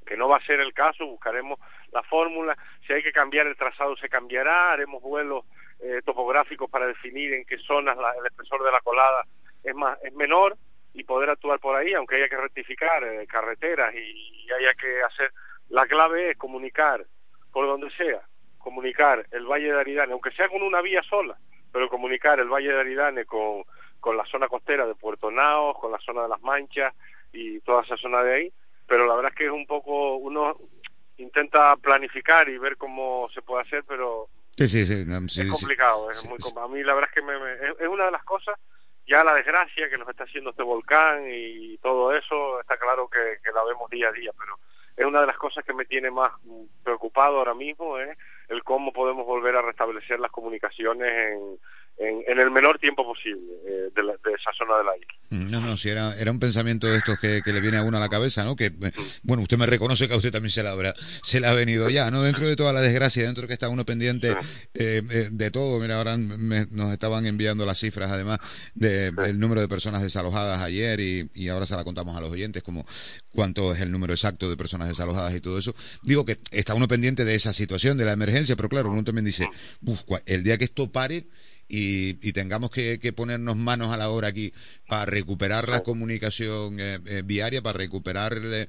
[0.06, 1.58] que no va a ser el caso, buscaremos
[1.90, 5.44] la fórmula, si hay que cambiar el trazado se cambiará, haremos vuelos
[5.80, 9.24] eh, topográficos para definir en qué zonas la, el espesor de la colada
[9.64, 10.56] es más es menor
[10.94, 15.32] y poder actuar por ahí, aunque haya que rectificar eh, carreteras y haya que hacer,
[15.68, 17.04] la clave es comunicar
[17.52, 18.22] por donde sea,
[18.62, 21.36] comunicar el Valle de Aridane, aunque sea con una vía sola,
[21.72, 23.64] pero comunicar el Valle de Aridane con,
[24.00, 26.94] con la zona costera de Puerto Naos, con la zona de las Manchas
[27.32, 28.52] y toda esa zona de ahí,
[28.86, 30.56] pero la verdad es que es un poco, uno
[31.18, 36.10] intenta planificar y ver cómo se puede hacer, pero sí, sí, sí, no, es complicado,
[36.10, 38.24] es muy a mí la verdad es que me, me, es, es una de las
[38.24, 38.58] cosas
[39.06, 43.38] ya la desgracia que nos está haciendo este volcán y todo eso, está claro que,
[43.42, 44.58] que, la vemos día a día, pero
[44.96, 46.32] es una de las cosas que me tiene más
[46.82, 48.16] preocupado ahora mismo, es ¿eh?
[48.52, 51.58] El cómo podemos volver a restablecer las comunicaciones en,
[51.98, 55.12] en, en el menor tiempo posible eh, de, la, de, esa zona de la isla.
[55.30, 57.96] No, no, si era, era un pensamiento de estos que, que le viene a uno
[57.96, 58.54] a la cabeza, ¿no?
[58.54, 58.70] Que,
[59.22, 61.88] bueno, usted me reconoce que a usted también se le, habrá, se le ha venido
[61.88, 62.22] ya, ¿no?
[62.22, 64.32] Dentro de toda la desgracia, dentro de que está uno pendiente
[64.74, 68.40] eh, eh, de todo, mira, ahora me, nos estaban enviando las cifras, además,
[68.74, 72.30] del de, número de personas desalojadas ayer y, y ahora se la contamos a los
[72.30, 72.84] oyentes, como
[73.30, 75.74] cuánto es el número exacto de personas desalojadas y todo eso.
[76.02, 79.24] Digo que está uno pendiente de esa situación, de la emergencia, pero claro, uno también
[79.24, 79.48] dice,
[80.26, 81.24] el día que esto pare,
[81.68, 84.52] y, y tengamos que, que, ponernos manos a la obra aquí
[84.88, 88.68] para recuperar la comunicación eh, eh, viaria, para recuperar eh,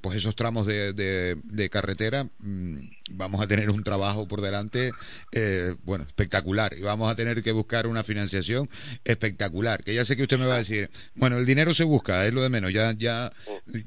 [0.00, 2.78] pues esos tramos de, de, de carretera, mmm,
[3.10, 4.92] vamos a tener un trabajo por delante,
[5.32, 6.74] eh, bueno, espectacular.
[6.76, 8.68] Y vamos a tener que buscar una financiación
[9.04, 9.82] espectacular.
[9.82, 12.34] Que ya sé que usted me va a decir, bueno, el dinero se busca, es
[12.34, 13.32] lo de menos, ya, ya,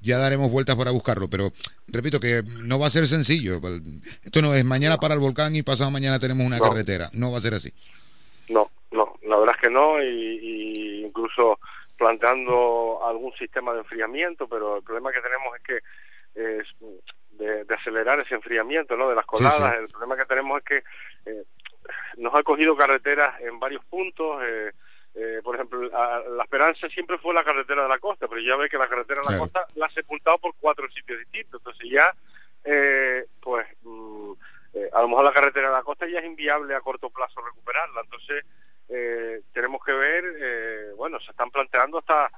[0.01, 1.53] ya daremos vueltas para buscarlo, pero
[1.88, 3.61] repito que no va a ser sencillo.
[4.23, 7.39] Esto no es mañana para el volcán y pasado mañana tenemos una carretera, no va
[7.39, 7.73] a ser así.
[8.49, 11.60] No, no, la verdad es que no, y, y incluso
[11.98, 15.80] planteando algún sistema de enfriamiento, pero el problema que tenemos es que
[16.36, 16.68] es
[17.32, 19.10] de, de, acelerar ese enfriamiento, ¿no?
[19.10, 19.57] De las coladas.
[19.57, 19.84] Sí, sí.
[19.84, 20.84] El problema que tenemos es que
[21.32, 21.44] eh,
[22.18, 24.41] nos ha cogido carreteras en varios puntos.
[24.44, 24.72] Eh,
[25.15, 28.70] eh, por ejemplo, la Esperanza siempre fue la carretera de la costa, pero ya ve
[28.70, 31.61] que la carretera de la costa la ha sepultado por cuatro sitios distintos.
[31.61, 32.14] Entonces ya,
[32.64, 34.32] eh, pues, mm,
[34.74, 37.41] eh, a lo mejor la carretera de la costa ya es inviable a corto plazo
[37.41, 38.02] recuperarla.
[38.02, 38.45] Entonces,
[39.54, 42.30] tenemos que ver, bueno, se están planteando hasta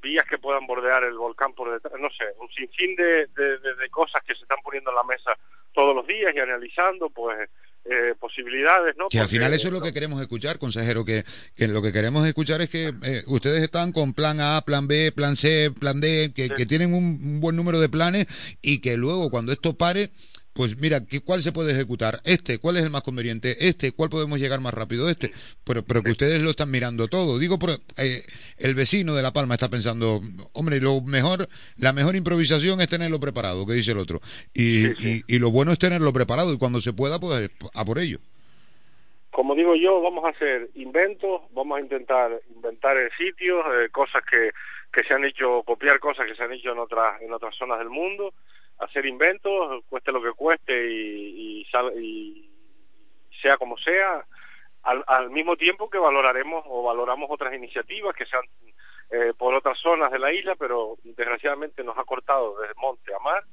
[0.00, 4.22] vías que puedan bordear el volcán por detrás, no sé, un sinfín de, de cosas
[4.22, 5.32] que se están poniendo en la mesa
[5.72, 7.48] todos los días y analizando, pues
[7.86, 9.08] eh, posibilidades, ¿no?
[9.08, 11.24] Que al final eso es lo que queremos escuchar, consejero, que,
[11.56, 15.12] que lo que queremos escuchar es que eh, ustedes están con plan A, plan B,
[15.12, 18.26] plan C, plan D, que, que tienen un, buen número de planes
[18.60, 20.10] y que luego cuando esto pare,
[20.52, 22.14] pues mira, ¿cuál se puede ejecutar?
[22.24, 23.68] Este, ¿cuál es el más conveniente?
[23.68, 25.08] Este, ¿cuál podemos llegar más rápido?
[25.08, 25.30] Este,
[25.64, 27.38] pero, pero que ustedes lo están mirando todo.
[27.38, 27.56] Digo,
[27.98, 28.20] eh,
[28.58, 30.20] el vecino de La Palma está pensando,
[30.54, 31.48] hombre, lo mejor,
[31.78, 34.20] la mejor improvisación es tenerlo preparado, que dice el otro.
[34.52, 34.86] Y,
[35.32, 38.18] y, lo bueno es tenerlo preparado y cuando se pueda, pues a por ello.
[39.30, 44.50] Como digo yo, vamos a hacer inventos, vamos a intentar inventar sitios, eh, cosas que,
[44.92, 47.78] que se han hecho, copiar cosas que se han hecho en otras, en otras zonas
[47.78, 48.34] del mundo
[48.80, 51.66] hacer inventos, cueste lo que cueste y,
[51.96, 52.50] y,
[53.40, 54.24] sea como sea,
[54.82, 58.42] al, mismo tiempo que valoraremos o valoramos otras iniciativas que sean
[59.10, 63.18] eh, por otras zonas de la isla, pero desgraciadamente nos ha cortado desde monte a
[63.18, 63.44] mar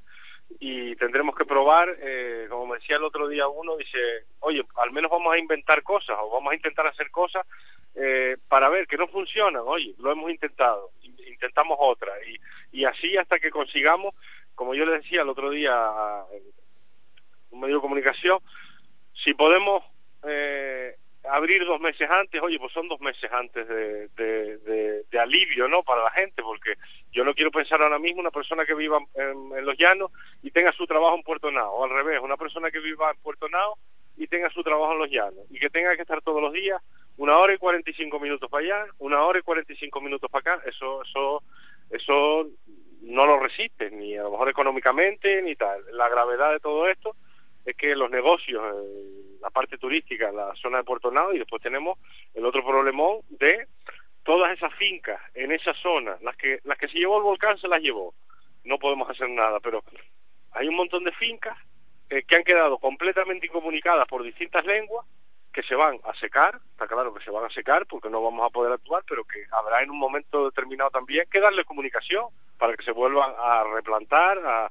[0.60, 5.12] y tendremos que probar, eh, como decía el otro día uno, dice, oye, al menos
[5.12, 7.46] vamos a inventar cosas o vamos a intentar hacer cosas
[7.96, 13.18] eh, para ver que no funcionan, oye, lo hemos intentado, intentamos otra y, y así
[13.18, 14.16] hasta que consigamos
[14.58, 15.72] como yo le decía el otro día
[16.34, 16.42] en
[17.52, 18.40] un medio de comunicación,
[19.24, 19.84] si podemos
[20.28, 20.96] eh,
[21.30, 25.84] abrir dos meses antes, oye, pues son dos meses antes de, de, alivio, ¿no?
[25.84, 26.74] Para la gente, porque
[27.12, 30.12] yo no quiero pensar ahora mismo una persona que viva en, Los Llanos
[30.42, 33.18] y tenga su trabajo en Puerto Nao, o al revés, una persona que viva en
[33.18, 33.78] Puerto Nao
[34.18, 36.82] y tenga su trabajo en Los Llanos, y que tenga que estar todos los días
[37.18, 40.02] una hora y cuarenta y cinco minutos para allá, una hora y cuarenta y cinco
[40.02, 41.44] minutos para acá, eso, eso,
[41.92, 42.48] eso
[43.02, 45.84] no lo resisten, ni a lo mejor económicamente, ni tal.
[45.92, 47.16] La gravedad de todo esto
[47.66, 48.64] es que los negocios,
[49.42, 52.00] la parte turística, la zona de Puerto Nado, y después tenemos
[52.34, 53.68] el otro problemón de
[54.24, 57.68] todas esas fincas en esa zona, las que, las que se llevó el volcán se
[57.68, 58.14] las llevó,
[58.64, 59.84] no podemos hacer nada, pero
[60.52, 61.58] hay un montón de fincas
[62.10, 65.06] eh, que han quedado completamente incomunicadas por distintas lenguas
[65.54, 68.46] que se van a secar, está claro que se van a secar porque no vamos
[68.46, 72.26] a poder actuar, pero que habrá en un momento determinado también que darle comunicación
[72.58, 74.70] para que se vuelvan a replantar, a,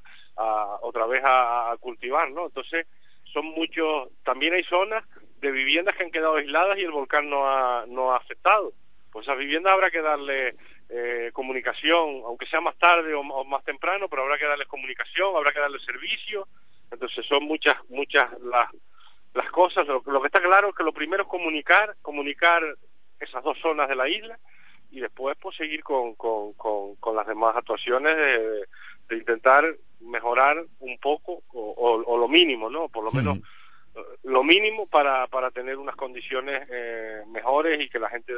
[0.81, 2.45] otra vez a, cultivar, ¿no?
[2.45, 2.87] Entonces,
[3.33, 5.03] son muchos, también hay zonas
[5.41, 8.71] de viviendas que han quedado aisladas y el volcán no ha, no ha afectado.
[9.11, 10.55] Pues esas viviendas habrá que darle
[10.89, 15.35] eh, comunicación, aunque sea más tarde o, o, más temprano, pero habrá que darles comunicación,
[15.35, 16.47] habrá que darles servicio.
[16.91, 18.69] Entonces son muchas, muchas las
[19.37, 19.87] las cosas.
[19.87, 22.63] Lo, que está claro es que lo primero es comunicar, comunicar
[23.19, 24.37] esas dos zonas de la isla
[24.91, 29.63] y después pues seguir con, con, con, las demás actuaciones de, intentar
[30.01, 32.89] mejorar un poco o, lo mínimo, ¿no?
[32.89, 33.37] Por lo menos
[33.95, 38.33] eh, lo mínimo para, para tener unas condiciones eh, mejores y que la gente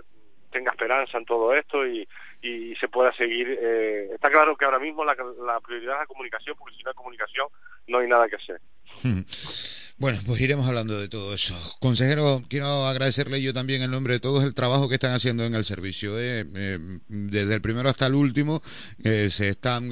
[0.51, 2.07] tenga esperanza en todo esto y,
[2.41, 3.57] y se pueda seguir.
[3.61, 5.15] Eh, está claro que ahora mismo la,
[5.45, 7.47] la prioridad es la comunicación, porque si no hay comunicación
[7.87, 8.59] no hay nada que hacer.
[9.99, 11.53] Bueno, pues iremos hablando de todo eso.
[11.81, 15.55] Consejero, quiero agradecerle yo también en nombre de todos el trabajo que están haciendo en
[15.55, 16.17] el servicio.
[16.17, 16.45] ¿eh?
[16.55, 18.63] Eh, desde el primero hasta el último
[19.03, 19.89] eh, se están...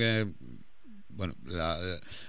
[1.09, 1.77] bueno, la,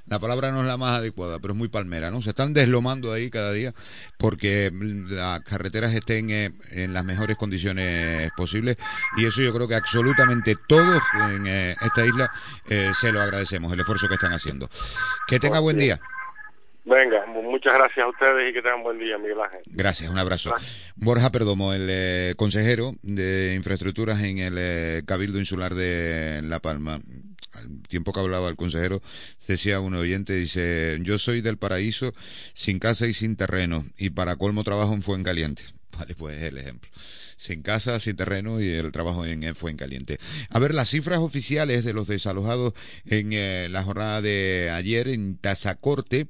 [0.08, 2.20] la, palabra no es la más adecuada, pero es muy palmera, ¿no?
[2.20, 3.72] Se están deslomando ahí cada día
[4.16, 4.72] porque
[5.08, 8.76] las carreteras estén en las mejores condiciones posibles
[9.18, 11.00] y eso yo creo que absolutamente todos
[11.30, 12.28] en esta isla
[12.98, 14.68] se lo agradecemos, el esfuerzo que están haciendo.
[15.28, 16.00] Que tenga buen día.
[16.88, 19.60] Venga, muchas gracias a ustedes y que tengan buen día, Miguel Ángel.
[19.66, 20.54] Gracias, un abrazo.
[20.96, 26.98] Borja Perdomo, el eh, consejero de infraestructuras en el eh, Cabildo Insular de La Palma.
[27.54, 29.02] Al tiempo que hablaba el consejero,
[29.46, 32.14] decía un oyente, dice, yo soy del paraíso
[32.54, 35.64] sin casa y sin terreno, y para colmo trabajo en Fuencaliente.
[35.98, 36.88] Vale, pues el ejemplo
[37.36, 40.18] sin casa, sin terreno y el trabajo en Fuencaliente.
[40.50, 42.74] A ver, las cifras oficiales de los desalojados
[43.06, 46.26] en eh, la jornada de ayer en Tazacorte,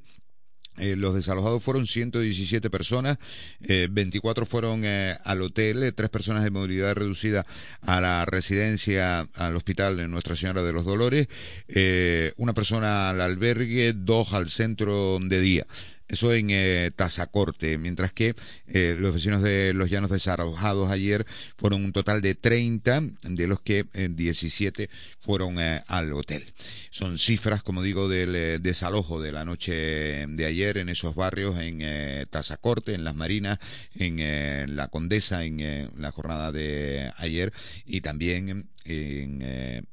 [0.78, 3.18] eh, los desalojados fueron 117 personas,
[3.62, 7.46] eh, 24 fueron eh, al hotel, tres personas de movilidad reducida
[7.82, 11.28] a la residencia, al hospital de Nuestra Señora de los Dolores,
[11.68, 15.66] eh, una persona al albergue, dos al centro de día.
[16.08, 18.34] Eso en eh, Tazacorte, mientras que
[18.66, 21.26] eh, los vecinos de los Llanos Desarrojados ayer
[21.56, 24.88] fueron un total de 30, de los que 17
[25.20, 26.52] fueron al hotel.
[26.90, 32.26] Son cifras, como digo, del desalojo de la noche de ayer en esos barrios, en
[32.28, 33.58] Tazacorte, en Las Marinas,
[33.94, 37.52] en La Condesa, en la jornada de ayer
[37.84, 39.42] y también en,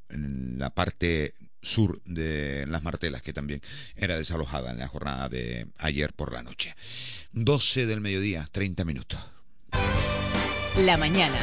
[0.09, 1.33] en la parte
[1.65, 3.61] sur de Las Martelas, que también
[3.95, 6.75] era desalojada en la jornada de ayer por la noche.
[7.33, 9.19] 12 del mediodía, 30 minutos.
[10.77, 11.39] La mañana.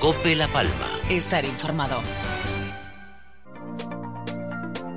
[0.00, 1.00] Cope La Palma.
[1.08, 2.02] Estar informado.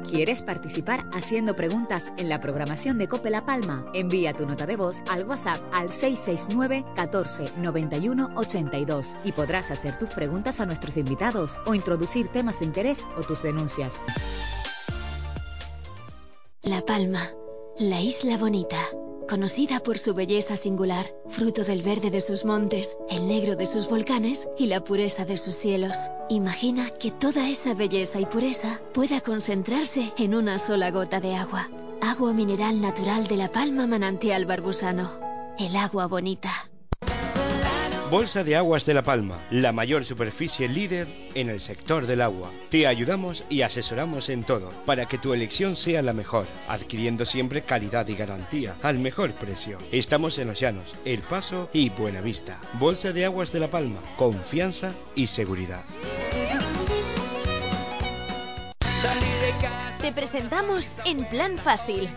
[0.07, 3.85] ¿Quieres participar haciendo preguntas en la programación de Cope La Palma?
[3.93, 9.99] Envía tu nota de voz al WhatsApp al 669 14 91 82 y podrás hacer
[9.99, 14.01] tus preguntas a nuestros invitados o introducir temas de interés o tus denuncias.
[16.61, 17.29] La Palma,
[17.77, 18.79] la isla bonita
[19.27, 23.89] conocida por su belleza singular, fruto del verde de sus montes, el negro de sus
[23.89, 25.97] volcanes y la pureza de sus cielos.
[26.29, 31.69] Imagina que toda esa belleza y pureza pueda concentrarse en una sola gota de agua.
[32.01, 35.19] Agua mineral natural de la palma manantial barbusano.
[35.59, 36.69] El agua bonita.
[38.09, 42.49] Bolsa de Aguas de La Palma, la mayor superficie líder en el sector del agua.
[42.69, 47.63] Te ayudamos y asesoramos en todo para que tu elección sea la mejor, adquiriendo siempre
[47.63, 49.77] calidad y garantía al mejor precio.
[49.91, 52.61] Estamos en Los Llanos, El Paso y Buenavista.
[52.79, 55.83] Bolsa de Aguas de La Palma, confianza y seguridad.
[60.01, 62.09] Te presentamos En Plan Fácil,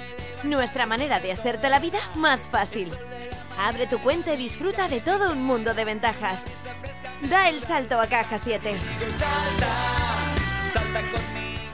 [0.45, 2.93] nuestra manera de hacerte la vida más fácil.
[3.61, 6.45] Abre tu cuenta y disfruta de todo un mundo de ventajas.
[7.28, 8.73] Da el salto a Caja 7.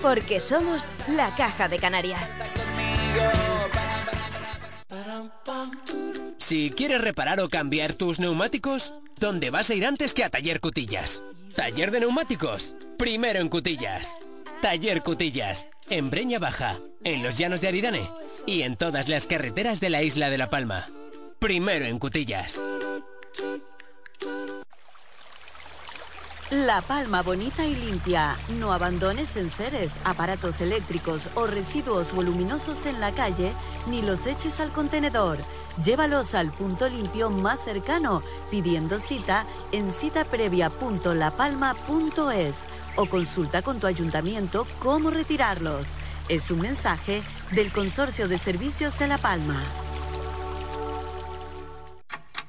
[0.03, 2.35] Porque somos la Caja de Canarias.
[6.39, 10.59] Si quieres reparar o cambiar tus neumáticos, ¿dónde vas a ir antes que a Taller
[10.59, 11.23] Cutillas?
[11.55, 14.19] Taller de neumáticos, primero en Cutillas.
[14.61, 18.11] Taller Cutillas, en Breña Baja, en los llanos de Aridane
[18.45, 20.89] y en todas las carreteras de la isla de La Palma
[21.39, 22.61] primero en cutillas.
[26.51, 28.37] La palma bonita y limpia.
[28.61, 33.53] No abandones enseres, aparatos eléctricos o residuos voluminosos en la calle
[33.89, 35.39] ni los eches al contenedor.
[35.83, 42.65] Llévalos al punto limpio más cercano pidiendo cita en citaprevia.lapalma.es
[42.95, 45.95] o consulta con tu ayuntamiento cómo retirarlos.
[46.29, 49.65] Es un mensaje del Consorcio de Servicios de La Palma.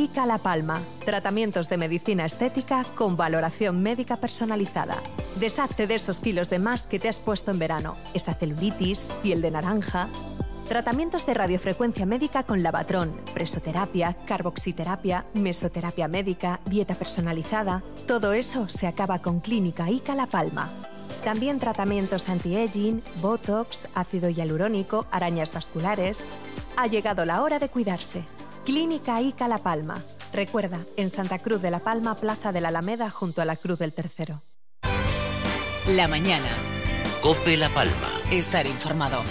[0.00, 0.80] ICA La Palma.
[1.04, 4.96] Tratamientos de medicina estética con valoración médica personalizada.
[5.36, 7.96] Deshazte de esos kilos de más que te has puesto en verano.
[8.14, 10.08] Esa celulitis, piel de naranja.
[10.66, 17.82] Tratamientos de radiofrecuencia médica con lavatrón, presoterapia, carboxiterapia, mesoterapia médica, dieta personalizada.
[18.06, 20.70] Todo eso se acaba con Clínica ICA La Palma.
[21.22, 26.32] También tratamientos anti-aging, botox, ácido hialurónico, arañas vasculares.
[26.78, 28.24] Ha llegado la hora de cuidarse.
[28.70, 29.96] Clínica ICA La Palma.
[30.32, 33.80] Recuerda, en Santa Cruz de la Palma, Plaza de la Alameda, junto a la Cruz
[33.80, 34.42] del Tercero.
[35.88, 36.46] La mañana.
[37.20, 38.20] Cope La Palma.
[38.30, 39.24] Estar informado.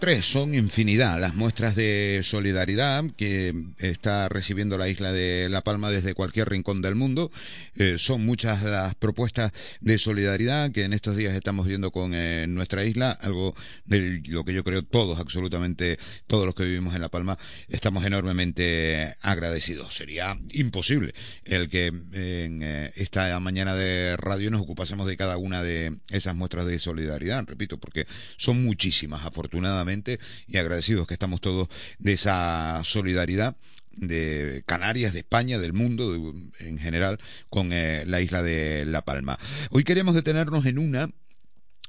[0.00, 5.90] Tres son infinidad las muestras de solidaridad que está recibiendo la isla de La Palma
[5.90, 7.30] desde cualquier rincón del mundo.
[7.76, 12.46] Eh, son muchas las propuestas de solidaridad que en estos días estamos viendo con eh,
[12.48, 17.02] nuestra isla, algo de lo que yo creo todos, absolutamente todos los que vivimos en
[17.02, 17.36] La Palma,
[17.68, 19.94] estamos enormemente agradecidos.
[19.94, 21.12] Sería imposible
[21.44, 26.34] el que en eh, esta mañana de radio nos ocupásemos de cada una de esas
[26.34, 28.06] muestras de solidaridad, repito, porque
[28.38, 31.68] son muchísimas afortunadamente, y agradecidos que estamos todos
[31.98, 33.56] de esa solidaridad
[33.94, 36.14] de Canarias, de España, del mundo
[36.60, 37.18] en general,
[37.50, 39.38] con eh, la isla de La Palma.
[39.70, 41.10] Hoy queremos detenernos en una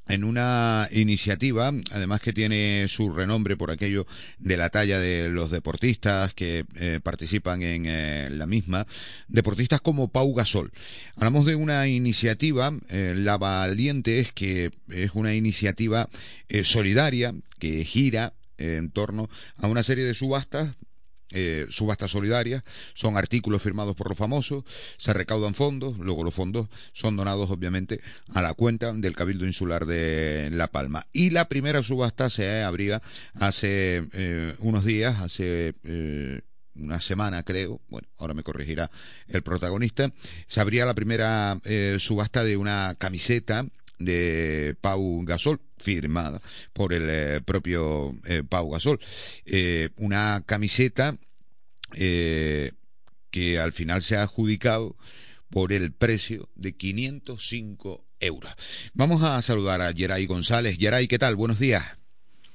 [0.08, 4.06] en una iniciativa, además que tiene su renombre por aquello
[4.38, 8.86] de la talla de los deportistas que eh, participan en eh, la misma,
[9.28, 10.72] deportistas como Pau Gasol.
[11.16, 16.10] Hablamos de una iniciativa, eh, La Valiente, es que es una iniciativa
[16.64, 20.76] solidaria que gira en torno a una serie de subastas
[21.34, 24.64] eh, subastas solidarias, son artículos firmados por los famosos,
[24.98, 28.02] se recaudan fondos, luego los fondos son donados obviamente
[28.34, 31.08] a la cuenta del Cabildo Insular de La Palma.
[31.12, 33.02] Y la primera subasta se abría
[33.34, 35.76] hace eh, unos días, hace...
[35.84, 36.42] Eh,
[36.76, 38.90] una semana creo, bueno, ahora me corregirá
[39.28, 40.12] el protagonista,
[40.48, 41.60] se abría la primera
[42.00, 43.68] subasta de una camiseta
[44.00, 46.42] de Pau Gasol, firmada
[46.74, 49.00] por el eh, propio eh, Pau Gasol.
[49.46, 51.18] Eh, una camiseta
[51.92, 54.96] que al final se ha adjudicado
[55.52, 58.56] por el precio de 505 euros.
[58.96, 60.78] Vamos a saludar a Geray González.
[60.80, 61.36] Geray, ¿qué tal?
[61.36, 62.00] Buenos días.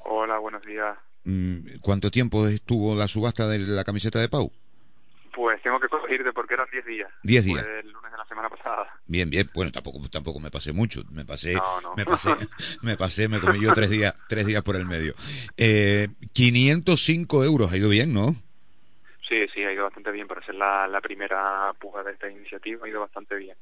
[0.01, 0.99] Hola, buenos días.
[1.25, 4.51] Mm, ¿Cuánto tiempo estuvo la subasta de la camiseta de Pau?
[5.69, 7.11] Tengo que corregirte porque eran 10 días.
[7.25, 7.67] 10 días.
[7.67, 8.89] el lunes de la semana pasada.
[9.07, 9.51] Bien, bien.
[9.55, 11.03] Bueno, tampoco tampoco me pasé mucho.
[11.11, 11.59] Me pasé,
[11.95, 12.31] me pasé,
[12.83, 15.13] me pasé, me comí yo tres días, tres días por el medio.
[15.59, 18.29] Eh, 505 euros, ha ido bien, ¿no?
[19.29, 22.87] Sí, sí, ha ido bastante bien para ser la, la primera puja de esta iniciativa,
[22.87, 23.59] ha ido bastante bien.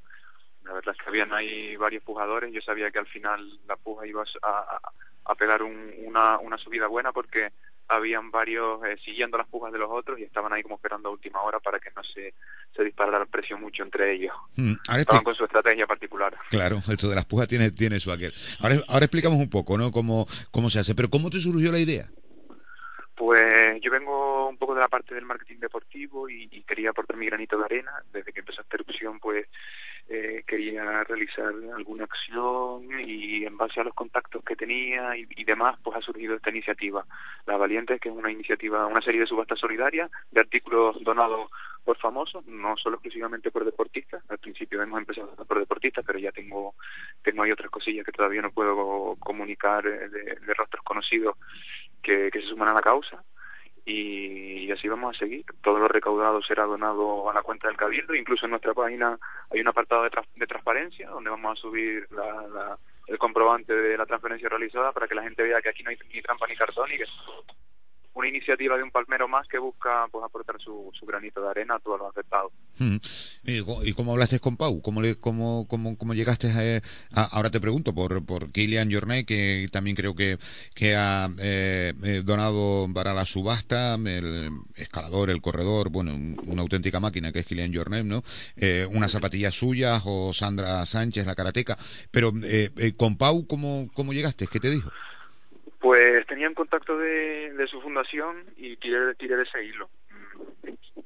[0.63, 4.07] La verdad es que habían ahí varios pujadores, yo sabía que al final la puja
[4.07, 4.81] iba a,
[5.25, 7.51] a, pegar una, una subida buena porque
[7.89, 11.13] habían varios eh, siguiendo las pujas de los otros y estaban ahí como esperando a
[11.13, 12.35] última hora para que no se,
[12.75, 14.35] se disparara el precio mucho entre ellos.
[14.57, 16.37] Mm, estaban con su estrategia particular.
[16.51, 18.33] Claro, esto de las pujas tiene, tiene su aquel.
[18.61, 19.91] Ahora, ahora explicamos un poco, ¿no?
[19.93, 22.07] Cómo, cómo se hace, pero ¿cómo te surgió la idea?
[23.15, 27.17] Pues yo vengo un poco de la parte del marketing deportivo y, y quería aportar
[27.17, 27.93] mi granito de arena.
[28.13, 29.47] Desde que empezó esta erupción, pues
[30.09, 35.77] eh, quería realizar alguna acción y en base a los contactos que tenía y, demás,
[35.83, 37.05] pues ha surgido esta iniciativa.
[37.47, 41.51] La Valiente, que es una iniciativa, una serie de subastas solidarias de artículos donados
[41.85, 44.23] por famosos, no solo exclusivamente por deportistas.
[44.29, 46.75] Al principio hemos empezado por deportistas, pero ya tengo,
[47.23, 51.37] tengo ahí otras cosillas que todavía no puedo comunicar de, de rostros conocidos
[52.01, 53.25] que, que se suman a la causa
[53.87, 55.45] y, así vamos a seguir.
[55.63, 58.15] Todo lo recaudado será donado a la cuenta del Cabildo.
[58.15, 59.17] Incluso en nuestra página
[59.51, 62.77] hay un apartado de, de transparencia donde vamos a subir la,
[63.07, 65.99] el comprobante de la transferencia realizada para que la gente vea que aquí no hay
[66.13, 67.07] ni trampa ni cartón y que
[68.17, 71.75] una iniciativa de un palmero más que busca pues aportar su, su granito de arena
[71.75, 72.51] a todos los afectados.
[72.79, 72.97] Mm.
[73.45, 74.81] ¿Y, cómo hablaste con Pau?
[74.81, 76.49] ¿Cómo, le, cómo, cómo, cómo llegaste
[77.13, 80.39] a, Ahora te pregunto por, por Kilian Jornet, que también creo que,
[80.75, 86.13] que ha eh, eh, donado para la subasta el escalador, el corredor, bueno,
[86.47, 88.23] una auténtica máquina que es Kilian Jornet, ¿no?
[88.57, 91.77] Eh, unas zapatillas suyas o Sandra Sánchez, la karateca.
[92.11, 92.33] Pero
[92.97, 94.47] con Pau, ¿cómo, ¿cómo llegaste?
[94.47, 94.91] ¿Qué te dijo?
[95.87, 99.89] Pues tenía en contacto de, de su fundación y tiré, tiré de ese hilo.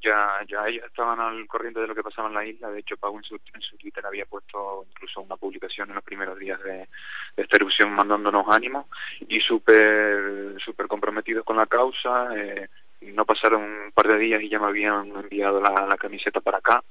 [0.03, 2.71] Ya, ya ellos estaban al corriente de lo que pasaba en la isla.
[2.71, 6.05] De hecho, Pau en su, en su Twitter había puesto incluso una publicación en los
[6.05, 6.89] primeros días de,
[7.37, 8.87] esta erupción mandándonos ánimos
[9.29, 12.31] y súper super comprometidos con la causa.
[12.35, 12.67] Eh,
[13.03, 16.83] no pasaron un par de días y ya me habían enviado la camiseta para acá.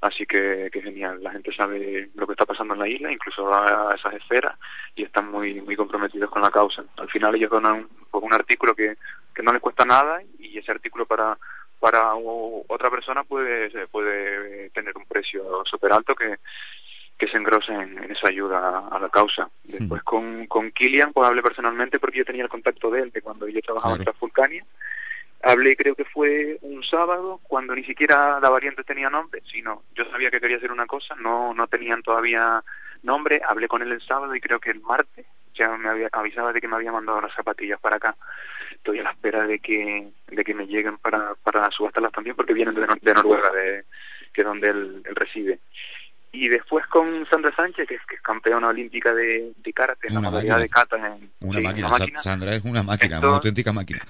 [0.00, 3.52] Así que, que genial, la gente sabe lo que está pasando en la isla, incluso
[3.52, 4.58] a esas esferas,
[4.94, 6.84] y están muy muy comprometidos con la causa.
[6.98, 8.96] Al final ellos donan pues, un artículo que,
[9.34, 11.38] que no les cuesta nada y ese artículo para
[11.80, 16.36] para otra persona puede puede tener un precio súper alto que,
[17.18, 19.48] que se engrosa en, esa ayuda a la causa.
[19.64, 23.22] Después con, con Kilian pues hablé personalmente porque yo tenía el contacto de él de
[23.22, 24.64] cuando yo trabajaba en en Vulcania
[25.46, 30.04] Hablé creo que fue un sábado, cuando ni siquiera la variante tenía nombre, sino yo
[30.10, 32.62] sabía que quería hacer una cosa, no, no tenían todavía
[33.02, 35.24] nombre, hablé con él el sábado y creo que el martes
[35.54, 38.16] ya me había avisaba de que me había mandado las zapatillas para acá.
[38.72, 42.52] Estoy a la espera de que, de que me lleguen para, para subastarlas también porque
[42.52, 43.84] vienen de, de Noruega, de,
[44.32, 45.60] que es donde él, reside.
[46.32, 50.14] Y después con Sandra Sánchez, que es, que es campeona olímpica de, de karate, en
[50.14, 50.96] la modalidad de kata.
[50.96, 52.20] En, una, máquina.
[52.20, 54.04] Sandra es una máquina, una auténtica máquina.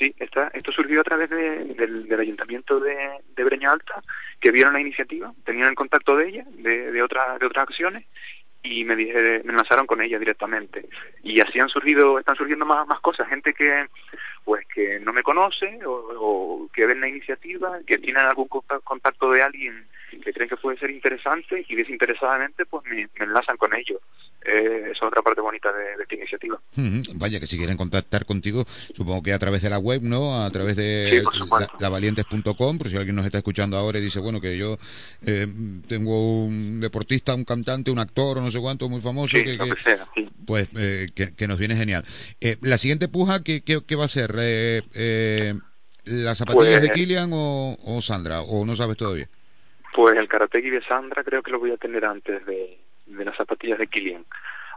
[0.00, 4.02] Sí, esto surgió a través del, ayuntamiento de, Breña Alta,
[4.40, 8.06] que vieron la iniciativa, tenían el contacto de ella, de, de, otra, de otras acciones,
[8.62, 10.88] y me dije, me lanzaron con ella directamente.
[11.22, 13.88] Y así han surgido, están surgiendo más, más cosas, gente que
[14.42, 19.42] pues que no me conoce o, que ven la iniciativa, que tienen algún contacto de
[19.42, 19.86] alguien
[20.18, 24.00] que creen que puede ser interesante y desinteresadamente pues me, enlazan con ellos.
[24.44, 26.60] eh, esa es otra parte bonita de, esta iniciativa.
[27.14, 28.64] Vaya, que si quieren contactar contigo,
[28.94, 30.42] supongo que a través de la web, ¿no?
[30.42, 31.22] A través de
[31.78, 34.78] lavalientes.com, por si alguien nos está escuchando ahora y dice, bueno, que yo
[35.26, 35.46] eh,
[35.86, 39.58] tengo un deportista, un cantante, un actor o no sé cuánto muy famoso, que,
[40.46, 42.04] pues eh, que, nos viene genial.
[42.40, 44.34] Eh, la siguiente puja, ¿qué, qué, va a ser?
[46.04, 48.40] ¿Las zapatillas de pues Kilian o, o Sandra?
[48.40, 49.28] ¿O no sabes todavía?
[49.94, 53.36] Pues el Karateki de Sandra creo que lo voy a tener antes de, de las
[53.36, 54.24] zapatillas de Kilian.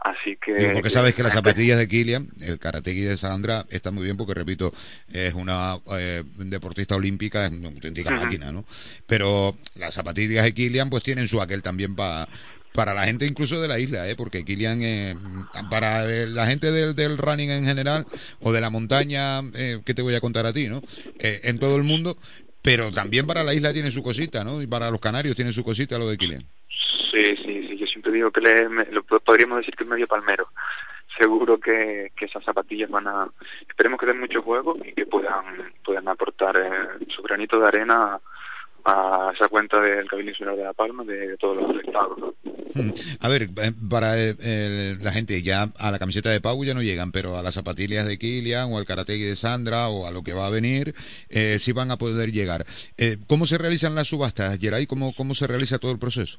[0.04, 0.70] Así que...
[0.74, 4.34] porque sabes que las zapatillas de Kilian, el karateki de Sandra, está muy bien porque,
[4.34, 4.70] repito,
[5.10, 8.66] es una eh, deportista olímpica, es una auténtica máquina, ¿no?
[9.06, 12.28] Pero las zapatillas de Kilian pues tienen su aquel también para
[12.74, 14.16] para la gente incluso de la isla, ¿eh?
[14.16, 15.14] porque Kilian, eh,
[15.70, 18.04] para la gente del, del, running en general
[18.40, 20.82] o de la montaña, eh, ¿qué te voy a contar a ti, no?
[21.20, 22.16] Eh, en todo el mundo,
[22.64, 24.62] pero también para la isla tiene su cosita, ¿no?
[24.62, 26.44] Y para los canarios tiene su cosita lo de Kilian.
[27.12, 30.48] Sí, sí, sí, yo siempre digo que le, podríamos decir que es medio palmero.
[31.18, 33.28] Seguro que, que esas zapatillas van a,
[33.68, 35.44] esperemos que den mucho juego y que puedan,
[35.84, 38.18] puedan aportar eh, su granito de arena
[38.84, 42.18] esa cuenta del Cabildo Insular de La Palma de, todos los afectados.
[42.74, 42.90] Hmm.
[43.20, 46.82] A ver, eh, para eh, la gente, ya a la camiseta de Pau ya no
[46.82, 50.22] llegan, pero a las zapatillas de Kilian o al karateki de Sandra o a lo
[50.22, 50.94] que va a venir,
[51.28, 52.64] eh, sí van a poder llegar.
[52.98, 54.86] Eh, ¿Cómo se realizan las subastas, Geray?
[54.86, 56.38] ¿Cómo, ¿Cómo se realiza todo el proceso?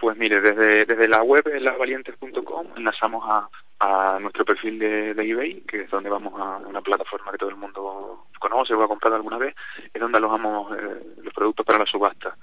[0.00, 3.50] Pues mire, desde, desde la web lasvalientes.com enlazamos a,
[3.80, 7.50] a nuestro perfil de, de, eBay, que es donde vamos a una plataforma que todo
[7.50, 9.54] el mundo conoce o ha comprado alguna vez,
[9.92, 12.34] es donde alojamos eh, los productos para la subasta.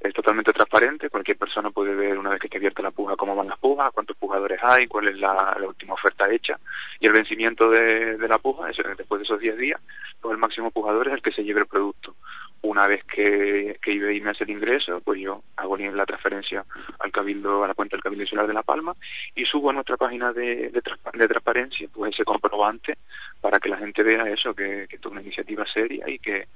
[0.00, 3.36] Es totalmente transparente, cualquier persona puede ver una vez que esté abierta la puja cómo
[3.36, 6.58] van las pujas, cuántos pujadores hay, cuál es la, última oferta hecha
[6.98, 9.80] y el vencimiento de, de la puja, es, después de esos 10 días,
[10.20, 12.16] pues el máximo pujador es el que se lleve el producto
[12.62, 16.64] una vez que, que eBay me hace el ingreso, pues yo hago la transferencia
[16.98, 18.94] al cabildo, a la cuenta del Cabildo Insular de La Palma
[19.34, 22.98] y subo a nuestra página de, de, transparencia pues ese comprobante
[23.40, 26.48] para que la gente vea eso, que, que es una iniciativa seria y que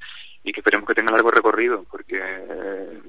[0.44, 3.00] y que esperemos que tenga largo recorrido, porque eh,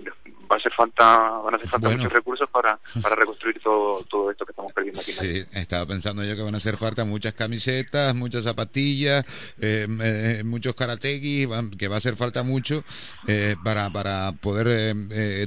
[0.53, 4.29] va a hacer falta, van a hacer falta muchos recursos para, para reconstruir todo, todo
[4.29, 5.11] esto que estamos perdiendo aquí.
[5.11, 9.25] Sí, estaba pensando yo que van a hacer falta muchas camisetas, muchas zapatillas,
[9.59, 11.47] eh, eh muchos karategis,
[11.77, 12.83] que va a hacer falta mucho
[13.27, 14.95] eh, para, para poder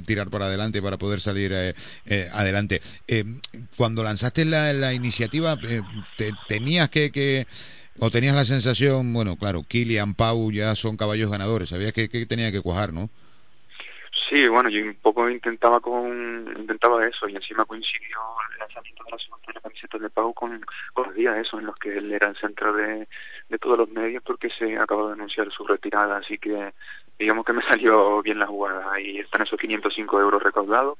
[0.03, 1.55] tirar para adelante, para poder salir
[2.35, 2.83] adelante.
[3.77, 7.11] cuando lanzaste la, la iniciativa, te, ¿tenías que...
[7.13, 7.47] que
[7.99, 12.27] ¿O tenías la sensación, bueno, claro, Kilian, Pau ya son caballos ganadores, sabías que, que
[12.27, 13.09] tenía que cuajar, ¿no?
[14.29, 18.19] Sí, bueno, yo un poco intentaba con intentaba eso y encima coincidió
[18.53, 21.97] el lanzamiento de la camiseta de Pau con, con los días eso en los que
[21.97, 23.07] él era el centro de,
[23.49, 26.75] de todos los medios porque se acabó de anunciar su retirada, así que
[27.19, 28.93] digamos que me salió bien la jugada.
[28.93, 30.99] Ahí están esos 505 euros recaudados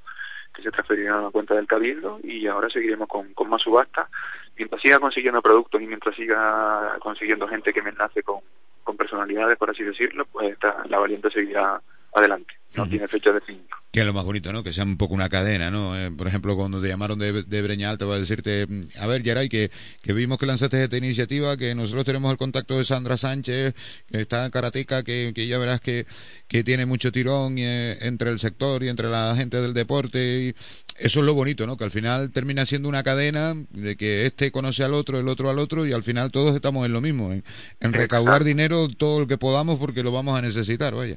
[0.55, 4.09] que se transferirán a la cuenta del Cabildo y ahora seguiremos con, con más subasta
[4.57, 8.41] mientras siga consiguiendo productos y mientras siga consiguiendo gente que me enlace con,
[8.85, 10.57] con personalidades, por así decirlo, pues
[10.89, 11.81] la valiente seguirá
[12.17, 12.55] adelante.
[12.75, 13.65] No tiene fecha definida.
[13.91, 14.63] Que es lo más bonito, ¿no?
[14.63, 15.99] Que sea un poco una cadena, ¿no?
[15.99, 19.07] Eh, por ejemplo, cuando te llamaron de, de Breñal, te voy a decirte, mm, a
[19.07, 19.71] ver, Yaray, que,
[20.03, 23.75] que vimos que lanzaste esta iniciativa, que nosotros tenemos el contacto de Sandra Sánchez,
[24.11, 26.07] que está en Karateca, que, que ya verás que,
[26.49, 30.19] que tiene mucho tirón eh, entre el sector y entre la gente del deporte.
[30.43, 30.55] Y
[30.99, 31.79] eso es lo bonito, ¿no?
[31.79, 35.49] Que al final termina siendo una cadena de que este conoce al otro, el otro
[35.49, 37.43] al otro, y al final todos estamos en lo mismo, en,
[37.81, 41.17] en recaudar dinero todo lo que podamos porque lo vamos a necesitar, vaya.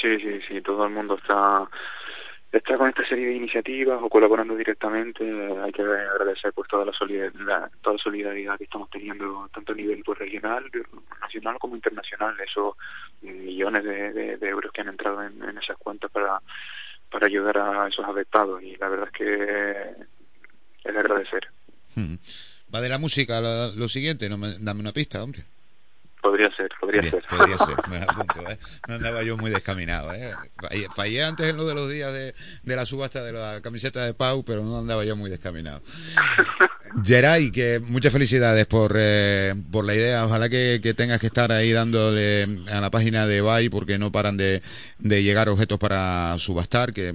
[0.00, 1.68] Sí, sí, sí, todo el mundo está
[2.52, 5.24] está con esta serie de iniciativas o colaborando directamente.
[5.62, 9.76] Hay que agradecer pues toda la solidaridad, toda la solidaridad que estamos teniendo tanto a
[9.76, 10.64] nivel pues, regional,
[11.20, 12.34] nacional como internacional.
[12.40, 12.74] Esos
[13.22, 16.40] millones de, de, euros que han entrado en, esas cuentas para
[17.10, 20.06] para ayudar a esos afectados y la verdad es que
[20.84, 21.48] es de agradecer.
[21.96, 22.14] Hmm.
[22.72, 25.42] Va de la música lo, siguiente, no me, dame una pista, hombre.
[26.22, 27.24] Podría ser, podría ser.
[27.28, 28.58] Podría ser, me apunto, ¿eh?
[28.88, 30.32] No andaba yo muy descaminado, ¿eh?
[30.94, 34.12] Fallé, antes en lo de los días de, de, la subasta de la camiseta de
[34.12, 35.80] Pau, pero no andaba yo muy descaminado.
[37.04, 40.24] Geray, que muchas felicidades por, eh, por la idea.
[40.26, 44.12] Ojalá que, que, tengas que estar ahí dándole a la página de Bay porque no
[44.12, 44.62] paran de,
[44.98, 47.14] de llegar objetos para subastar, que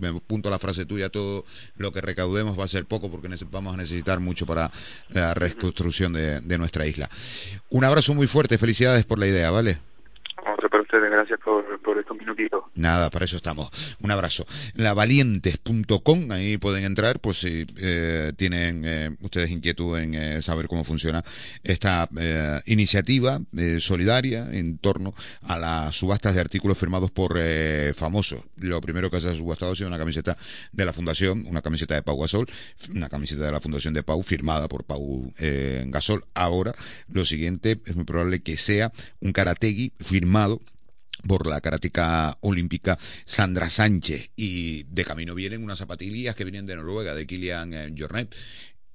[0.00, 1.44] me apunto la frase tuya, todo
[1.76, 4.70] lo que recaudemos va a ser poco porque vamos a necesitar mucho para
[5.10, 7.08] la reconstrucción de, de nuestra isla.
[7.68, 9.89] Un abrazo muy fuerte, felicidades por la idea, ¿vale?
[11.08, 12.64] Gracias por, estos minutitos.
[12.74, 13.70] Nada, para eso estamos.
[14.00, 14.46] Un abrazo.
[14.74, 20.84] Lavalientes.com, ahí pueden entrar, pues si eh, tienen eh, ustedes inquietud en eh, saber cómo
[20.84, 21.22] funciona
[21.62, 23.40] esta eh, iniciativa
[23.78, 27.38] solidaria en torno a las subastas de artículos firmados por
[27.94, 28.40] famosos.
[28.56, 30.36] Lo primero que se ha subastado ha sido una camiseta
[30.72, 32.46] de la Fundación, una camiseta de Pau Gasol,
[32.94, 35.32] una camiseta de la Fundación de Pau firmada por Pau
[35.86, 36.24] Gasol.
[36.34, 36.74] Ahora,
[37.12, 40.60] lo siguiente es muy probable que sea un karategui firmado
[41.26, 46.76] por la karateca olímpica Sandra Sánchez y de camino vienen unas zapatillas que vienen de
[46.76, 48.34] Noruega de Kilian eh, Jornet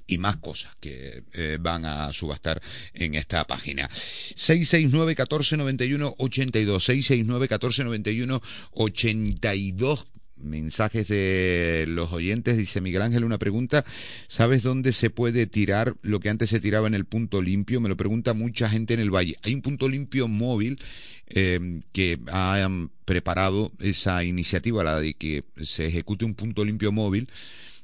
[0.07, 2.61] y más cosas que eh, van a subastar
[2.93, 3.89] en esta página.
[4.35, 8.41] 669 1491 82 669 1491
[8.71, 10.05] 82
[10.45, 12.57] mensajes de los oyentes.
[12.57, 13.83] Dice Miguel Ángel una pregunta.
[14.27, 17.81] ¿Sabes dónde se puede tirar lo que antes se tiraba en el punto limpio?
[17.81, 19.35] Me lo pregunta mucha gente en el valle.
[19.43, 20.79] Hay un punto limpio móvil
[21.27, 27.27] eh, que han preparado esa iniciativa, la de que se ejecute un punto limpio móvil.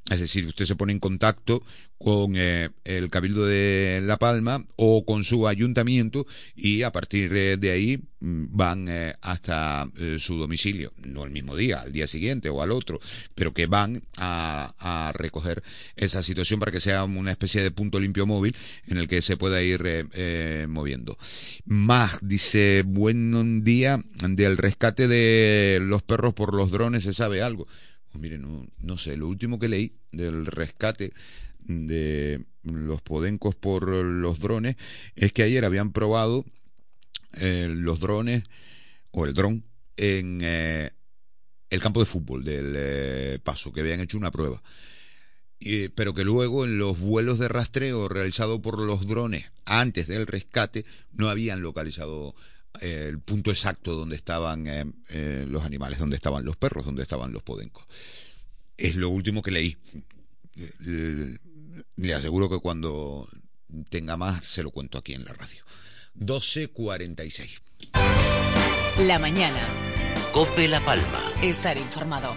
[0.09, 1.63] Es decir, usted se pone en contacto
[2.03, 6.26] con eh, el Cabildo de La Palma o con su ayuntamiento
[6.56, 11.32] y a partir eh, de ahí mm, van eh, hasta eh, su domicilio, no el
[11.32, 12.99] mismo día, al día siguiente o al otro,
[13.36, 15.64] pero que van a, a recoger
[15.95, 18.56] esa situación para que sea una especie de punto limpio móvil
[18.88, 21.18] en el que se pueda ir eh, eh, moviendo.
[21.65, 27.68] Más, dice, buen día, del rescate de los perros por los drones, ¿se sabe algo?
[28.11, 31.14] Pues mire, no, no sé, lo último que leí del rescate
[31.88, 34.76] de los podencos por los drones
[35.15, 36.45] es que ayer habían probado
[37.39, 38.43] eh, los drones
[39.11, 39.64] o el dron
[39.98, 40.91] en eh,
[41.69, 44.61] el campo de fútbol del eh, paso, que habían hecho una prueba.
[45.60, 50.26] Y, pero que luego en los vuelos de rastreo realizados por los drones antes del
[50.26, 52.35] rescate no habían localizado
[52.81, 54.65] eh, el punto exacto donde estaban
[55.48, 57.85] los animales, donde estaban los perros, donde estaban los podencos.
[58.77, 59.77] Es lo último que leí.
[61.95, 63.27] Le aseguro que cuando
[63.89, 65.63] tenga más se lo cuento aquí en la radio.
[66.15, 67.61] 12.46.
[68.99, 69.59] La mañana.
[70.33, 71.31] Cope La Palma.
[71.41, 72.33] Estar informado.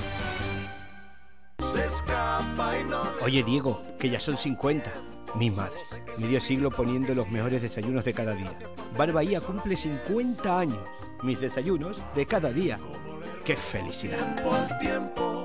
[3.23, 4.93] Oye, Diego, que ya son 50.
[5.37, 5.79] Mi madre,
[6.19, 8.57] medio siglo poniendo los mejores desayunos de cada día.
[8.97, 10.89] Bar Bahía cumple 50 años.
[11.23, 12.79] Mis desayunos de cada día.
[13.45, 15.44] ¡Qué felicidad!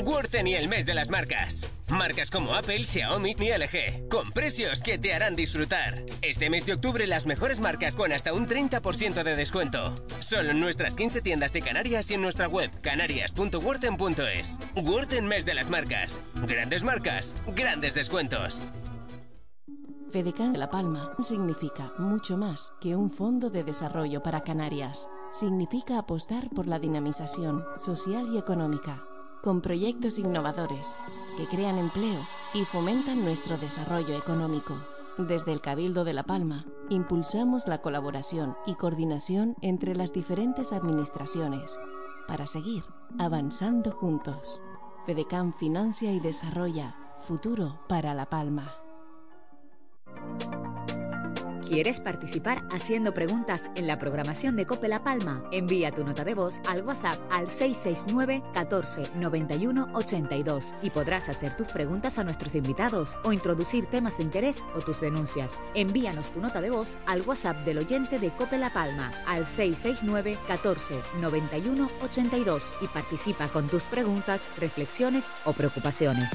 [0.00, 1.70] Wurten y el mes de las marcas.
[1.90, 6.02] Marcas como Apple, Xiaomi y LG, con precios que te harán disfrutar.
[6.22, 9.94] Este mes de octubre las mejores marcas con hasta un 30% de descuento.
[10.20, 14.58] Solo en nuestras 15 tiendas de Canarias y en nuestra web canarias.wurten.es.
[14.76, 16.22] Wurten mes de las marcas.
[16.46, 18.64] Grandes marcas, grandes descuentos.
[20.10, 25.08] FEDECAN de La Palma significa mucho más que un fondo de desarrollo para Canarias.
[25.30, 29.06] Significa apostar por la dinamización social y económica,
[29.42, 30.98] con proyectos innovadores
[31.36, 34.76] que crean empleo y fomentan nuestro desarrollo económico.
[35.18, 41.78] Desde el Cabildo de La Palma, impulsamos la colaboración y coordinación entre las diferentes administraciones
[42.26, 42.84] para seguir
[43.18, 44.62] avanzando juntos.
[45.04, 48.72] FEDECAN financia y desarrolla futuro para La Palma.
[51.66, 55.44] ¿Quieres participar haciendo preguntas en la programación de Cope La Palma?
[55.52, 61.56] Envía tu nota de voz al WhatsApp al 669 14 91 82 y podrás hacer
[61.56, 65.60] tus preguntas a nuestros invitados o introducir temas de interés o tus denuncias.
[65.74, 70.38] Envíanos tu nota de voz al WhatsApp del oyente de Cope La Palma al 669
[70.48, 76.28] 14 91 82 y participa con tus preguntas, reflexiones o preocupaciones.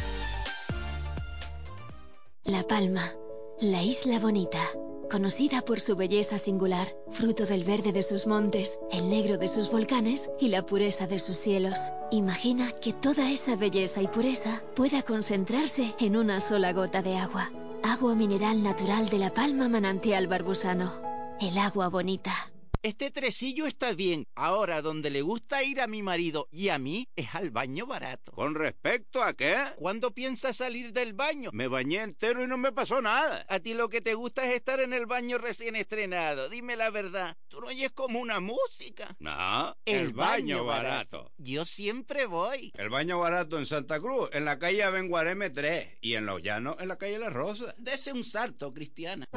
[2.45, 3.11] La Palma,
[3.59, 4.61] la isla bonita,
[5.09, 9.71] conocida por su belleza singular, fruto del verde de sus montes, el negro de sus
[9.71, 11.79] volcanes y la pureza de sus cielos.
[12.11, 17.51] Imagina que toda esa belleza y pureza pueda concentrarse en una sola gota de agua.
[17.83, 20.93] Agua mineral natural de la Palma Manantial Barbusano.
[21.39, 22.51] El agua bonita.
[22.83, 24.27] Este tresillo está bien.
[24.35, 28.31] Ahora, donde le gusta ir a mi marido y a mí es al baño barato.
[28.33, 29.57] ¿Con respecto a qué?
[29.77, 31.49] ¿Cuándo piensas salir del baño?
[31.53, 33.45] Me bañé entero y no me pasó nada.
[33.49, 36.49] A ti lo que te gusta es estar en el baño recién estrenado.
[36.49, 37.35] Dime la verdad.
[37.47, 39.15] ¿Tú no oyes como una música?
[39.19, 41.31] No, el, baño, barato.
[41.37, 42.71] Yo siempre voy.
[42.75, 46.77] El baño barato en Santa Cruz, en la calle Abenguareme 3 y en Los Llanos,
[46.79, 47.73] en la calle La Rosa.
[47.77, 49.27] Dese un salto, Cristiana.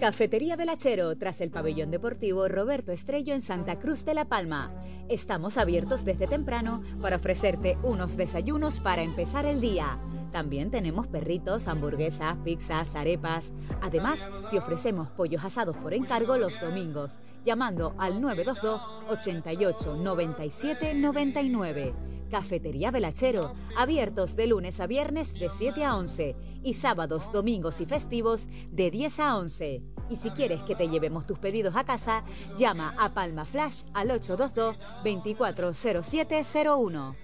[0.00, 4.72] Cafetería Velachero, tras el pabellón deportivo Roberto Estrello en Santa Cruz de la Palma.
[5.10, 9.98] Estamos abiertos desde temprano para ofrecerte unos desayunos para empezar el día.
[10.32, 13.52] También tenemos perritos, hamburguesas, pizzas, arepas.
[13.82, 22.19] Además, te ofrecemos pollos asados por encargo los domingos, llamando al 922 88 97 99.
[22.30, 27.86] Cafetería Velachero, abiertos de lunes a viernes de 7 a 11 y sábados, domingos y
[27.86, 29.82] festivos de 10 a 11.
[30.08, 32.24] Y si quieres que te llevemos tus pedidos a casa,
[32.56, 37.16] llama a Palma Flash al 822 240701.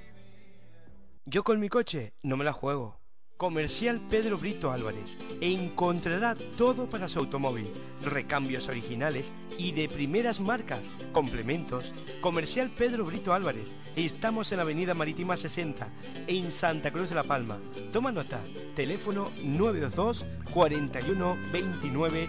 [1.24, 3.00] Yo con mi coche no me la juego.
[3.36, 5.18] Comercial Pedro Brito Álvarez.
[5.42, 7.70] Encontrará todo para su automóvil.
[8.02, 10.90] Recambios originales y de primeras marcas.
[11.12, 11.92] Complementos.
[12.22, 13.76] Comercial Pedro Brito Álvarez.
[13.94, 15.86] Estamos en la Avenida Marítima 60,
[16.26, 17.58] en Santa Cruz de la Palma.
[17.92, 18.40] Toma nota.
[18.74, 22.28] Teléfono 922 41 29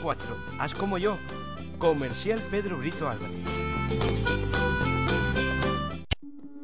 [0.00, 0.36] 04.
[0.58, 1.18] Haz como yo.
[1.78, 4.39] Comercial Pedro Brito Álvarez.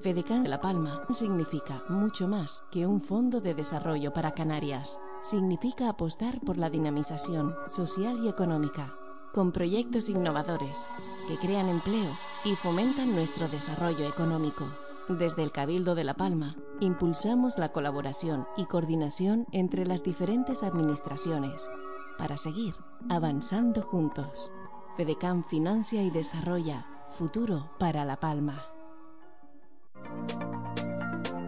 [0.07, 5.01] FEDECAN de La Palma significa mucho más que un fondo de desarrollo para Canarias.
[5.21, 8.95] Significa apostar por la dinamización social y económica,
[9.35, 10.89] con proyectos innovadores
[11.27, 14.69] que crean empleo y fomentan nuestro desarrollo económico.
[15.09, 21.69] Desde el Cabildo de La Palma, impulsamos la colaboración y coordinación entre las diferentes administraciones
[22.17, 22.77] para seguir
[23.09, 24.53] avanzando juntos.
[24.97, 28.76] FEDECAN financia y desarrolla futuro para La Palma.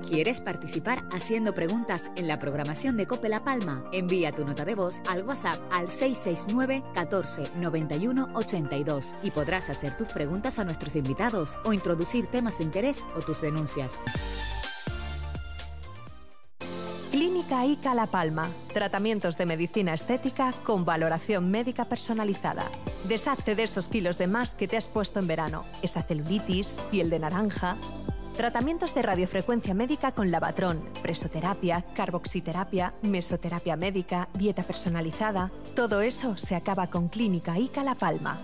[0.09, 3.85] ¿Quieres participar haciendo preguntas en la programación de Cope La Palma?
[3.93, 9.99] Envía tu nota de voz al WhatsApp al 669 14 91 82 y podrás hacer
[9.99, 14.01] tus preguntas a nuestros invitados o introducir temas de interés o tus denuncias.
[17.49, 18.47] Clínica ICA La Palma.
[18.75, 22.65] Tratamientos de medicina estética con valoración médica personalizada.
[23.05, 25.65] Deshazte de esos kilos de más que te has puesto en verano.
[25.81, 27.77] Esa celulitis, piel de naranja.
[28.37, 35.51] Tratamientos de radiofrecuencia médica con lavatrón, presoterapia, carboxiterapia, mesoterapia médica, dieta personalizada.
[35.75, 38.39] Todo eso se acaba con Clínica ICA La Palma.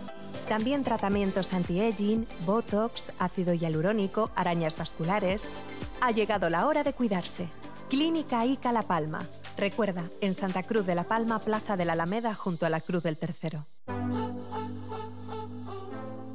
[0.48, 5.58] También tratamientos anti-aging, botox, ácido hialurónico, arañas vasculares.
[6.00, 7.50] Ha llegado la hora de cuidarse.
[7.94, 9.20] Clínica ICA La Palma.
[9.56, 13.04] Recuerda, en Santa Cruz de la Palma, Plaza de la Alameda, junto a la Cruz
[13.04, 13.66] del Tercero.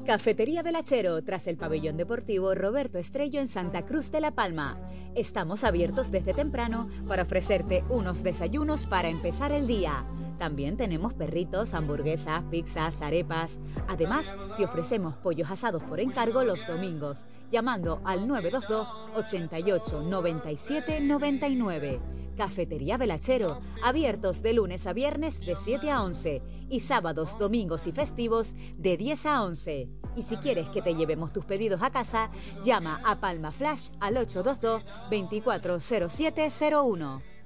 [0.06, 4.78] Cafetería Velachero, tras el pabellón deportivo Roberto Estrello en Santa Cruz de la Palma.
[5.16, 10.06] Estamos abiertos desde temprano para ofrecerte unos desayunos para empezar el día.
[10.40, 13.60] También tenemos perritos, hamburguesas, pizzas, arepas.
[13.90, 22.00] Además, te ofrecemos pollos asados por encargo los domingos, llamando al 922 88 97 99.
[22.38, 27.92] Cafetería Velachero, abiertos de lunes a viernes de 7 a 11 y sábados, domingos y
[27.92, 29.90] festivos de 10 a 11.
[30.16, 32.30] Y si quieres que te llevemos tus pedidos a casa,
[32.64, 37.39] llama a Palma Flash al 822 240701.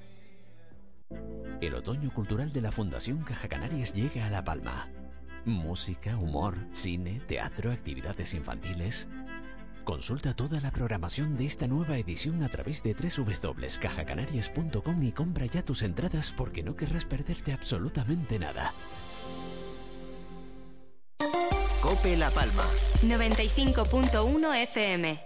[1.62, 4.90] El otoño cultural de la Fundación Caja Canarias llega a La Palma.
[5.46, 9.08] Música, humor, cine, teatro, actividades infantiles.
[9.84, 15.64] Consulta toda la programación de esta nueva edición a través de www.cajacanarias.com y compra ya
[15.64, 18.74] tus entradas porque no querrás perderte absolutamente nada.
[21.82, 22.64] Cope La Palma.
[23.02, 25.20] 95.1 FM.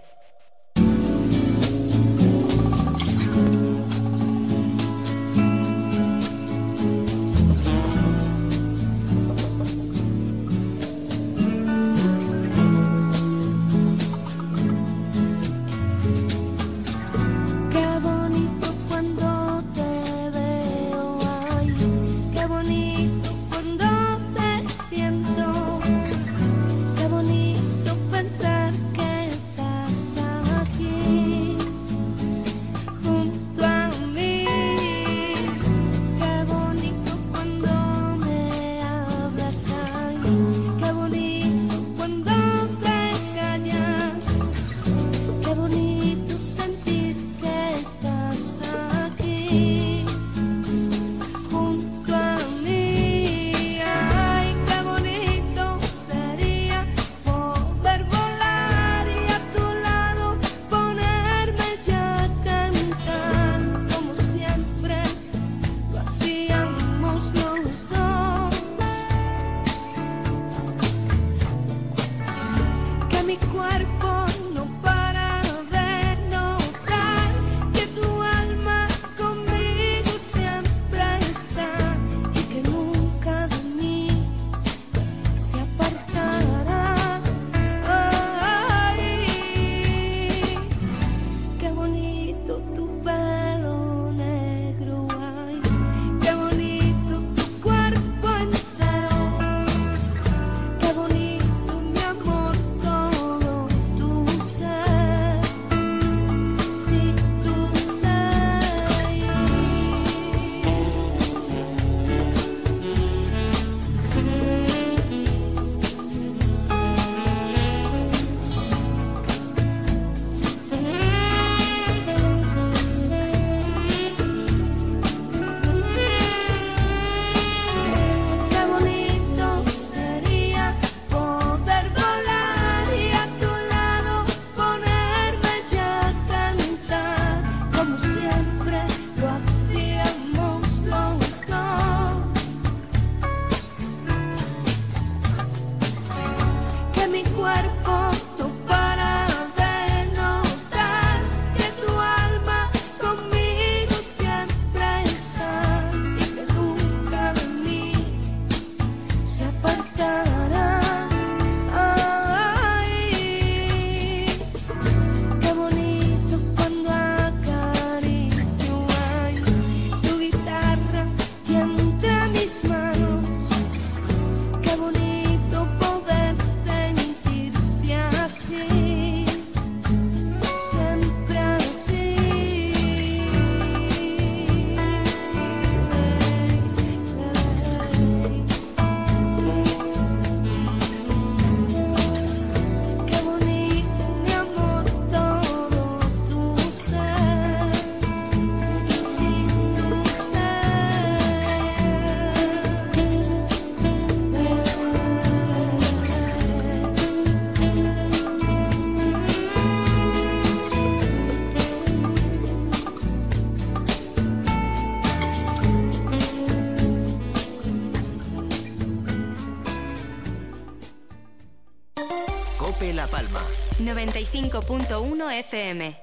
[223.88, 225.96] 95.1 FM.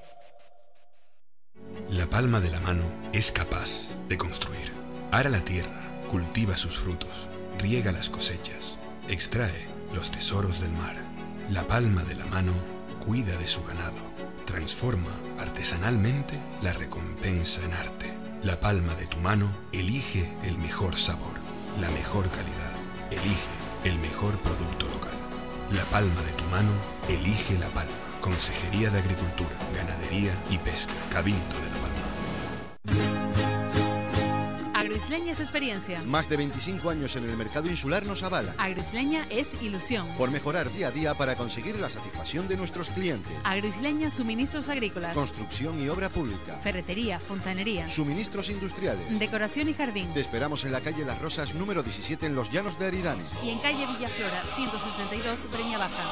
[1.90, 2.82] La palma de la mano
[3.12, 4.72] es capaz de construir.
[5.12, 10.96] Ara la tierra, cultiva sus frutos, riega las cosechas, extrae los tesoros del mar.
[11.48, 12.54] La palma de la mano
[13.06, 14.02] cuida de su ganado,
[14.46, 18.12] transforma artesanalmente la recompensa en arte.
[18.42, 21.38] La palma de tu mano elige el mejor sabor,
[21.80, 22.74] la mejor calidad,
[23.12, 23.50] elige
[23.84, 25.14] el mejor producto local.
[25.70, 26.72] La palma de tu mano
[27.08, 27.92] elige la palma.
[28.20, 31.75] Consejería de Agricultura, Ganadería y Pesca, Cabildo de la
[35.06, 36.02] Agroisleña es experiencia.
[36.02, 38.52] Más de 25 años en el mercado insular nos avala.
[38.58, 40.04] Agroisleña es ilusión.
[40.18, 43.32] Por mejorar día a día para conseguir la satisfacción de nuestros clientes.
[43.44, 45.14] Agroisleña suministros agrícolas.
[45.14, 46.56] Construcción y obra pública.
[46.56, 47.88] Ferretería, fontanería.
[47.88, 49.16] Suministros industriales.
[49.20, 50.12] Decoración y jardín.
[50.12, 53.22] Te esperamos en la calle Las Rosas número 17 en Los Llanos de Aridane.
[53.44, 56.02] Y en calle Villaflora 172 Breña Baja.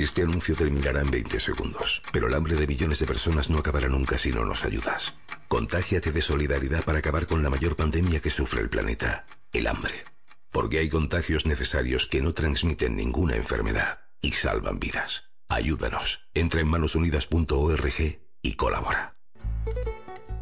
[0.00, 3.86] Este anuncio terminará en 20 segundos, pero el hambre de millones de personas no acabará
[3.86, 5.12] nunca si no nos ayudas.
[5.46, 10.04] Contágiate de solidaridad para acabar con la mayor pandemia que sufre el planeta, el hambre.
[10.50, 15.30] Porque hay contagios necesarios que no transmiten ninguna enfermedad y salvan vidas.
[15.50, 16.30] Ayúdanos.
[16.32, 19.18] Entra en manosunidas.org y colabora.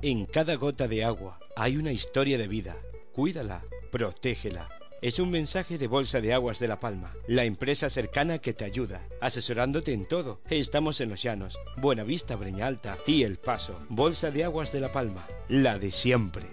[0.03, 2.77] En cada gota de agua hay una historia de vida.
[3.13, 4.69] Cuídala, protégela.
[5.01, 8.65] Es un mensaje de Bolsa de Aguas de La Palma, la empresa cercana que te
[8.65, 10.41] ayuda, asesorándote en todo.
[10.51, 13.79] Estamos en Los Llanos, Buenavista, Breña Alta y El Paso.
[13.89, 16.47] Bolsa de Aguas de La Palma, la de siempre.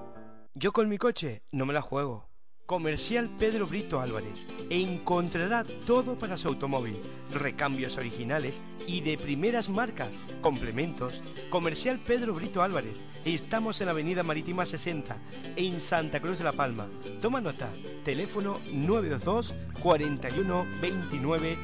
[0.54, 2.29] Yo con mi coche no me la juego.
[2.70, 4.46] Comercial Pedro Brito Álvarez.
[4.70, 7.02] Encontrará todo para su automóvil.
[7.34, 10.20] Recambios originales y de primeras marcas.
[10.42, 11.20] Complementos.
[11.50, 13.04] Comercial Pedro Brito Álvarez.
[13.26, 15.18] Estamos en la Avenida Marítima 60,
[15.56, 16.86] en Santa Cruz de la Palma.
[17.20, 17.70] Toma nota.
[18.06, 21.58] Teléfono 922 41 29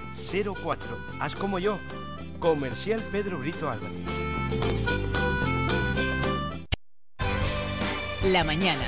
[0.63, 0.87] 04.
[1.19, 1.77] Haz como yo.
[2.39, 3.93] Comercial Pedro Brito Álvarez.
[8.23, 8.85] La mañana.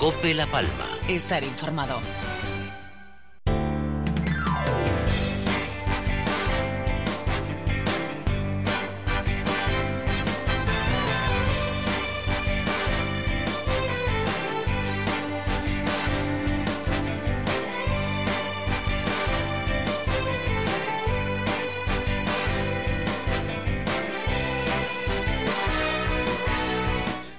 [0.00, 0.95] Cope La Palma.
[1.08, 2.00] Estar informado.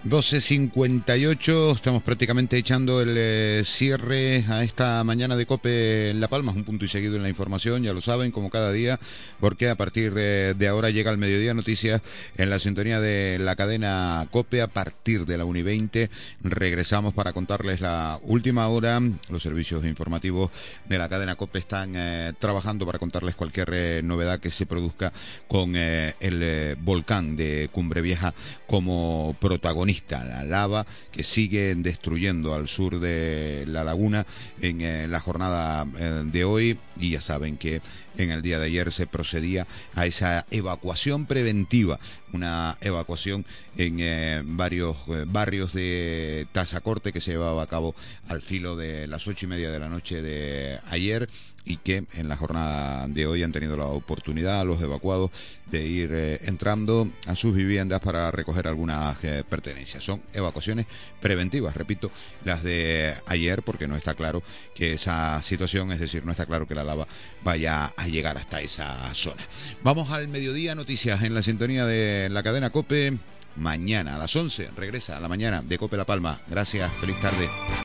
[0.09, 6.11] Doce cincuenta y ocho, estamos prácticamente echando el eh, cierre a esta mañana de COPE
[6.11, 8.49] en La Palma, es un punto y seguido en la información, ya lo saben, como
[8.49, 9.01] cada día,
[9.41, 12.01] porque a partir eh, de ahora llega el mediodía noticias
[12.37, 16.09] en la sintonía de la cadena COPE a partir de la 1 y 20.
[16.41, 20.51] Regresamos para contarles la última hora, los servicios informativos
[20.87, 25.11] de la cadena COPE están eh, trabajando para contarles cualquier novedad que se produzca
[25.49, 28.33] con el volcán de Cumbre Vieja
[28.67, 34.25] como protagonista, la lava que sigue destruyendo al sur de la laguna
[34.61, 37.81] en eh, la jornada eh, de hoy y ya saben que
[38.17, 41.99] en el día de ayer se procedía a esa evacuación preventiva,
[42.33, 43.45] una evacuación
[43.77, 47.95] en eh, varios eh, barrios de Tazacorte que se llevaba a cabo
[48.27, 51.29] al filo de las ocho y media de la noche de ayer
[51.63, 55.31] y que en la jornada de hoy han tenido la oportunidad los evacuados
[55.69, 59.17] de ir eh, entrando a sus viviendas para recoger algunas
[59.49, 60.03] pertenencias.
[60.03, 60.85] Son evacuaciones
[61.21, 62.09] preventivas, repito,
[62.45, 64.43] las de ayer porque no está claro
[64.73, 66.85] que esa situación, es decir, no está claro que la
[67.43, 69.43] vaya a llegar hasta esa zona.
[69.83, 73.17] Vamos al mediodía, noticias en la sintonía de la cadena Cope.
[73.55, 76.39] Mañana a las 11 regresa a la mañana de Cope La Palma.
[76.47, 77.49] Gracias, feliz tarde.